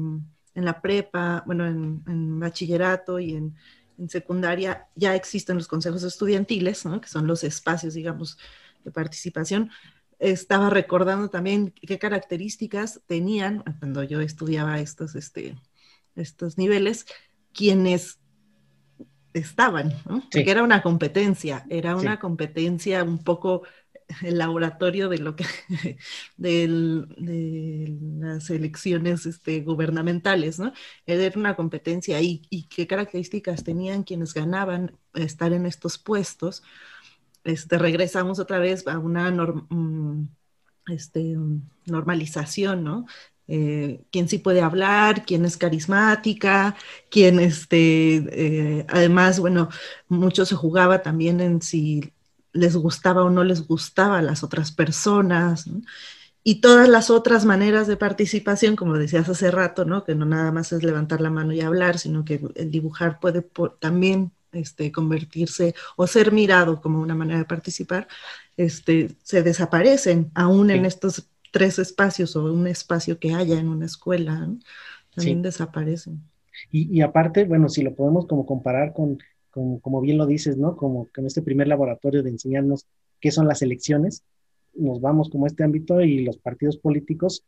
en 0.57 0.65
la 0.65 0.81
prepa, 0.81 1.43
bueno, 1.45 1.67
en, 1.67 2.03
en 2.07 2.39
bachillerato 2.39 3.19
y 3.19 3.35
en, 3.35 3.55
en, 3.99 4.09
secundaria 4.09 4.87
ya 4.95 5.13
existen 5.15 5.55
los 5.55 5.67
consejos 5.67 6.01
estudiantiles, 6.01 6.83
¿no? 6.83 6.99
que 6.99 7.07
son 7.07 7.27
los 7.27 7.43
espacios, 7.43 7.93
digamos, 7.93 8.39
de 8.83 8.89
participación, 8.89 9.69
estaba 10.17 10.71
recordando 10.71 11.29
también 11.29 11.69
qué 11.69 11.99
características 11.99 13.01
tenían 13.05 13.63
cuando 13.77 14.01
yo 14.01 14.19
estudiaba 14.19 14.79
estos, 14.79 15.15
este, 15.15 15.55
estos 16.15 16.57
niveles, 16.57 17.05
quienes 17.53 18.17
estaban, 19.33 19.93
¿no? 20.07 20.21
Sí. 20.21 20.27
Porque 20.31 20.49
era 20.49 20.63
una 20.63 20.81
competencia, 20.81 21.67
era 21.69 21.95
una 21.95 22.19
competencia 22.19 23.03
un 23.03 23.19
poco 23.23 23.61
el 24.23 24.37
laboratorio 24.37 25.09
de 25.09 25.17
lo 25.19 25.35
que 25.35 25.45
de, 26.37 27.97
las 28.19 28.49
elecciones 28.49 29.25
este, 29.25 29.61
gubernamentales, 29.61 30.59
¿no? 30.59 30.73
Era 31.05 31.37
una 31.37 31.55
competencia 31.55 32.21
y, 32.21 32.41
y 32.49 32.63
qué 32.67 32.87
características 32.87 33.63
tenían 33.63 34.03
quienes 34.03 34.33
ganaban 34.33 34.97
estar 35.13 35.53
en 35.53 35.65
estos 35.65 35.97
puestos 35.97 36.63
este, 37.47 37.77
regresamos 37.77 38.39
otra 38.39 38.59
vez 38.59 38.85
a 38.87 38.99
una 38.99 39.31
mm, 39.31 40.27
este, 40.87 41.37
normalización, 41.85 42.83
¿no? 42.83 43.05
Eh, 43.47 44.03
quién 44.11 44.27
sí 44.27 44.39
puede 44.39 44.61
hablar, 44.61 45.25
quién 45.25 45.45
es 45.45 45.55
carismática, 45.55 46.75
quién, 47.09 47.39
este, 47.39 48.17
eh, 48.17 48.85
además, 48.89 49.39
bueno, 49.39 49.69
mucho 50.09 50.45
se 50.45 50.55
jugaba 50.55 51.01
también 51.01 51.39
en 51.39 51.61
si 51.61 52.11
les 52.53 52.75
gustaba 52.75 53.23
o 53.23 53.29
no 53.29 53.43
les 53.43 53.67
gustaba 53.67 54.19
a 54.19 54.21
las 54.21 54.43
otras 54.43 54.71
personas, 54.71 55.67
¿no? 55.67 55.81
y 56.43 56.61
todas 56.61 56.87
las 56.87 57.09
otras 57.09 57.43
maneras 57.43 57.87
de 57.87 57.97
participación, 57.97 58.77
como 58.77 58.97
decías 58.97 59.27
hace 59.27 59.51
rato, 59.51 59.83
¿no? 59.83 60.05
que 60.05 60.15
no 60.15 60.25
nada 60.25 60.49
más 60.53 60.71
es 60.71 60.81
levantar 60.81 61.19
la 61.19 61.29
mano 61.29 61.51
y 61.51 61.59
hablar, 61.59 61.99
sino 61.99 62.23
que 62.23 62.39
el 62.55 62.71
dibujar 62.71 63.19
puede 63.19 63.41
por, 63.41 63.77
también 63.79 64.31
este, 64.53 64.93
convertirse 64.93 65.75
o 65.97 66.07
ser 66.07 66.31
mirado 66.31 66.79
como 66.79 67.01
una 67.01 67.15
manera 67.15 67.39
de 67.39 67.43
participar, 67.43 68.07
este, 68.55 69.09
se 69.23 69.43
desaparecen 69.43 70.31
aún 70.35 70.69
sí. 70.69 70.75
en 70.75 70.85
estos 70.85 71.27
tres 71.51 71.79
espacios 71.79 72.33
o 72.37 72.45
un 72.45 72.67
espacio 72.67 73.19
que 73.19 73.33
haya 73.33 73.59
en 73.59 73.67
una 73.67 73.85
escuela, 73.85 74.35
¿no? 74.35 74.57
también 75.13 75.39
sí. 75.39 75.43
desaparecen. 75.43 76.23
Y, 76.71 76.97
y, 76.97 77.01
aparte, 77.01 77.43
bueno, 77.43 77.67
si 77.67 77.83
lo 77.83 77.93
podemos 77.93 78.25
como 78.25 78.45
comparar 78.45 78.93
con, 78.93 79.19
con, 79.57 79.79
como 79.79 80.01
bien 80.01 80.19
lo 80.19 80.27
dices, 80.27 80.55
¿no? 80.55 80.77
Como 80.77 81.07
con 81.15 81.25
este 81.25 81.41
primer 81.41 81.67
laboratorio 81.67 82.21
de 82.21 82.29
enseñarnos 82.29 82.85
qué 83.19 83.31
son 83.31 83.47
las 83.47 83.63
elecciones, 83.63 84.23
nos 84.75 85.01
vamos 85.01 85.31
como 85.31 85.45
a 85.45 85.47
este 85.47 85.63
ámbito 85.63 85.99
y 86.01 86.23
los 86.23 86.37
partidos 86.37 86.77
políticos 86.77 87.43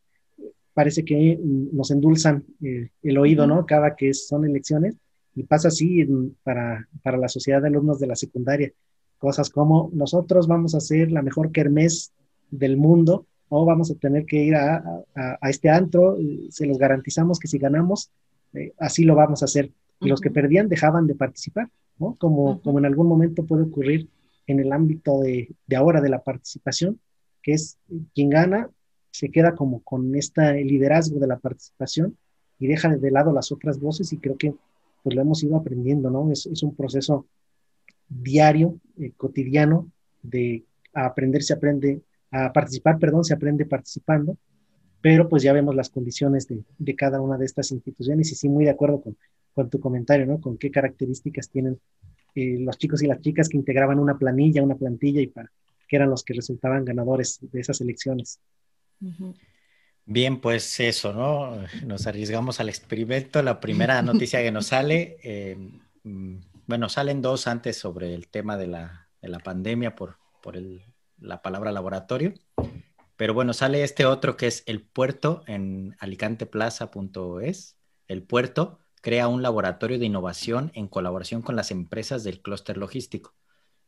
parece 0.73 1.05
que 1.05 1.37
nos 1.39 1.91
endulzan 1.91 2.45
eh, 2.63 2.89
el 3.03 3.17
oído, 3.19 3.45
¿no? 3.45 3.67
Cada 3.67 3.95
que 3.95 4.15
son 4.15 4.43
elecciones 4.43 4.95
y 5.35 5.43
pasa 5.43 5.67
así 5.67 6.07
para, 6.41 6.87
para 7.03 7.17
la 7.17 7.27
sociedad 7.27 7.61
de 7.61 7.67
alumnos 7.67 7.99
de 7.99 8.07
la 8.07 8.15
secundaria. 8.15 8.71
Cosas 9.19 9.51
como 9.51 9.91
nosotros 9.93 10.47
vamos 10.47 10.73
a 10.73 10.79
ser 10.79 11.11
la 11.11 11.21
mejor 11.21 11.51
kermés 11.51 12.11
del 12.49 12.75
mundo 12.75 13.27
o 13.49 13.65
vamos 13.65 13.91
a 13.91 13.95
tener 13.95 14.25
que 14.25 14.37
ir 14.37 14.55
a, 14.55 14.77
a, 15.13 15.37
a 15.39 15.49
este 15.51 15.69
antro, 15.69 16.17
se 16.49 16.65
los 16.65 16.79
garantizamos 16.79 17.37
que 17.37 17.47
si 17.47 17.59
ganamos, 17.59 18.09
eh, 18.53 18.73
así 18.79 19.03
lo 19.03 19.13
vamos 19.13 19.43
a 19.43 19.45
hacer. 19.45 19.69
Y 20.01 20.07
los 20.07 20.21
que 20.21 20.31
perdían 20.31 20.69
dejaban 20.69 21.05
de 21.05 21.13
participar, 21.13 21.69
¿no? 21.99 22.15
Como, 22.15 22.43
uh 22.43 22.55
-huh. 22.55 22.61
como 22.61 22.79
en 22.79 22.85
algún 22.85 23.07
momento 23.07 23.45
puede 23.45 23.63
ocurrir 23.63 24.09
en 24.47 24.59
el 24.59 24.71
ámbito 24.71 25.19
de, 25.19 25.49
de 25.67 25.75
ahora 25.75 26.01
de 26.01 26.09
la 26.09 26.23
participación, 26.23 26.99
que 27.43 27.53
es 27.53 27.77
quien 28.13 28.29
gana 28.29 28.69
se 29.11 29.29
queda 29.29 29.55
como 29.55 29.81
con 29.81 30.15
este 30.15 30.63
liderazgo 30.63 31.19
de 31.19 31.27
la 31.27 31.37
participación 31.37 32.17
y 32.57 32.67
deja 32.67 32.89
de 32.95 33.11
lado 33.11 33.31
las 33.31 33.51
otras 33.51 33.79
voces 33.79 34.11
y 34.13 34.17
creo 34.17 34.37
que 34.37 34.53
pues 35.03 35.15
lo 35.15 35.21
hemos 35.21 35.43
ido 35.43 35.55
aprendiendo, 35.55 36.09
¿no? 36.09 36.31
Es, 36.31 36.45
es 36.45 36.61
un 36.61 36.75
proceso 36.75 37.25
diario, 38.07 38.79
eh, 38.97 39.11
cotidiano, 39.15 39.89
de 40.21 40.65
aprender 40.93 41.43
se 41.43 41.53
aprende, 41.53 42.01
a 42.31 42.51
participar, 42.51 42.99
perdón, 42.99 43.23
se 43.23 43.33
aprende 43.33 43.65
participando, 43.65 44.37
pero 45.01 45.29
pues 45.29 45.43
ya 45.43 45.53
vemos 45.53 45.75
las 45.75 45.89
condiciones 45.89 46.47
de, 46.47 46.63
de 46.77 46.95
cada 46.95 47.21
una 47.21 47.37
de 47.37 47.45
estas 47.45 47.71
instituciones 47.71 48.31
y 48.31 48.35
sí, 48.35 48.49
muy 48.49 48.65
de 48.65 48.71
acuerdo 48.71 49.01
con, 49.01 49.17
con 49.59 49.69
tu 49.69 49.81
comentario, 49.81 50.25
¿no? 50.25 50.39
Con 50.39 50.57
qué 50.57 50.71
características 50.71 51.49
tienen 51.49 51.81
eh, 52.33 52.59
los 52.59 52.77
chicos 52.77 53.03
y 53.03 53.07
las 53.07 53.19
chicas 53.19 53.49
que 53.49 53.57
integraban 53.57 53.99
una 53.99 54.17
planilla, 54.17 54.63
una 54.63 54.75
plantilla 54.75 55.19
y 55.19 55.27
para 55.27 55.51
que 55.85 55.97
eran 55.97 56.09
los 56.09 56.23
que 56.23 56.33
resultaban 56.33 56.85
ganadores 56.85 57.39
de 57.41 57.59
esas 57.59 57.81
elecciones. 57.81 58.39
Bien, 60.05 60.39
pues 60.39 60.79
eso, 60.79 61.11
¿no? 61.11 61.57
Nos 61.85 62.07
arriesgamos 62.07 62.61
al 62.61 62.69
experimento. 62.69 63.43
La 63.43 63.59
primera 63.59 64.01
noticia 64.09 64.41
que 64.41 64.51
nos 64.51 64.67
sale, 64.67 65.17
eh, 65.23 65.57
bueno, 66.65 66.87
salen 66.87 67.21
dos 67.21 67.45
antes 67.45 67.75
sobre 67.75 68.13
el 68.13 68.29
tema 68.29 68.55
de 68.55 68.67
la, 68.67 69.09
de 69.21 69.27
la 69.27 69.39
pandemia 69.39 69.93
por, 69.93 70.15
por 70.41 70.55
el, 70.55 70.83
la 71.19 71.41
palabra 71.41 71.73
laboratorio. 71.73 72.33
Pero 73.17 73.33
bueno, 73.33 73.51
sale 73.51 73.83
este 73.83 74.05
otro 74.05 74.37
que 74.37 74.47
es 74.47 74.63
el 74.67 74.83
puerto 74.83 75.43
en 75.47 75.97
alicanteplaza.es. 75.99 77.75
El 78.07 78.23
puerto 78.23 78.79
crea 79.01 79.27
un 79.27 79.41
laboratorio 79.41 79.99
de 79.99 80.05
innovación 80.05 80.71
en 80.73 80.87
colaboración 80.87 81.41
con 81.41 81.55
las 81.55 81.71
empresas 81.71 82.23
del 82.23 82.41
clúster 82.41 82.77
logístico. 82.77 83.33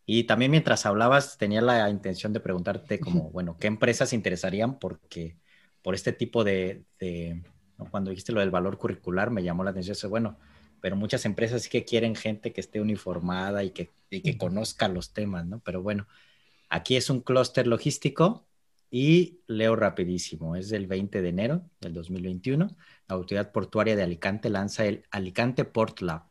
Y 0.06 0.24
también 0.26 0.52
mientras 0.52 0.86
hablabas 0.86 1.38
tenía 1.38 1.62
la 1.62 1.90
intención 1.90 2.34
de 2.34 2.40
preguntarte 2.40 3.00
como, 3.00 3.30
bueno, 3.32 3.58
¿qué 3.60 3.68
empresas 3.68 4.14
interesarían? 4.14 4.80
Porque 4.80 5.38
por 5.82 5.96
este 5.96 6.12
tipo 6.14 6.44
de, 6.44 6.84
cuando 7.90 8.10
dijiste 8.10 8.32
lo 8.32 8.40
del 8.40 8.52
valor 8.52 8.78
curricular 8.78 9.32
me 9.32 9.44
llamó 9.44 9.64
la 9.64 9.72
atención 9.72 9.94
eso, 9.94 10.10
bueno, 10.10 10.38
pero 10.82 10.96
muchas 10.96 11.26
empresas 11.26 11.64
sí 11.64 11.70
que 11.70 11.86
quieren 11.86 12.16
gente 12.16 12.52
que 12.52 12.62
esté 12.62 12.82
uniformada 12.82 13.64
y 13.64 13.72
que, 13.72 13.90
y 14.10 14.22
que 14.22 14.38
conozca 14.38 14.88
los 14.88 15.14
temas, 15.14 15.46
¿no? 15.46 15.60
Pero 15.60 15.82
bueno, 15.82 16.08
aquí 16.70 16.96
es 16.96 17.10
un 17.10 17.22
clúster 17.22 17.68
logístico 17.68 18.48
y 18.90 19.40
leo 19.48 19.76
rapidísimo, 19.76 20.56
es 20.56 20.70
del 20.70 20.88
20 20.88 21.22
de 21.22 21.30
enero 21.30 21.62
del 21.80 21.94
2021. 21.94 22.76
La 23.12 23.18
Autoridad 23.18 23.52
Portuaria 23.52 23.98
de 23.98 24.04
Alicante 24.04 24.50
lanza 24.50 24.86
el 24.86 25.04
Alicante 25.12 25.66
Port 25.66 26.00
Lab, 26.00 26.24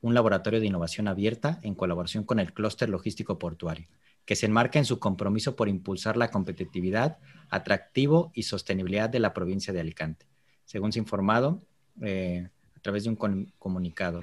un 0.00 0.14
laboratorio 0.14 0.58
de 0.58 0.64
innovación 0.64 1.06
abierta 1.06 1.60
en 1.62 1.74
colaboración 1.74 2.24
con 2.24 2.38
el 2.38 2.54
clúster 2.54 2.88
logístico 2.88 3.38
portuario, 3.38 3.88
que 4.24 4.34
se 4.34 4.46
enmarca 4.46 4.78
en 4.78 4.86
su 4.86 4.98
compromiso 4.98 5.54
por 5.54 5.68
impulsar 5.68 6.16
la 6.16 6.30
competitividad, 6.30 7.18
atractivo 7.50 8.32
y 8.32 8.44
sostenibilidad 8.44 9.10
de 9.10 9.18
la 9.18 9.34
provincia 9.34 9.74
de 9.74 9.80
Alicante. 9.80 10.24
Según 10.64 10.92
se 10.92 10.98
ha 10.98 11.02
informado 11.02 11.60
eh, 12.00 12.48
a 12.74 12.80
través 12.80 13.04
de 13.04 13.10
un 13.10 13.50
comunicado, 13.58 14.22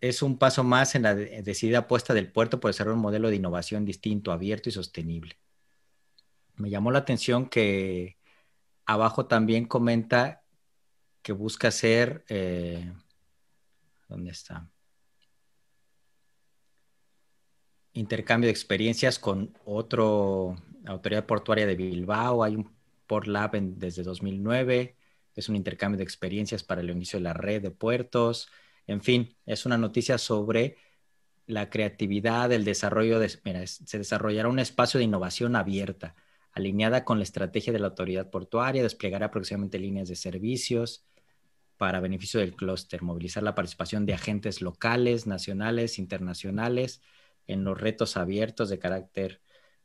es 0.00 0.22
un 0.22 0.38
paso 0.38 0.62
más 0.62 0.94
en 0.94 1.02
la 1.02 1.16
decidida 1.16 1.78
apuesta 1.78 2.14
del 2.14 2.30
puerto 2.30 2.60
por 2.60 2.68
desarrollar 2.68 2.94
un 2.94 3.02
modelo 3.02 3.28
de 3.28 3.34
innovación 3.34 3.84
distinto, 3.84 4.30
abierto 4.30 4.68
y 4.68 4.72
sostenible 4.72 5.36
me 6.58 6.70
llamó 6.70 6.90
la 6.90 6.98
atención 6.98 7.48
que 7.48 8.17
abajo 8.88 9.26
también 9.26 9.66
comenta 9.66 10.42
que 11.20 11.32
busca 11.32 11.68
hacer, 11.68 12.24
eh, 12.28 12.90
¿dónde 14.08 14.30
está? 14.30 14.66
Intercambio 17.92 18.46
de 18.46 18.52
experiencias 18.52 19.18
con 19.18 19.54
otro 19.66 20.56
autoridad 20.86 21.26
portuaria 21.26 21.66
de 21.66 21.76
Bilbao. 21.76 22.42
Hay 22.42 22.56
un 22.56 22.70
Port 23.06 23.26
Lab 23.26 23.60
desde 23.60 24.02
2009. 24.02 24.96
Es 25.34 25.50
un 25.50 25.56
intercambio 25.56 25.98
de 25.98 26.04
experiencias 26.04 26.62
para 26.62 26.80
el 26.80 26.88
inicio 26.88 27.18
de 27.18 27.24
la 27.24 27.34
red 27.34 27.60
de 27.60 27.70
puertos. 27.70 28.48
En 28.86 29.02
fin, 29.02 29.36
es 29.44 29.66
una 29.66 29.76
noticia 29.76 30.16
sobre 30.16 30.78
la 31.46 31.68
creatividad, 31.68 32.50
el 32.52 32.64
desarrollo 32.64 33.18
de, 33.18 33.38
mira, 33.44 33.66
se 33.66 33.98
desarrollará 33.98 34.48
un 34.48 34.58
espacio 34.58 34.96
de 34.96 35.04
innovación 35.04 35.56
abierta 35.56 36.14
alineada 36.58 37.04
con 37.04 37.18
la 37.18 37.24
estrategia 37.24 37.72
de 37.72 37.78
la 37.78 37.88
autoridad 37.88 38.30
portuaria, 38.30 38.82
desplegará 38.82 39.30
próximamente 39.30 39.78
líneas 39.78 40.08
de 40.08 40.16
servicios 40.16 41.04
para 41.76 42.00
beneficio 42.00 42.40
del 42.40 42.54
clúster, 42.54 43.02
movilizar 43.02 43.42
la 43.42 43.54
participación 43.54 44.04
de 44.04 44.14
agentes 44.14 44.60
locales, 44.60 45.26
nacionales, 45.26 45.98
internacionales 45.98 47.00
en 47.46 47.64
los 47.64 47.80
retos 47.80 48.16
abiertos 48.16 48.68
de 48.68 48.78
carácter 48.78 49.40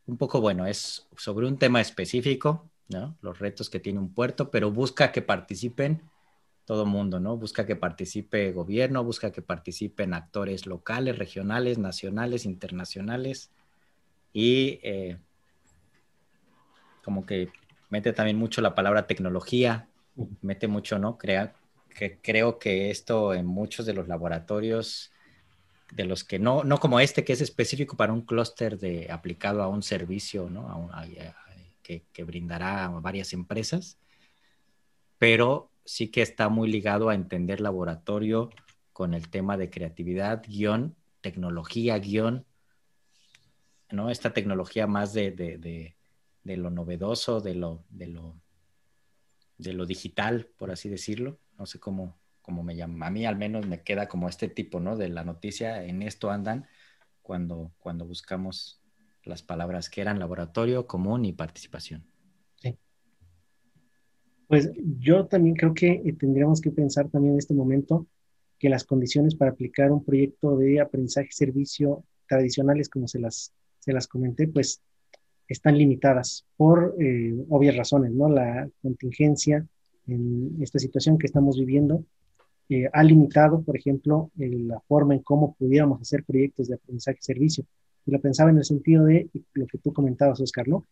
un 0.05 0.17
poco 0.17 0.41
bueno, 0.41 0.65
es 0.65 1.07
sobre 1.15 1.47
un 1.47 1.57
tema 1.57 1.79
específico, 1.79 2.69
¿no? 2.89 3.17
Los 3.21 3.39
retos 3.39 3.69
que 3.69 3.79
tiene 3.79 3.99
un 3.99 4.13
puerto, 4.13 4.51
pero 4.51 4.69
busca 4.71 5.11
que 5.11 5.21
participen 5.21 6.01
todo 6.65 6.85
mundo, 6.85 7.19
¿no? 7.19 7.37
Busca 7.37 7.65
que 7.65 7.75
participe 7.75 8.51
gobierno, 8.51 9.03
busca 9.03 9.31
que 9.31 9.41
participen 9.41 10.13
actores 10.13 10.65
locales, 10.65 11.17
regionales, 11.17 11.77
nacionales, 11.77 12.45
internacionales 12.45 13.51
y 14.33 14.79
eh, 14.83 15.19
como 17.03 17.25
que 17.25 17.49
mete 17.89 18.13
también 18.13 18.37
mucho 18.37 18.61
la 18.61 18.75
palabra 18.75 19.05
tecnología, 19.05 19.87
mete 20.41 20.67
mucho, 20.67 20.97
¿no? 20.97 21.17
Crea, 21.17 21.53
que 21.93 22.17
creo 22.19 22.57
que 22.57 22.89
esto 22.89 23.33
en 23.33 23.45
muchos 23.45 23.85
de 23.85 23.93
los 23.93 24.07
laboratorios, 24.07 25.11
de 25.91 26.05
los 26.05 26.23
que 26.23 26.39
no, 26.39 26.63
no 26.63 26.79
como 26.79 26.99
este, 26.99 27.23
que 27.23 27.33
es 27.33 27.41
específico 27.41 27.95
para 27.95 28.13
un 28.13 28.21
clúster 28.21 28.79
de 28.79 29.11
aplicado 29.11 29.61
a 29.61 29.67
un 29.67 29.83
servicio, 29.83 30.49
¿no? 30.49 30.89
que, 31.83 32.05
que, 32.13 32.23
brindará 32.23 32.85
a 32.85 32.89
varias 32.89 33.33
empresas, 33.33 33.99
pero 35.19 35.69
sí 35.85 36.07
que 36.07 36.21
está 36.21 36.49
muy 36.49 36.71
ligado 36.71 37.09
a 37.09 37.15
entender 37.15 37.59
laboratorio 37.61 38.49
con 38.93 39.13
el 39.13 39.29
tema 39.29 39.57
de 39.57 39.69
creatividad, 39.69 40.43
guion, 40.47 40.95
tecnología, 41.21 41.99
guion, 41.99 42.45
¿no? 43.91 44.09
Esta 44.09 44.33
tecnología 44.33 44.87
más 44.87 45.13
de 45.13 45.31
de 45.31 45.95
lo 46.43 46.69
novedoso, 46.69 47.41
de 47.41 47.55
lo, 47.55 47.83
de 47.89 48.07
lo, 48.07 48.35
de 49.57 49.73
lo 49.73 49.85
digital, 49.85 50.47
por 50.57 50.71
así 50.71 50.89
decirlo. 50.89 51.39
No 51.57 51.65
sé 51.65 51.79
cómo, 51.79 52.17
cómo 52.41 52.63
me 52.63 52.75
llama. 52.75 53.07
A 53.07 53.09
mí 53.09 53.25
al 53.25 53.37
menos 53.37 53.65
me 53.65 53.81
queda 53.81 54.07
como 54.07 54.29
este 54.29 54.47
tipo, 54.47 54.79
¿no? 54.79 54.97
De 54.97 55.09
la 55.09 55.23
noticia, 55.23 55.83
en 55.85 56.01
esto 56.01 56.29
andan 56.29 56.67
cuando, 57.21 57.71
cuando 57.79 58.05
buscamos 58.05 58.81
las 59.23 59.41
palabras 59.41 59.89
que 59.89 60.01
eran 60.01 60.19
laboratorio, 60.19 60.85
común 60.85 61.25
y 61.25 61.33
participación. 61.33 62.05
Sí. 62.61 62.77
Pues 64.47 64.71
yo 64.99 65.25
también 65.27 65.55
creo 65.55 65.73
que 65.73 66.01
eh, 66.05 66.13
tendríamos 66.19 66.59
que 66.59 66.71
pensar 66.71 67.09
también 67.09 67.33
en 67.33 67.39
este 67.39 67.53
momento 67.53 68.07
que 68.59 68.69
las 68.69 68.83
condiciones 68.83 69.35
para 69.35 69.51
aplicar 69.51 69.91
un 69.91 70.03
proyecto 70.03 70.57
de 70.57 70.79
aprendizaje-servicio 70.79 72.03
tradicionales, 72.27 72.89
como 72.89 73.07
se 73.07 73.19
las, 73.19 73.53
se 73.79 73.93
las 73.93 74.07
comenté, 74.07 74.47
pues 74.47 74.81
están 75.53 75.77
limitadas 75.77 76.45
por 76.57 76.95
eh, 76.99 77.33
obvias 77.49 77.75
razones, 77.75 78.11
¿no? 78.11 78.27
La 78.29 78.67
contingencia 78.81 79.65
en 80.07 80.57
esta 80.61 80.79
situación 80.79 81.17
que 81.17 81.27
estamos 81.27 81.57
viviendo 81.57 82.03
eh, 82.69 82.89
ha 82.91 83.03
limitado, 83.03 83.61
por 83.61 83.77
ejemplo, 83.77 84.31
la 84.35 84.79
forma 84.81 85.13
en 85.13 85.21
cómo 85.21 85.53
pudiéramos 85.53 86.01
hacer 86.01 86.23
proyectos 86.23 86.67
de 86.67 86.75
aprendizaje-servicio. 86.75 87.65
Y 88.05 88.11
lo 88.11 88.19
pensaba 88.19 88.49
en 88.49 88.57
el 88.57 88.65
sentido 88.65 89.05
de 89.05 89.29
lo 89.53 89.67
que 89.67 89.77
tú 89.77 89.93
comentabas, 89.93 90.41
Oscar, 90.41 90.67
¿no? 90.67 90.85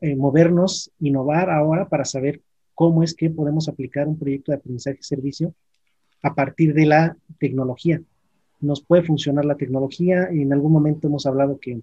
Eh, 0.00 0.16
movernos, 0.16 0.90
innovar 1.00 1.50
ahora 1.50 1.88
para 1.88 2.04
saber 2.04 2.42
cómo 2.74 3.02
es 3.02 3.14
que 3.14 3.30
podemos 3.30 3.68
aplicar 3.68 4.06
un 4.06 4.18
proyecto 4.18 4.52
de 4.52 4.58
aprendizaje-servicio 4.58 5.54
a 6.22 6.34
partir 6.34 6.74
de 6.74 6.86
la 6.86 7.16
tecnología. 7.38 8.02
Nos 8.60 8.82
puede 8.82 9.02
funcionar 9.02 9.44
la 9.44 9.56
tecnología. 9.56 10.28
En 10.30 10.52
algún 10.52 10.72
momento 10.72 11.08
hemos 11.08 11.26
hablado 11.26 11.58
que 11.58 11.80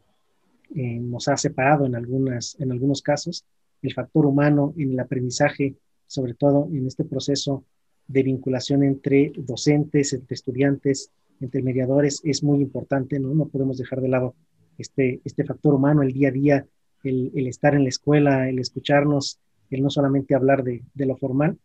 eh, 0.76 1.00
nos 1.00 1.28
ha 1.28 1.38
separado 1.38 1.86
en, 1.86 1.96
algunas, 1.96 2.56
en 2.60 2.72
algunos 2.72 3.02
casos. 3.02 3.46
El 3.82 3.94
factor 3.94 4.26
humano 4.26 4.74
en 4.78 4.92
el 4.92 5.00
aprendizaje, 5.00 5.76
sobre 6.08 6.34
todo 6.34 6.68
en 6.72 6.88
este 6.88 7.04
proceso 7.04 7.66
de 8.08 8.24
vinculación 8.24 8.84
entre 8.84 9.32
docentes, 9.36 10.14
entre 10.14 10.36
estudiantes, 10.36 11.12
entre 11.40 11.64
mediadores, 11.64 12.22
es 12.24 12.44
muy 12.44 12.62
importante, 12.62 13.20
¿no? 13.20 13.34
No 13.34 13.48
podemos 13.48 13.78
dejar 13.78 14.02
de 14.02 14.10
lado 14.10 14.36
este, 14.78 15.22
este 15.24 15.44
factor 15.44 15.74
humano, 15.74 16.04
el 16.04 16.14
día 16.14 16.30
a 16.30 16.32
día, 16.32 16.66
el, 17.04 17.32
el 17.36 17.48
estar 17.48 17.74
en 17.74 17.84
la 17.84 17.90
escuela, 17.90 18.50
el 18.50 18.60
escucharnos, 18.60 19.40
el 19.70 19.82
no 19.82 19.90
solamente 19.90 20.36
hablar 20.36 20.64
de, 20.64 20.84
de, 20.94 21.06
lo 21.06 21.18
formal, 21.18 21.58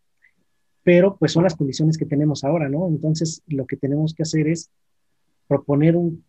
pero 0.83 1.17
pues 1.17 1.33
son 1.33 1.43
las 1.43 1.57
condiciones 1.57 1.99
que 1.99 2.07
tenemos 2.07 2.45
ahora, 2.45 2.69
¿no? 2.69 2.89
Entonces, 2.89 3.43
lo 3.49 3.67
que 3.67 3.77
tenemos 3.77 4.15
que 4.15 4.23
hacer 4.23 4.49
es 4.49 4.71
proponer 5.49 5.97
un, 5.97 6.25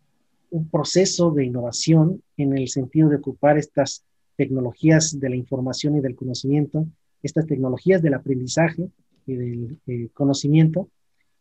un 0.50 0.68
proceso 0.68 1.30
de 1.30 1.44
innovación 1.44 2.22
en 2.36 2.56
el 2.56 2.68
sentido 2.68 3.08
de 3.08 3.16
ocupar 3.16 3.58
estas 3.58 4.04
tecnologías 4.36 5.18
de 5.18 5.28
la 5.28 5.36
información 5.36 5.96
y 5.96 6.00
del 6.00 6.14
conocimiento, 6.14 6.86
estas 7.22 7.46
tecnologías 7.46 8.02
del 8.02 8.14
aprendizaje 8.14 8.88
y 9.26 9.34
del 9.34 9.78
eh, 9.86 10.08
conocimiento, 10.14 10.88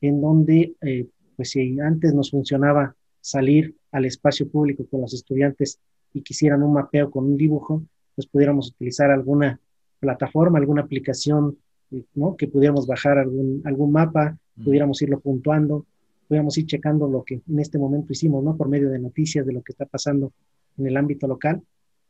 en 0.02 0.22
donde, 0.22 0.76
eh, 0.82 1.08
pues 1.36 1.52
si 1.52 1.80
antes 1.80 2.14
nos 2.14 2.32
funcionaba 2.32 2.96
salir 3.22 3.76
al 3.92 4.06
espacio 4.06 4.50
público 4.50 4.86
con 4.90 5.02
los 5.02 5.14
estudiantes 5.14 5.80
y 6.14 6.22
quisieran 6.22 6.64
un 6.64 6.74
mapeo 6.74 7.12
con 7.12 7.26
un 7.26 7.38
dibujo, 7.38 7.84
pues 8.16 8.28
pudiéramos 8.28 8.70
utilizar 8.70 9.12
alguna 9.12 9.60
plataforma, 10.00 10.58
alguna 10.58 10.82
aplicación, 10.82 11.58
eh, 11.92 12.04
¿no? 12.16 12.36
Que 12.36 12.48
pudiéramos 12.48 12.88
bajar 12.88 13.18
algún, 13.18 13.62
algún 13.66 13.92
mapa, 13.92 14.38
pudiéramos 14.64 15.02
irlo 15.02 15.20
puntuando, 15.20 15.86
podamos 16.28 16.58
ir 16.58 16.66
checando 16.66 17.08
lo 17.08 17.24
que 17.24 17.42
en 17.48 17.60
este 17.60 17.78
momento 17.78 18.14
hicimos, 18.14 18.44
¿no? 18.44 18.56
Por 18.56 18.70
medio 18.70 18.90
de 18.90 19.00
noticias 19.00 19.46
de 19.46 19.54
lo 19.54 19.62
que 19.62 19.72
está 19.72 19.86
pasando 19.86 20.34
en 20.78 20.88
el 20.88 20.98
ámbito 20.98 21.28
local. 21.28 21.62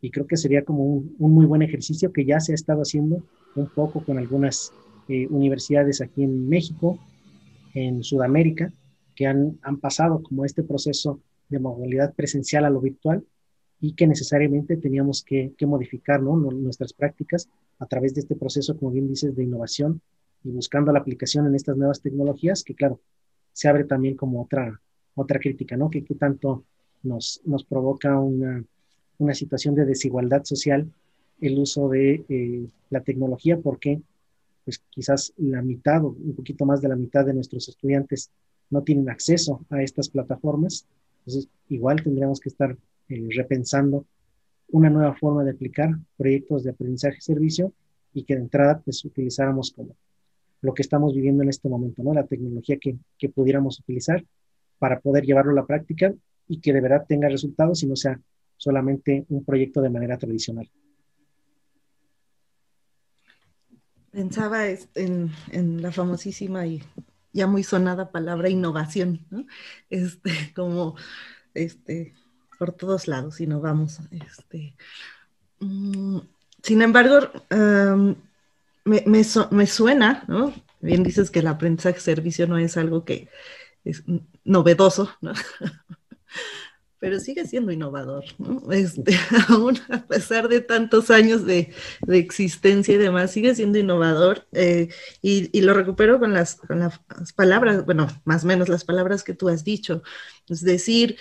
Y 0.02 0.12
creo 0.12 0.28
que 0.28 0.38
sería 0.38 0.64
como 0.64 0.84
un, 0.84 1.16
muy 1.18 1.46
buen 1.46 1.62
ejercicio 1.62 2.12
que 2.12 2.26
ya 2.26 2.40
se 2.40 2.52
ha 2.52 2.56
estado 2.56 2.82
haciendo 2.82 3.24
un 3.56 3.68
poco 3.68 4.04
con 4.04 4.18
algunas 4.18 4.72
eh, 5.08 5.28
universidades 5.28 6.02
aquí 6.02 6.24
en 6.24 6.48
México, 6.48 7.00
en 7.74 8.04
Sudamérica, 8.04 8.72
que 9.16 9.26
han, 9.26 9.58
han 9.64 9.78
pasado 9.80 10.22
como 10.22 10.46
este 10.46 10.64
proceso 10.64 11.20
de 11.50 11.60
modalidad 11.60 12.14
presencial 12.14 12.66
a 12.66 12.70
lo 12.70 12.82
virtual 12.82 13.26
y 13.80 13.94
que 13.94 14.08
necesariamente 14.08 14.78
teníamos 14.78 15.24
que, 15.24 15.54
que 15.58 15.66
modificar 15.66 16.22
¿no? 16.22 16.36
nuestras 16.36 16.94
prácticas 16.94 17.50
a 17.80 17.86
través 17.86 18.14
de 18.14 18.22
este 18.22 18.36
proceso, 18.36 18.78
como 18.78 18.92
bien 18.92 19.08
dices, 19.08 19.36
de 19.36 19.44
innovación 19.44 20.02
y 20.44 20.52
buscando 20.52 20.92
la 20.92 21.00
aplicación 21.00 21.48
en 21.48 21.56
estas 21.56 21.78
nuevas 21.78 22.02
tecnologías, 22.02 22.64
que 22.64 22.76
claro, 22.76 23.00
se 23.58 23.68
abre 23.68 23.86
también 23.86 24.16
como 24.16 24.44
otra, 24.44 24.80
otra 25.16 25.40
crítica, 25.40 25.76
¿no? 25.76 25.90
Que 25.90 26.04
qué 26.04 26.14
tanto 26.14 26.64
nos, 27.02 27.42
nos 27.44 27.64
provoca 27.64 28.20
una, 28.20 28.64
una, 29.18 29.34
situación 29.34 29.74
de 29.74 29.86
desigualdad 29.86 30.44
social 30.44 30.88
el 31.42 31.58
uso 31.58 31.90
de 31.90 32.24
eh, 32.30 32.68
la 32.92 33.02
tecnología, 33.02 33.58
porque 33.58 34.00
pues 34.64 34.80
quizás 34.92 35.34
la 35.38 35.64
mitad 35.64 36.06
o 36.06 36.10
un 36.10 36.36
poquito 36.36 36.66
más 36.66 36.82
de 36.82 36.90
la 36.90 36.96
mitad 36.96 37.26
de 37.26 37.34
nuestros 37.34 37.68
estudiantes 37.68 38.30
no 38.70 38.84
tienen 38.84 39.10
acceso 39.10 39.66
a 39.72 39.82
estas 39.82 40.10
plataformas. 40.10 40.86
Entonces, 41.26 41.50
igual 41.68 42.04
tendríamos 42.04 42.40
que 42.40 42.50
estar 42.50 42.78
eh, 43.10 43.28
repensando 43.36 44.06
una 44.70 44.92
nueva 44.92 45.16
forma 45.16 45.44
de 45.44 45.52
aplicar 45.52 45.98
proyectos 46.16 46.64
de 46.64 46.70
aprendizaje 46.70 47.18
y 47.18 47.22
servicio 47.22 47.74
y 48.14 48.22
que 48.22 48.36
de 48.36 48.42
entrada 48.42 48.80
pues 48.86 49.04
utilizáramos 49.04 49.72
como 49.72 49.96
lo 50.62 50.74
que 50.74 50.82
estamos 50.82 51.14
viviendo 51.14 51.44
en 51.44 51.50
este 51.50 51.70
momento, 51.70 52.04
¿no? 52.04 52.14
La 52.14 52.26
tecnología 52.26 52.78
que, 52.78 52.98
que 53.18 53.30
pudiéramos 53.30 53.80
utilizar 53.80 54.24
para 54.80 55.00
poder 55.00 55.26
llevarlo 55.26 55.52
a 55.52 55.56
la 55.56 55.66
práctica 55.66 56.14
y 56.48 56.60
que 56.60 56.74
de 56.74 56.82
verdad 56.82 57.06
tenga 57.08 57.30
resultados 57.30 57.84
y 57.84 57.88
no 57.88 57.96
sea 57.96 58.20
solamente 58.58 59.26
un 59.30 59.44
proyecto 59.44 59.82
de 59.82 59.90
manera 59.90 60.18
tradicional. 60.18 60.70
Pensaba 64.12 64.68
en, 64.68 65.32
en 65.52 65.82
la 65.82 65.92
famosísima 65.92 66.66
y 66.66 66.82
ya 67.34 67.46
muy 67.46 67.64
sonada 67.64 68.12
palabra 68.12 68.50
innovación, 68.50 69.26
¿no? 69.30 69.46
Este, 69.90 70.32
como, 70.56 70.96
este, 71.54 72.14
por 72.58 72.72
todos 72.72 73.08
lados 73.08 73.40
innovamos. 73.40 74.00
Este, 74.12 74.76
mm, 75.60 76.20
sin 76.64 76.82
embargo, 76.82 77.30
me, 78.88 79.24
me, 79.52 79.68
suena, 79.68 80.24
¿no? 80.28 80.54
Bien 80.80 81.04
dices 81.04 81.30
que 81.30 81.40
el 81.40 81.48
aprendizaje 81.48 82.00
servicio 82.00 82.48
no 82.48 82.58
es 82.58 82.78
algo 82.78 83.04
que 83.04 83.28
es 83.84 84.04
novedoso, 84.44 85.10
¿no? 85.22 85.34
pero 87.00 87.20
sigue 87.20 87.46
siendo 87.46 87.72
innovador, 87.72 88.24
¿no? 88.40 88.72
Este, 88.72 89.16
aún 89.50 89.78
a 89.90 90.08
pesar 90.08 90.48
de 90.48 90.62
tantos 90.62 91.12
años 91.12 91.46
de, 91.46 91.74
de 92.02 92.18
existencia 92.18 92.96
y 92.96 92.98
demás, 92.98 93.32
sigue 93.32 93.54
siendo 93.54 93.78
innovador 93.78 94.48
eh, 94.52 94.90
y, 95.22 95.62
lo 95.62 95.74
recupero 95.74 96.20
con 96.20 96.34
las, 96.34 96.60
palabras, 97.36 97.86
bueno, 97.86 98.08
más 98.26 98.44
o 98.44 98.48
menos 98.48 98.70
las 98.70 98.84
palabras 98.84 99.24
que 99.24 99.34
tú 99.34 99.50
has 99.50 99.64
dicho, 99.64 100.02
es 100.50 100.62
decir, 100.62 101.18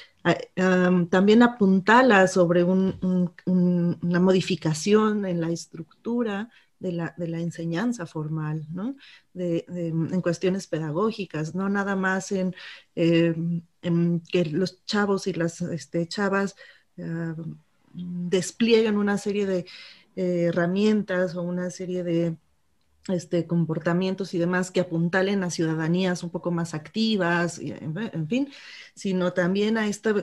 también 1.11 1.43
apuntala 1.43 2.27
sobre 2.27 2.65
un, 2.65 2.99
un, 3.45 3.99
una 4.03 4.21
modificación 4.21 5.27
en 5.27 5.41
la 5.41 5.51
estructura 5.51 6.49
de 6.79 6.93
la, 6.93 7.15
de 7.17 7.29
la 7.29 7.41
enseñanza 7.41 8.07
formal, 8.07 8.67
¿no? 8.71 8.97
De, 9.33 9.65
en 9.69 10.21
cuestiones 10.21 10.67
pedagógicas, 10.67 11.55
no 11.55 11.69
nada 11.69 11.97
más 11.97 12.33
en, 12.33 12.55
en 12.95 14.21
que 14.21 14.45
los 14.47 14.85
chavos 14.85 15.27
y 15.27 15.33
las 15.33 15.61
este, 15.63 16.07
chavas 16.07 16.57
uh, 16.99 17.57
desplieguen 17.93 18.99
una 18.99 19.19
serie 19.19 19.47
de 19.47 19.67
eh, 20.17 20.47
herramientas 20.49 21.35
o 21.35 21.43
una 21.43 21.71
serie 21.71 22.03
de 22.03 22.37
este, 23.09 23.47
comportamientos 23.47 24.35
y 24.35 24.39
demás 24.39 24.71
que 24.71 24.81
apuntalen 24.81 25.45
a 25.45 25.51
ciudadanías 25.51 26.23
un 26.23 26.31
poco 26.31 26.51
más 26.51 26.75
activas, 26.75 27.59
en, 27.59 27.97
en 27.97 28.29
fin, 28.29 28.49
sino 28.95 29.33
también 29.33 29.79
a 29.79 29.87
esta 29.87 30.15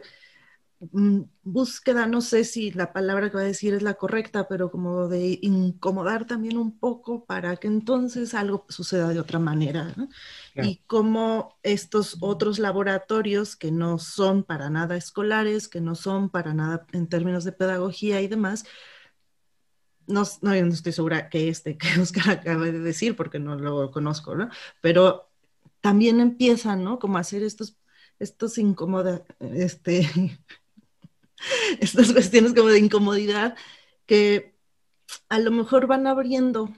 búsqueda, 1.43 2.05
no 2.07 2.21
sé 2.21 2.43
si 2.43 2.71
la 2.71 2.93
palabra 2.93 3.29
que 3.29 3.37
voy 3.37 3.43
a 3.43 3.47
decir 3.47 3.73
es 3.73 3.81
la 3.81 3.95
correcta, 3.95 4.47
pero 4.47 4.71
como 4.71 5.07
de 5.07 5.39
incomodar 5.41 6.25
también 6.25 6.57
un 6.57 6.77
poco 6.77 7.25
para 7.25 7.57
que 7.57 7.67
entonces 7.67 8.33
algo 8.33 8.65
suceda 8.69 9.09
de 9.09 9.19
otra 9.19 9.39
manera. 9.39 9.93
Y 10.55 10.77
como 10.87 11.57
estos 11.63 12.17
otros 12.21 12.59
laboratorios 12.59 13.55
que 13.55 13.71
no 13.71 13.99
son 13.99 14.43
para 14.43 14.69
nada 14.69 14.95
escolares, 14.95 15.67
que 15.67 15.81
no 15.81 15.95
son 15.95 16.29
para 16.29 16.53
nada 16.53 16.85
en 16.91 17.07
términos 17.07 17.43
de 17.43 17.51
pedagogía 17.51 18.21
y 18.21 18.27
demás, 18.27 18.65
no, 20.07 20.23
no, 20.41 20.53
estoy 20.53 20.91
segura 20.91 21.29
que 21.29 21.49
este 21.49 21.77
que 21.77 21.87
Oscar 22.01 22.29
acaba 22.31 22.65
de 22.65 22.79
decir 22.79 23.15
porque 23.15 23.39
no 23.39 23.55
lo 23.55 23.91
conozco, 23.91 24.35
¿no? 24.35 24.49
Pero 24.81 25.29
también 25.81 26.19
empiezan, 26.19 26.83
¿no? 26.83 26.99
Como 26.99 27.17
a 27.17 27.21
hacer 27.21 27.43
estos, 27.43 27.77
estos 28.19 28.57
incómodos, 28.57 29.21
este, 29.39 30.09
estas 31.79 32.11
cuestiones 32.13 32.53
como 32.53 32.69
de 32.69 32.79
incomodidad 32.79 33.55
que 34.05 34.55
a 35.29 35.39
lo 35.39 35.51
mejor 35.51 35.87
van 35.87 36.07
abriendo 36.07 36.69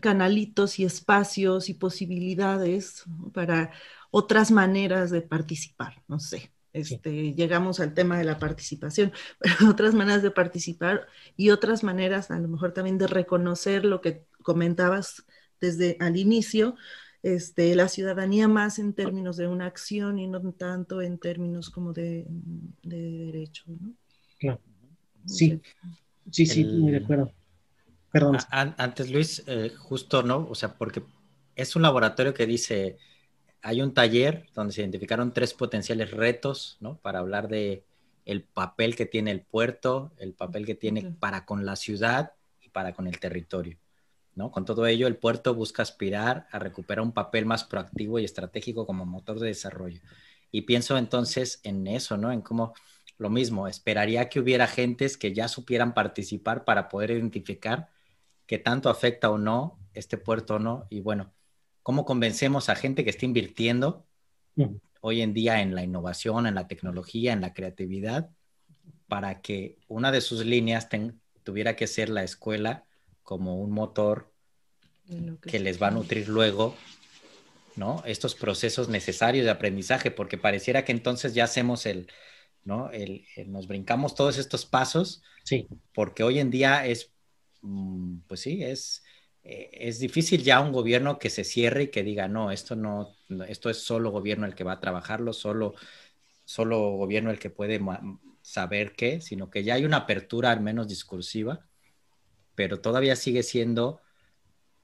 canalitos 0.00 0.78
y 0.78 0.84
espacios 0.84 1.68
y 1.68 1.74
posibilidades 1.74 3.04
para 3.32 3.72
otras 4.10 4.50
maneras 4.50 5.10
de 5.10 5.22
participar, 5.22 6.02
no 6.08 6.20
sé. 6.20 6.52
Este, 6.72 7.34
Llegamos 7.34 7.80
al 7.80 7.94
tema 7.94 8.16
de 8.18 8.24
la 8.24 8.38
participación, 8.38 9.12
pero 9.40 9.70
otras 9.70 9.94
maneras 9.94 10.22
de 10.22 10.30
participar 10.30 11.08
y 11.36 11.50
otras 11.50 11.82
maneras 11.82 12.30
a 12.30 12.38
lo 12.38 12.48
mejor 12.48 12.72
también 12.72 12.98
de 12.98 13.08
reconocer 13.08 13.84
lo 13.84 14.00
que 14.00 14.26
comentabas 14.42 15.24
desde 15.60 15.96
al 16.00 16.16
inicio, 16.16 16.76
este, 17.22 17.74
la 17.74 17.88
ciudadanía 17.88 18.48
más 18.48 18.78
en 18.78 18.94
términos 18.94 19.36
de 19.36 19.46
una 19.46 19.66
acción 19.66 20.18
y 20.18 20.26
no 20.26 20.40
tanto 20.52 21.02
en 21.02 21.18
términos 21.18 21.70
como 21.70 21.92
de, 21.92 22.26
de 22.82 23.00
derecho. 23.26 23.64
¿no? 23.66 23.94
Claro. 24.40 24.60
Sí, 25.26 25.60
sí, 26.30 26.46
sí, 26.46 26.64
muy 26.64 26.92
de 26.92 26.98
acuerdo. 26.98 27.30
Perdón. 28.10 28.38
Antes, 28.50 29.10
Luis, 29.10 29.44
eh, 29.46 29.70
justo, 29.78 30.22
¿no? 30.22 30.48
O 30.50 30.54
sea, 30.54 30.74
porque 30.74 31.02
es 31.54 31.76
un 31.76 31.82
laboratorio 31.82 32.34
que 32.34 32.46
dice, 32.46 32.96
hay 33.62 33.82
un 33.82 33.92
taller 33.92 34.48
donde 34.54 34.72
se 34.72 34.80
identificaron 34.80 35.32
tres 35.32 35.52
potenciales 35.52 36.10
retos, 36.10 36.78
¿no? 36.80 36.96
Para 36.96 37.18
hablar 37.18 37.48
de 37.48 37.84
el 38.24 38.42
papel 38.42 38.96
que 38.96 39.06
tiene 39.06 39.30
el 39.30 39.42
puerto, 39.42 40.12
el 40.18 40.32
papel 40.32 40.64
que 40.64 40.74
tiene 40.74 41.14
para 41.20 41.44
con 41.44 41.66
la 41.66 41.76
ciudad 41.76 42.32
y 42.62 42.70
para 42.70 42.94
con 42.94 43.06
el 43.06 43.20
territorio, 43.20 43.78
¿no? 44.34 44.50
Con 44.50 44.64
todo 44.64 44.86
ello, 44.86 45.06
el 45.06 45.16
puerto 45.16 45.54
busca 45.54 45.82
aspirar 45.82 46.48
a 46.50 46.58
recuperar 46.58 47.04
un 47.04 47.12
papel 47.12 47.44
más 47.44 47.64
proactivo 47.64 48.18
y 48.18 48.24
estratégico 48.24 48.86
como 48.86 49.04
motor 49.04 49.38
de 49.38 49.48
desarrollo. 49.48 50.00
Y 50.50 50.62
pienso 50.62 50.96
entonces 50.96 51.60
en 51.62 51.86
eso, 51.86 52.16
¿no? 52.16 52.32
En 52.32 52.40
cómo 52.40 52.74
lo 53.20 53.28
mismo, 53.28 53.68
esperaría 53.68 54.30
que 54.30 54.40
hubiera 54.40 54.66
gentes 54.66 55.18
que 55.18 55.34
ya 55.34 55.46
supieran 55.46 55.92
participar 55.92 56.64
para 56.64 56.88
poder 56.88 57.10
identificar 57.10 57.90
qué 58.46 58.58
tanto 58.58 58.88
afecta 58.88 59.30
o 59.30 59.36
no 59.36 59.78
este 59.92 60.16
puerto 60.16 60.54
o 60.54 60.58
no. 60.58 60.86
Y 60.88 61.00
bueno, 61.00 61.30
¿cómo 61.82 62.06
convencemos 62.06 62.70
a 62.70 62.76
gente 62.76 63.04
que 63.04 63.10
está 63.10 63.26
invirtiendo 63.26 64.06
hoy 65.02 65.20
en 65.20 65.34
día 65.34 65.60
en 65.60 65.74
la 65.74 65.84
innovación, 65.84 66.46
en 66.46 66.54
la 66.54 66.66
tecnología, 66.66 67.34
en 67.34 67.42
la 67.42 67.52
creatividad, 67.52 68.30
para 69.06 69.42
que 69.42 69.76
una 69.86 70.12
de 70.12 70.22
sus 70.22 70.46
líneas 70.46 70.88
tuviera 71.42 71.76
que 71.76 71.86
ser 71.86 72.08
la 72.08 72.24
escuela 72.24 72.86
como 73.22 73.60
un 73.60 73.70
motor 73.70 74.32
que, 75.06 75.36
que 75.42 75.60
les 75.60 75.80
va 75.80 75.88
a 75.88 75.90
nutrir 75.90 76.26
luego 76.26 76.74
¿no? 77.76 78.02
Estos 78.04 78.34
procesos 78.34 78.88
necesarios 78.88 79.44
de 79.44 79.50
aprendizaje, 79.50 80.10
porque 80.10 80.36
pareciera 80.36 80.84
que 80.84 80.92
entonces 80.92 81.34
ya 81.34 81.44
hacemos 81.44 81.86
el, 81.86 82.08
¿no? 82.64 82.90
El, 82.90 83.24
nos 83.46 83.66
brincamos 83.66 84.14
todos 84.14 84.38
estos 84.38 84.66
pasos, 84.66 85.22
sí. 85.44 85.66
porque 85.92 86.22
hoy 86.22 86.38
en 86.38 86.50
día 86.50 86.86
es, 86.86 87.12
mm, 87.62 88.18
pues 88.26 88.40
sí, 88.40 88.62
es, 88.62 89.02
eh, 89.42 89.70
es 89.72 89.98
difícil 89.98 90.42
ya 90.42 90.60
un 90.60 90.72
gobierno 90.72 91.18
que 91.18 91.30
se 91.30 91.44
cierre 91.44 91.84
y 91.84 91.88
que 91.88 92.02
diga, 92.02 92.28
no, 92.28 92.50
esto 92.50 92.76
no, 92.76 93.16
esto 93.48 93.70
es 93.70 93.82
solo 93.82 94.10
gobierno 94.10 94.46
el 94.46 94.54
que 94.54 94.64
va 94.64 94.72
a 94.72 94.80
trabajarlo, 94.80 95.32
solo, 95.32 95.74
solo 96.44 96.90
gobierno 96.96 97.30
el 97.30 97.38
que 97.38 97.50
puede 97.50 97.80
saber 98.42 98.94
qué, 98.94 99.20
sino 99.20 99.50
que 99.50 99.64
ya 99.64 99.74
hay 99.74 99.84
una 99.84 99.98
apertura 99.98 100.50
al 100.50 100.60
menos 100.60 100.88
discursiva, 100.88 101.66
pero 102.54 102.80
todavía 102.80 103.16
sigue 103.16 103.42
siendo 103.42 104.00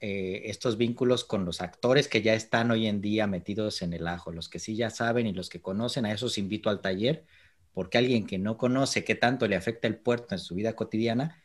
eh, 0.00 0.42
estos 0.50 0.76
vínculos 0.78 1.24
con 1.24 1.44
los 1.44 1.60
actores 1.60 2.08
que 2.08 2.22
ya 2.22 2.34
están 2.34 2.70
hoy 2.70 2.86
en 2.86 3.00
día 3.00 3.26
metidos 3.26 3.82
en 3.82 3.92
el 3.92 4.06
ajo, 4.06 4.32
los 4.32 4.48
que 4.48 4.58
sí 4.58 4.76
ya 4.76 4.90
saben 4.90 5.26
y 5.26 5.32
los 5.32 5.48
que 5.48 5.60
conocen, 5.60 6.06
a 6.06 6.12
esos 6.12 6.38
invito 6.38 6.70
al 6.70 6.80
taller 6.80 7.26
porque 7.76 7.98
alguien 7.98 8.26
que 8.26 8.38
no 8.38 8.56
conoce 8.56 9.04
qué 9.04 9.16
tanto 9.16 9.46
le 9.46 9.54
afecta 9.54 9.86
el 9.86 9.98
puerto 9.98 10.34
en 10.34 10.38
su 10.38 10.54
vida 10.54 10.74
cotidiana, 10.74 11.42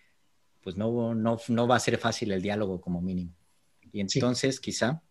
pues 0.62 0.78
no, 0.78 1.14
no, 1.14 1.38
no 1.50 1.68
va 1.68 1.76
a 1.76 1.80
ser 1.82 1.98
fácil 1.98 2.32
el 2.32 2.42
diálogo 2.42 2.80
como 2.80 3.02
mínimo. 3.02 3.34
Y 3.92 4.00
entonces 4.00 4.62
quizá, 4.62 5.02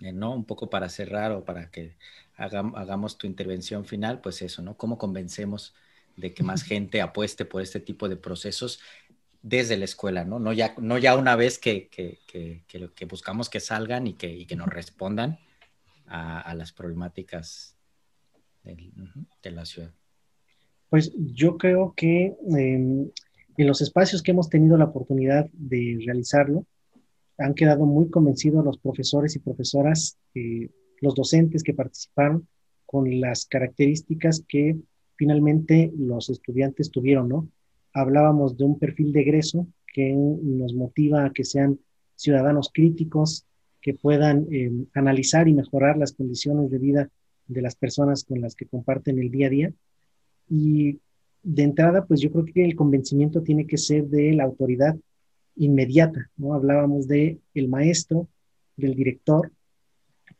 eh, 0.00 0.12
¿no? 0.12 0.34
Un 0.34 0.44
poco 0.44 0.68
para 0.68 0.90
cerrar 0.90 1.32
o 1.32 1.42
para 1.42 1.70
que 1.70 1.96
hagamos 2.36 3.16
tu 3.16 3.26
intervención 3.26 3.86
final, 3.86 4.20
pues 4.20 4.42
eso, 4.42 4.60
¿no? 4.60 4.76
¿Cómo 4.76 4.98
convencemos 4.98 5.72
de 6.18 6.34
que 6.34 6.42
más 6.42 6.62
gente 6.64 7.00
apueste 7.00 7.46
por 7.46 7.62
este 7.62 7.80
tipo 7.80 8.06
de 8.10 8.16
procesos 8.16 8.78
desde 9.40 9.78
la 9.78 9.86
escuela, 9.86 10.26
¿no? 10.26 10.38
No 10.38 10.52
ya, 10.52 10.74
no 10.76 10.98
ya 10.98 11.16
una 11.16 11.34
vez 11.34 11.58
que, 11.58 11.88
que, 11.88 12.20
que, 12.26 12.62
que 12.66 13.04
buscamos 13.06 13.48
que 13.48 13.60
salgan 13.60 14.06
y 14.06 14.12
que, 14.12 14.28
y 14.28 14.44
que 14.44 14.56
nos 14.56 14.68
respondan 14.68 15.38
a, 16.04 16.42
a 16.42 16.54
las 16.54 16.72
problemáticas 16.72 17.74
de 18.62 19.50
la 19.50 19.64
ciudad. 19.64 19.94
Pues 20.92 21.10
yo 21.16 21.56
creo 21.56 21.94
que 21.96 22.36
em, 22.50 23.08
en 23.56 23.66
los 23.66 23.80
espacios 23.80 24.22
que 24.22 24.32
hemos 24.32 24.50
tenido 24.50 24.76
la 24.76 24.84
oportunidad 24.84 25.48
de 25.54 25.98
realizarlo, 26.04 26.66
han 27.38 27.54
quedado 27.54 27.86
muy 27.86 28.10
convencidos 28.10 28.62
los 28.62 28.76
profesores 28.76 29.34
y 29.34 29.38
profesoras, 29.38 30.18
eh, 30.34 30.68
los 31.00 31.14
docentes 31.14 31.62
que 31.62 31.72
participaron 31.72 32.46
con 32.84 33.22
las 33.22 33.46
características 33.46 34.44
que 34.46 34.76
finalmente 35.16 35.90
los 35.96 36.28
estudiantes 36.28 36.90
tuvieron, 36.90 37.26
¿no? 37.26 37.48
Hablábamos 37.94 38.58
de 38.58 38.64
un 38.64 38.78
perfil 38.78 39.14
de 39.14 39.22
egreso 39.22 39.66
que 39.94 40.12
nos 40.12 40.74
motiva 40.74 41.24
a 41.24 41.32
que 41.32 41.44
sean 41.44 41.80
ciudadanos 42.16 42.70
críticos, 42.70 43.46
que 43.80 43.94
puedan 43.94 44.46
eh, 44.50 44.70
analizar 44.92 45.48
y 45.48 45.54
mejorar 45.54 45.96
las 45.96 46.12
condiciones 46.12 46.70
de 46.70 46.76
vida 46.76 47.08
de 47.46 47.62
las 47.62 47.76
personas 47.76 48.24
con 48.24 48.42
las 48.42 48.54
que 48.54 48.66
comparten 48.66 49.18
el 49.18 49.30
día 49.30 49.46
a 49.46 49.50
día. 49.50 49.72
Y 50.54 51.00
de 51.42 51.62
entrada, 51.62 52.04
pues 52.04 52.20
yo 52.20 52.30
creo 52.30 52.44
que 52.44 52.62
el 52.62 52.76
convencimiento 52.76 53.40
tiene 53.40 53.66
que 53.66 53.78
ser 53.78 54.06
de 54.08 54.34
la 54.34 54.44
autoridad 54.44 54.94
inmediata, 55.56 56.30
¿no? 56.36 56.52
Hablábamos 56.52 57.08
de 57.08 57.38
el 57.54 57.68
maestro, 57.68 58.28
del 58.76 58.94
director, 58.94 59.50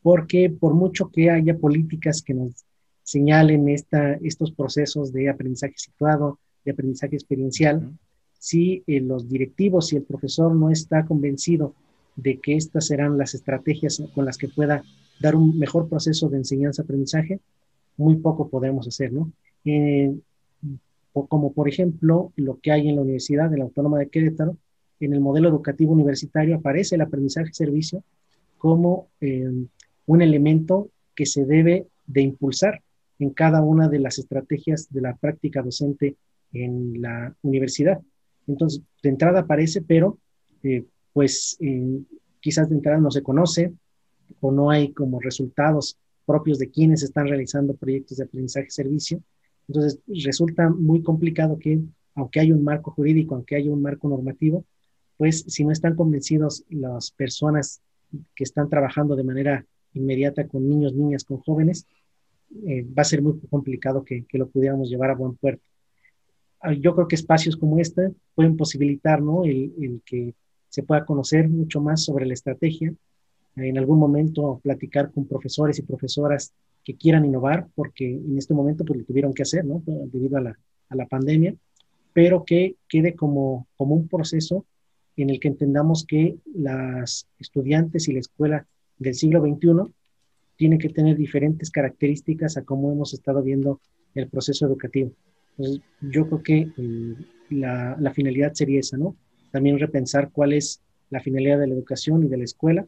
porque 0.02 0.50
por 0.50 0.74
mucho 0.74 1.10
que 1.10 1.30
haya 1.30 1.56
políticas 1.56 2.20
que 2.20 2.34
nos 2.34 2.66
señalen 3.02 3.70
esta, 3.70 4.14
estos 4.14 4.52
procesos 4.52 5.14
de 5.14 5.30
aprendizaje 5.30 5.74
situado, 5.76 6.38
de 6.62 6.72
aprendizaje 6.72 7.16
experiencial, 7.16 7.90
si 8.38 8.82
eh, 8.86 9.00
los 9.00 9.30
directivos 9.30 9.92
y 9.92 9.96
el 9.96 10.02
profesor 10.02 10.54
no 10.54 10.70
está 10.70 11.06
convencido 11.06 11.74
de 12.16 12.38
que 12.38 12.56
estas 12.56 12.88
serán 12.88 13.16
las 13.16 13.32
estrategias 13.32 14.02
con 14.14 14.26
las 14.26 14.36
que 14.36 14.48
pueda 14.48 14.82
dar 15.20 15.36
un 15.36 15.58
mejor 15.58 15.88
proceso 15.88 16.28
de 16.28 16.36
enseñanza-aprendizaje, 16.36 17.40
muy 17.96 18.16
poco 18.16 18.50
podemos 18.50 18.86
hacer, 18.86 19.10
¿no? 19.10 19.32
Eh, 19.64 20.14
como 21.12 21.52
por 21.52 21.68
ejemplo 21.68 22.32
lo 22.36 22.58
que 22.60 22.72
hay 22.72 22.88
en 22.88 22.96
la 22.96 23.02
Universidad 23.02 23.50
de 23.50 23.58
la 23.58 23.64
Autónoma 23.64 23.98
de 23.98 24.08
Querétaro, 24.08 24.56
en 25.00 25.12
el 25.12 25.20
modelo 25.20 25.48
educativo 25.48 25.92
universitario 25.92 26.56
aparece 26.56 26.94
el 26.94 27.00
aprendizaje-servicio 27.02 28.02
como 28.56 29.08
eh, 29.20 29.50
un 30.06 30.22
elemento 30.22 30.90
que 31.14 31.26
se 31.26 31.44
debe 31.44 31.88
de 32.06 32.22
impulsar 32.22 32.82
en 33.18 33.30
cada 33.30 33.62
una 33.62 33.88
de 33.88 33.98
las 33.98 34.18
estrategias 34.18 34.88
de 34.90 35.00
la 35.00 35.16
práctica 35.16 35.62
docente 35.62 36.16
en 36.52 37.00
la 37.00 37.34
universidad. 37.42 38.00
Entonces, 38.46 38.82
de 39.02 39.08
entrada 39.08 39.40
aparece, 39.40 39.82
pero 39.82 40.18
eh, 40.62 40.84
pues 41.12 41.56
eh, 41.60 42.00
quizás 42.40 42.68
de 42.68 42.76
entrada 42.76 42.98
no 42.98 43.10
se 43.10 43.22
conoce 43.22 43.72
o 44.40 44.50
no 44.50 44.70
hay 44.70 44.92
como 44.92 45.20
resultados 45.20 45.98
propios 46.26 46.58
de 46.58 46.70
quienes 46.70 47.02
están 47.02 47.26
realizando 47.26 47.74
proyectos 47.74 48.18
de 48.18 48.24
aprendizaje-servicio. 48.24 49.20
Entonces, 49.68 50.00
resulta 50.24 50.68
muy 50.68 51.02
complicado 51.02 51.58
que, 51.58 51.80
aunque 52.14 52.40
hay 52.40 52.52
un 52.52 52.62
marco 52.62 52.90
jurídico, 52.90 53.34
aunque 53.34 53.56
haya 53.56 53.70
un 53.70 53.82
marco 53.82 54.08
normativo, 54.08 54.64
pues 55.16 55.44
si 55.46 55.64
no 55.64 55.70
están 55.70 55.94
convencidos 55.94 56.64
las 56.68 57.10
personas 57.12 57.80
que 58.34 58.44
están 58.44 58.68
trabajando 58.68 59.16
de 59.16 59.24
manera 59.24 59.66
inmediata 59.94 60.46
con 60.46 60.68
niños, 60.68 60.94
niñas, 60.94 61.24
con 61.24 61.38
jóvenes, 61.38 61.86
eh, 62.66 62.82
va 62.82 63.02
a 63.02 63.04
ser 63.04 63.22
muy 63.22 63.38
complicado 63.50 64.04
que, 64.04 64.24
lo 64.32 64.48
pudiéramos 64.48 64.90
llevar 64.90 65.10
a 65.10 65.14
buen 65.14 65.36
puerto. 65.36 65.62
Ah, 66.60 66.72
yo 66.74 66.94
creo 66.94 67.08
que 67.08 67.16
espacios 67.16 67.56
como 67.56 67.78
este 67.78 68.12
pueden 68.34 68.56
posibilitar 68.56 69.22
¿no? 69.22 69.44
el, 69.44 70.02
que 70.04 70.34
se 70.68 70.82
pueda 70.82 71.04
conocer 71.04 71.48
mucho 71.48 71.80
más 71.80 72.04
sobre 72.04 72.26
la 72.26 72.34
estrategia, 72.34 72.94
en 73.56 73.78
algún 73.78 73.98
momento 73.98 74.60
platicar 74.62 75.12
con 75.12 75.26
profesores 75.26 75.78
y 75.78 75.82
profesoras 75.82 76.52
que 76.84 76.96
quieran 76.96 77.24
innovar, 77.24 77.68
porque 77.74 78.10
en 78.10 78.38
este 78.38 78.54
momento 78.54 78.84
pues 78.84 79.00
lo 79.00 79.04
tuvieron 79.04 79.32
que 79.32 79.42
hacer, 79.42 79.64
¿no? 79.64 79.82
Debido 79.86 80.38
a 80.38 80.40
la, 80.40 80.58
a 80.88 80.96
la 80.96 81.06
pandemia, 81.06 81.54
pero 82.12 82.44
que 82.44 82.76
quede 82.88 83.14
como, 83.14 83.66
como 83.76 83.94
un 83.94 84.08
proceso 84.08 84.66
en 85.16 85.30
el 85.30 85.40
que 85.40 85.48
entendamos 85.48 86.04
que 86.06 86.36
las 86.54 87.26
estudiantes 87.38 88.08
y 88.08 88.12
la 88.12 88.20
escuela 88.20 88.66
del 88.98 89.14
siglo 89.14 89.40
XXI 89.40 89.92
tiene 90.56 90.78
que 90.78 90.88
tener 90.88 91.16
diferentes 91.16 91.70
características 91.70 92.56
a 92.56 92.64
cómo 92.64 92.92
hemos 92.92 93.14
estado 93.14 93.42
viendo 93.42 93.80
el 94.14 94.28
proceso 94.28 94.66
educativo. 94.66 95.12
Entonces, 95.56 95.82
yo 96.00 96.26
creo 96.26 96.42
que 96.42 96.68
eh, 96.76 97.14
la, 97.50 97.96
la, 97.98 98.10
finalidad 98.12 98.52
sería 98.54 98.80
esa, 98.80 98.96
¿no? 98.96 99.16
También 99.50 99.78
repensar 99.78 100.30
cuál 100.30 100.52
es 100.52 100.80
la 101.10 101.20
finalidad 101.20 101.58
de 101.58 101.66
la 101.66 101.74
educación 101.74 102.24
y 102.24 102.28
de 102.28 102.38
la 102.38 102.44
escuela, 102.44 102.86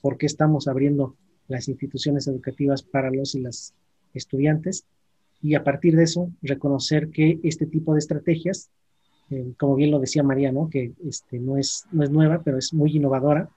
por 0.00 0.16
qué 0.16 0.26
estamos 0.26 0.68
abriendo 0.68 1.16
las 1.52 1.68
instituciones 1.68 2.26
educativas 2.26 2.82
para 2.82 3.10
los 3.10 3.34
y 3.34 3.40
las 3.40 3.74
estudiantes, 4.14 4.84
y 5.42 5.54
a 5.56 5.64
partir 5.64 5.96
de 5.96 6.04
eso, 6.04 6.30
reconocer 6.40 7.08
que 7.08 7.40
este 7.42 7.66
tipo 7.66 7.92
de 7.92 7.98
estrategias, 7.98 8.70
eh, 9.30 9.52
como 9.58 9.74
bien 9.74 9.90
lo 9.90 9.98
decía 9.98 10.22
María, 10.22 10.52
¿no? 10.52 10.70
Que 10.70 10.92
este, 11.04 11.38
no, 11.38 11.58
es, 11.58 11.84
no 11.90 12.04
es 12.04 12.10
nueva, 12.10 12.42
pero 12.44 12.58
es 12.58 12.72
muy 12.72 12.96
innovadora 12.96 13.50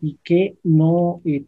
y 0.00 0.18
que 0.22 0.56
no 0.62 1.22
eh, 1.24 1.44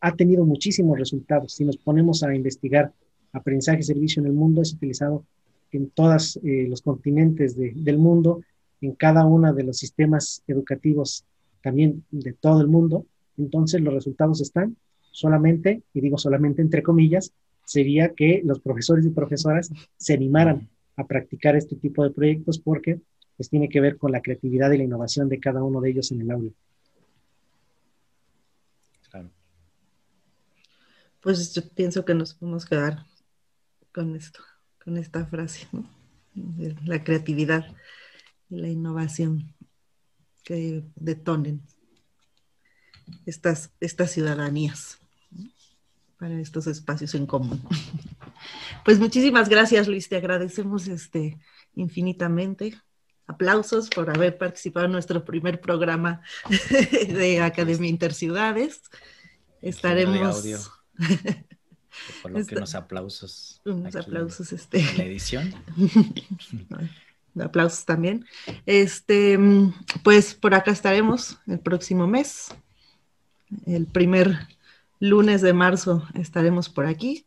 ha 0.00 0.16
tenido 0.16 0.44
muchísimos 0.44 0.98
resultados. 0.98 1.52
Si 1.52 1.64
nos 1.64 1.76
ponemos 1.76 2.22
a 2.24 2.34
investigar 2.34 2.92
aprendizaje 3.32 3.80
y 3.80 3.84
servicio 3.84 4.20
en 4.20 4.26
el 4.26 4.32
mundo, 4.32 4.62
es 4.62 4.72
utilizado 4.72 5.24
en 5.70 5.90
todos 5.90 6.40
eh, 6.42 6.66
los 6.68 6.82
continentes 6.82 7.56
del 7.56 7.98
mundo, 7.98 8.42
en 8.80 8.92
cada 8.94 9.24
uno 9.26 9.54
de 9.54 9.62
los 9.62 9.78
sistemas 9.78 10.42
educativos 10.48 11.24
también 11.62 12.04
de 12.10 12.32
todo 12.32 12.60
el 12.62 12.68
mundo. 12.68 13.06
Entonces 13.38 13.80
los 13.80 13.94
resultados 13.94 14.40
están 14.40 14.76
solamente, 15.10 15.82
y 15.92 16.00
digo 16.00 16.18
solamente 16.18 16.62
entre 16.62 16.82
comillas, 16.82 17.32
sería 17.64 18.14
que 18.14 18.42
los 18.44 18.60
profesores 18.60 19.06
y 19.06 19.10
profesoras 19.10 19.70
se 19.96 20.14
animaran 20.14 20.68
a 20.96 21.06
practicar 21.06 21.56
este 21.56 21.76
tipo 21.76 22.02
de 22.02 22.10
proyectos 22.10 22.58
porque 22.58 23.00
pues 23.36 23.48
tiene 23.48 23.68
que 23.68 23.80
ver 23.80 23.96
con 23.96 24.12
la 24.12 24.20
creatividad 24.20 24.70
y 24.72 24.78
la 24.78 24.84
innovación 24.84 25.28
de 25.28 25.40
cada 25.40 25.62
uno 25.62 25.80
de 25.80 25.90
ellos 25.90 26.10
en 26.12 26.20
el 26.20 26.30
aula. 26.30 26.50
Pues 31.22 31.54
yo 31.54 31.62
pienso 31.68 32.04
que 32.04 32.14
nos 32.14 32.34
podemos 32.34 32.64
quedar 32.64 33.04
con 33.92 34.16
esto, 34.16 34.40
con 34.82 34.96
esta 34.96 35.26
frase, 35.26 35.66
la 36.84 37.04
creatividad 37.04 37.64
y 38.48 38.56
la 38.56 38.68
innovación 38.68 39.54
que 40.44 40.82
detonen 40.96 41.62
estas, 43.26 43.72
estas 43.80 44.10
ciudadanías 44.12 44.99
para 46.20 46.38
estos 46.38 46.66
espacios 46.68 47.14
en 47.14 47.26
común. 47.26 47.60
Pues 48.82 48.98
muchísimas 48.98 49.50
gracias, 49.50 49.86
Luis. 49.86 50.08
Te 50.08 50.16
agradecemos 50.16 50.88
este, 50.88 51.38
infinitamente. 51.74 52.80
Aplausos 53.26 53.90
por 53.90 54.08
haber 54.08 54.38
participado 54.38 54.86
en 54.86 54.92
nuestro 54.92 55.22
primer 55.22 55.60
programa 55.60 56.22
de 57.08 57.42
Academia 57.42 57.90
Interciudades. 57.90 58.80
Estaremos 59.60 60.70
Por 62.22 62.32
que 62.46 62.56
unos 62.56 62.74
aplausos. 62.74 63.60
Unos 63.66 63.94
aplausos, 63.94 64.50
este. 64.54 64.80
En 64.80 64.96
la 64.96 65.04
edición. 65.04 65.54
aplausos 67.38 67.84
también. 67.84 68.24
Este, 68.64 69.38
pues 70.02 70.34
por 70.34 70.54
acá 70.54 70.70
estaremos 70.70 71.38
el 71.46 71.60
próximo 71.60 72.06
mes. 72.06 72.48
El 73.66 73.84
primer 73.84 74.48
lunes 75.00 75.40
de 75.40 75.52
marzo 75.52 76.06
estaremos 76.14 76.68
por 76.68 76.86
aquí. 76.86 77.26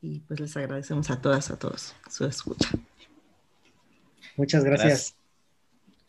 Y 0.00 0.18
pues 0.20 0.40
les 0.40 0.56
agradecemos 0.56 1.10
a 1.10 1.20
todas, 1.20 1.52
a 1.52 1.58
todos 1.58 1.94
su 2.10 2.24
escucha. 2.24 2.70
Muchas 4.36 4.64
gracias. 4.64 5.14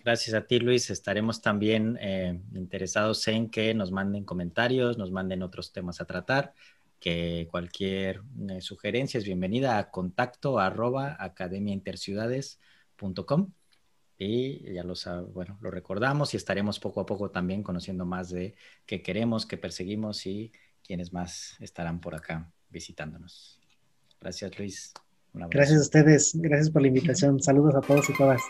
Gracias 0.04 0.34
a 0.36 0.48
ti, 0.48 0.60
Luis. 0.60 0.90
Estaremos 0.90 1.42
también 1.42 2.00
eh, 2.02 2.42
interesados 2.56 3.28
en 3.28 3.52
que 3.52 3.76
nos 3.76 3.92
manden 3.92 4.26
comentarios, 4.26 4.98
nos 4.98 5.12
manden 5.12 5.44
otros 5.44 5.72
temas 5.72 6.02
a 6.02 6.06
tratar, 6.06 6.56
que 7.00 7.48
cualquier 7.52 8.24
eh, 8.50 8.60
sugerencia 8.62 9.20
es 9.20 9.26
bienvenida 9.26 9.78
a 9.78 9.92
contacto 9.92 10.58
arroba 10.60 11.16
academiainterciudades.com 11.20 13.52
y 14.18 14.74
ya 14.74 14.84
lo, 14.84 14.94
bueno, 15.34 15.58
lo 15.62 15.72
recordamos 15.72 16.34
y 16.34 16.38
estaremos 16.38 16.80
poco 16.80 17.02
a 17.02 17.06
poco 17.06 17.32
también 17.32 17.64
conociendo 17.64 18.06
más 18.06 18.30
de 18.30 18.56
qué 18.86 19.02
queremos, 19.02 19.46
qué 19.46 19.58
perseguimos 19.58 20.26
y 20.26 20.52
quiénes 20.84 21.14
más 21.14 21.58
estarán 21.60 22.00
por 22.00 22.16
acá 22.16 22.52
visitándonos. 22.70 23.60
Gracias, 24.20 24.58
Luis. 24.58 24.94
Gracias 25.34 25.80
a 25.80 25.82
ustedes. 25.82 26.32
Gracias 26.36 26.70
por 26.70 26.82
la 26.82 26.90
invitación. 26.90 27.40
Saludos 27.42 27.76
a 27.76 27.82
todos 27.82 28.10
y 28.10 28.14
todas. 28.14 28.42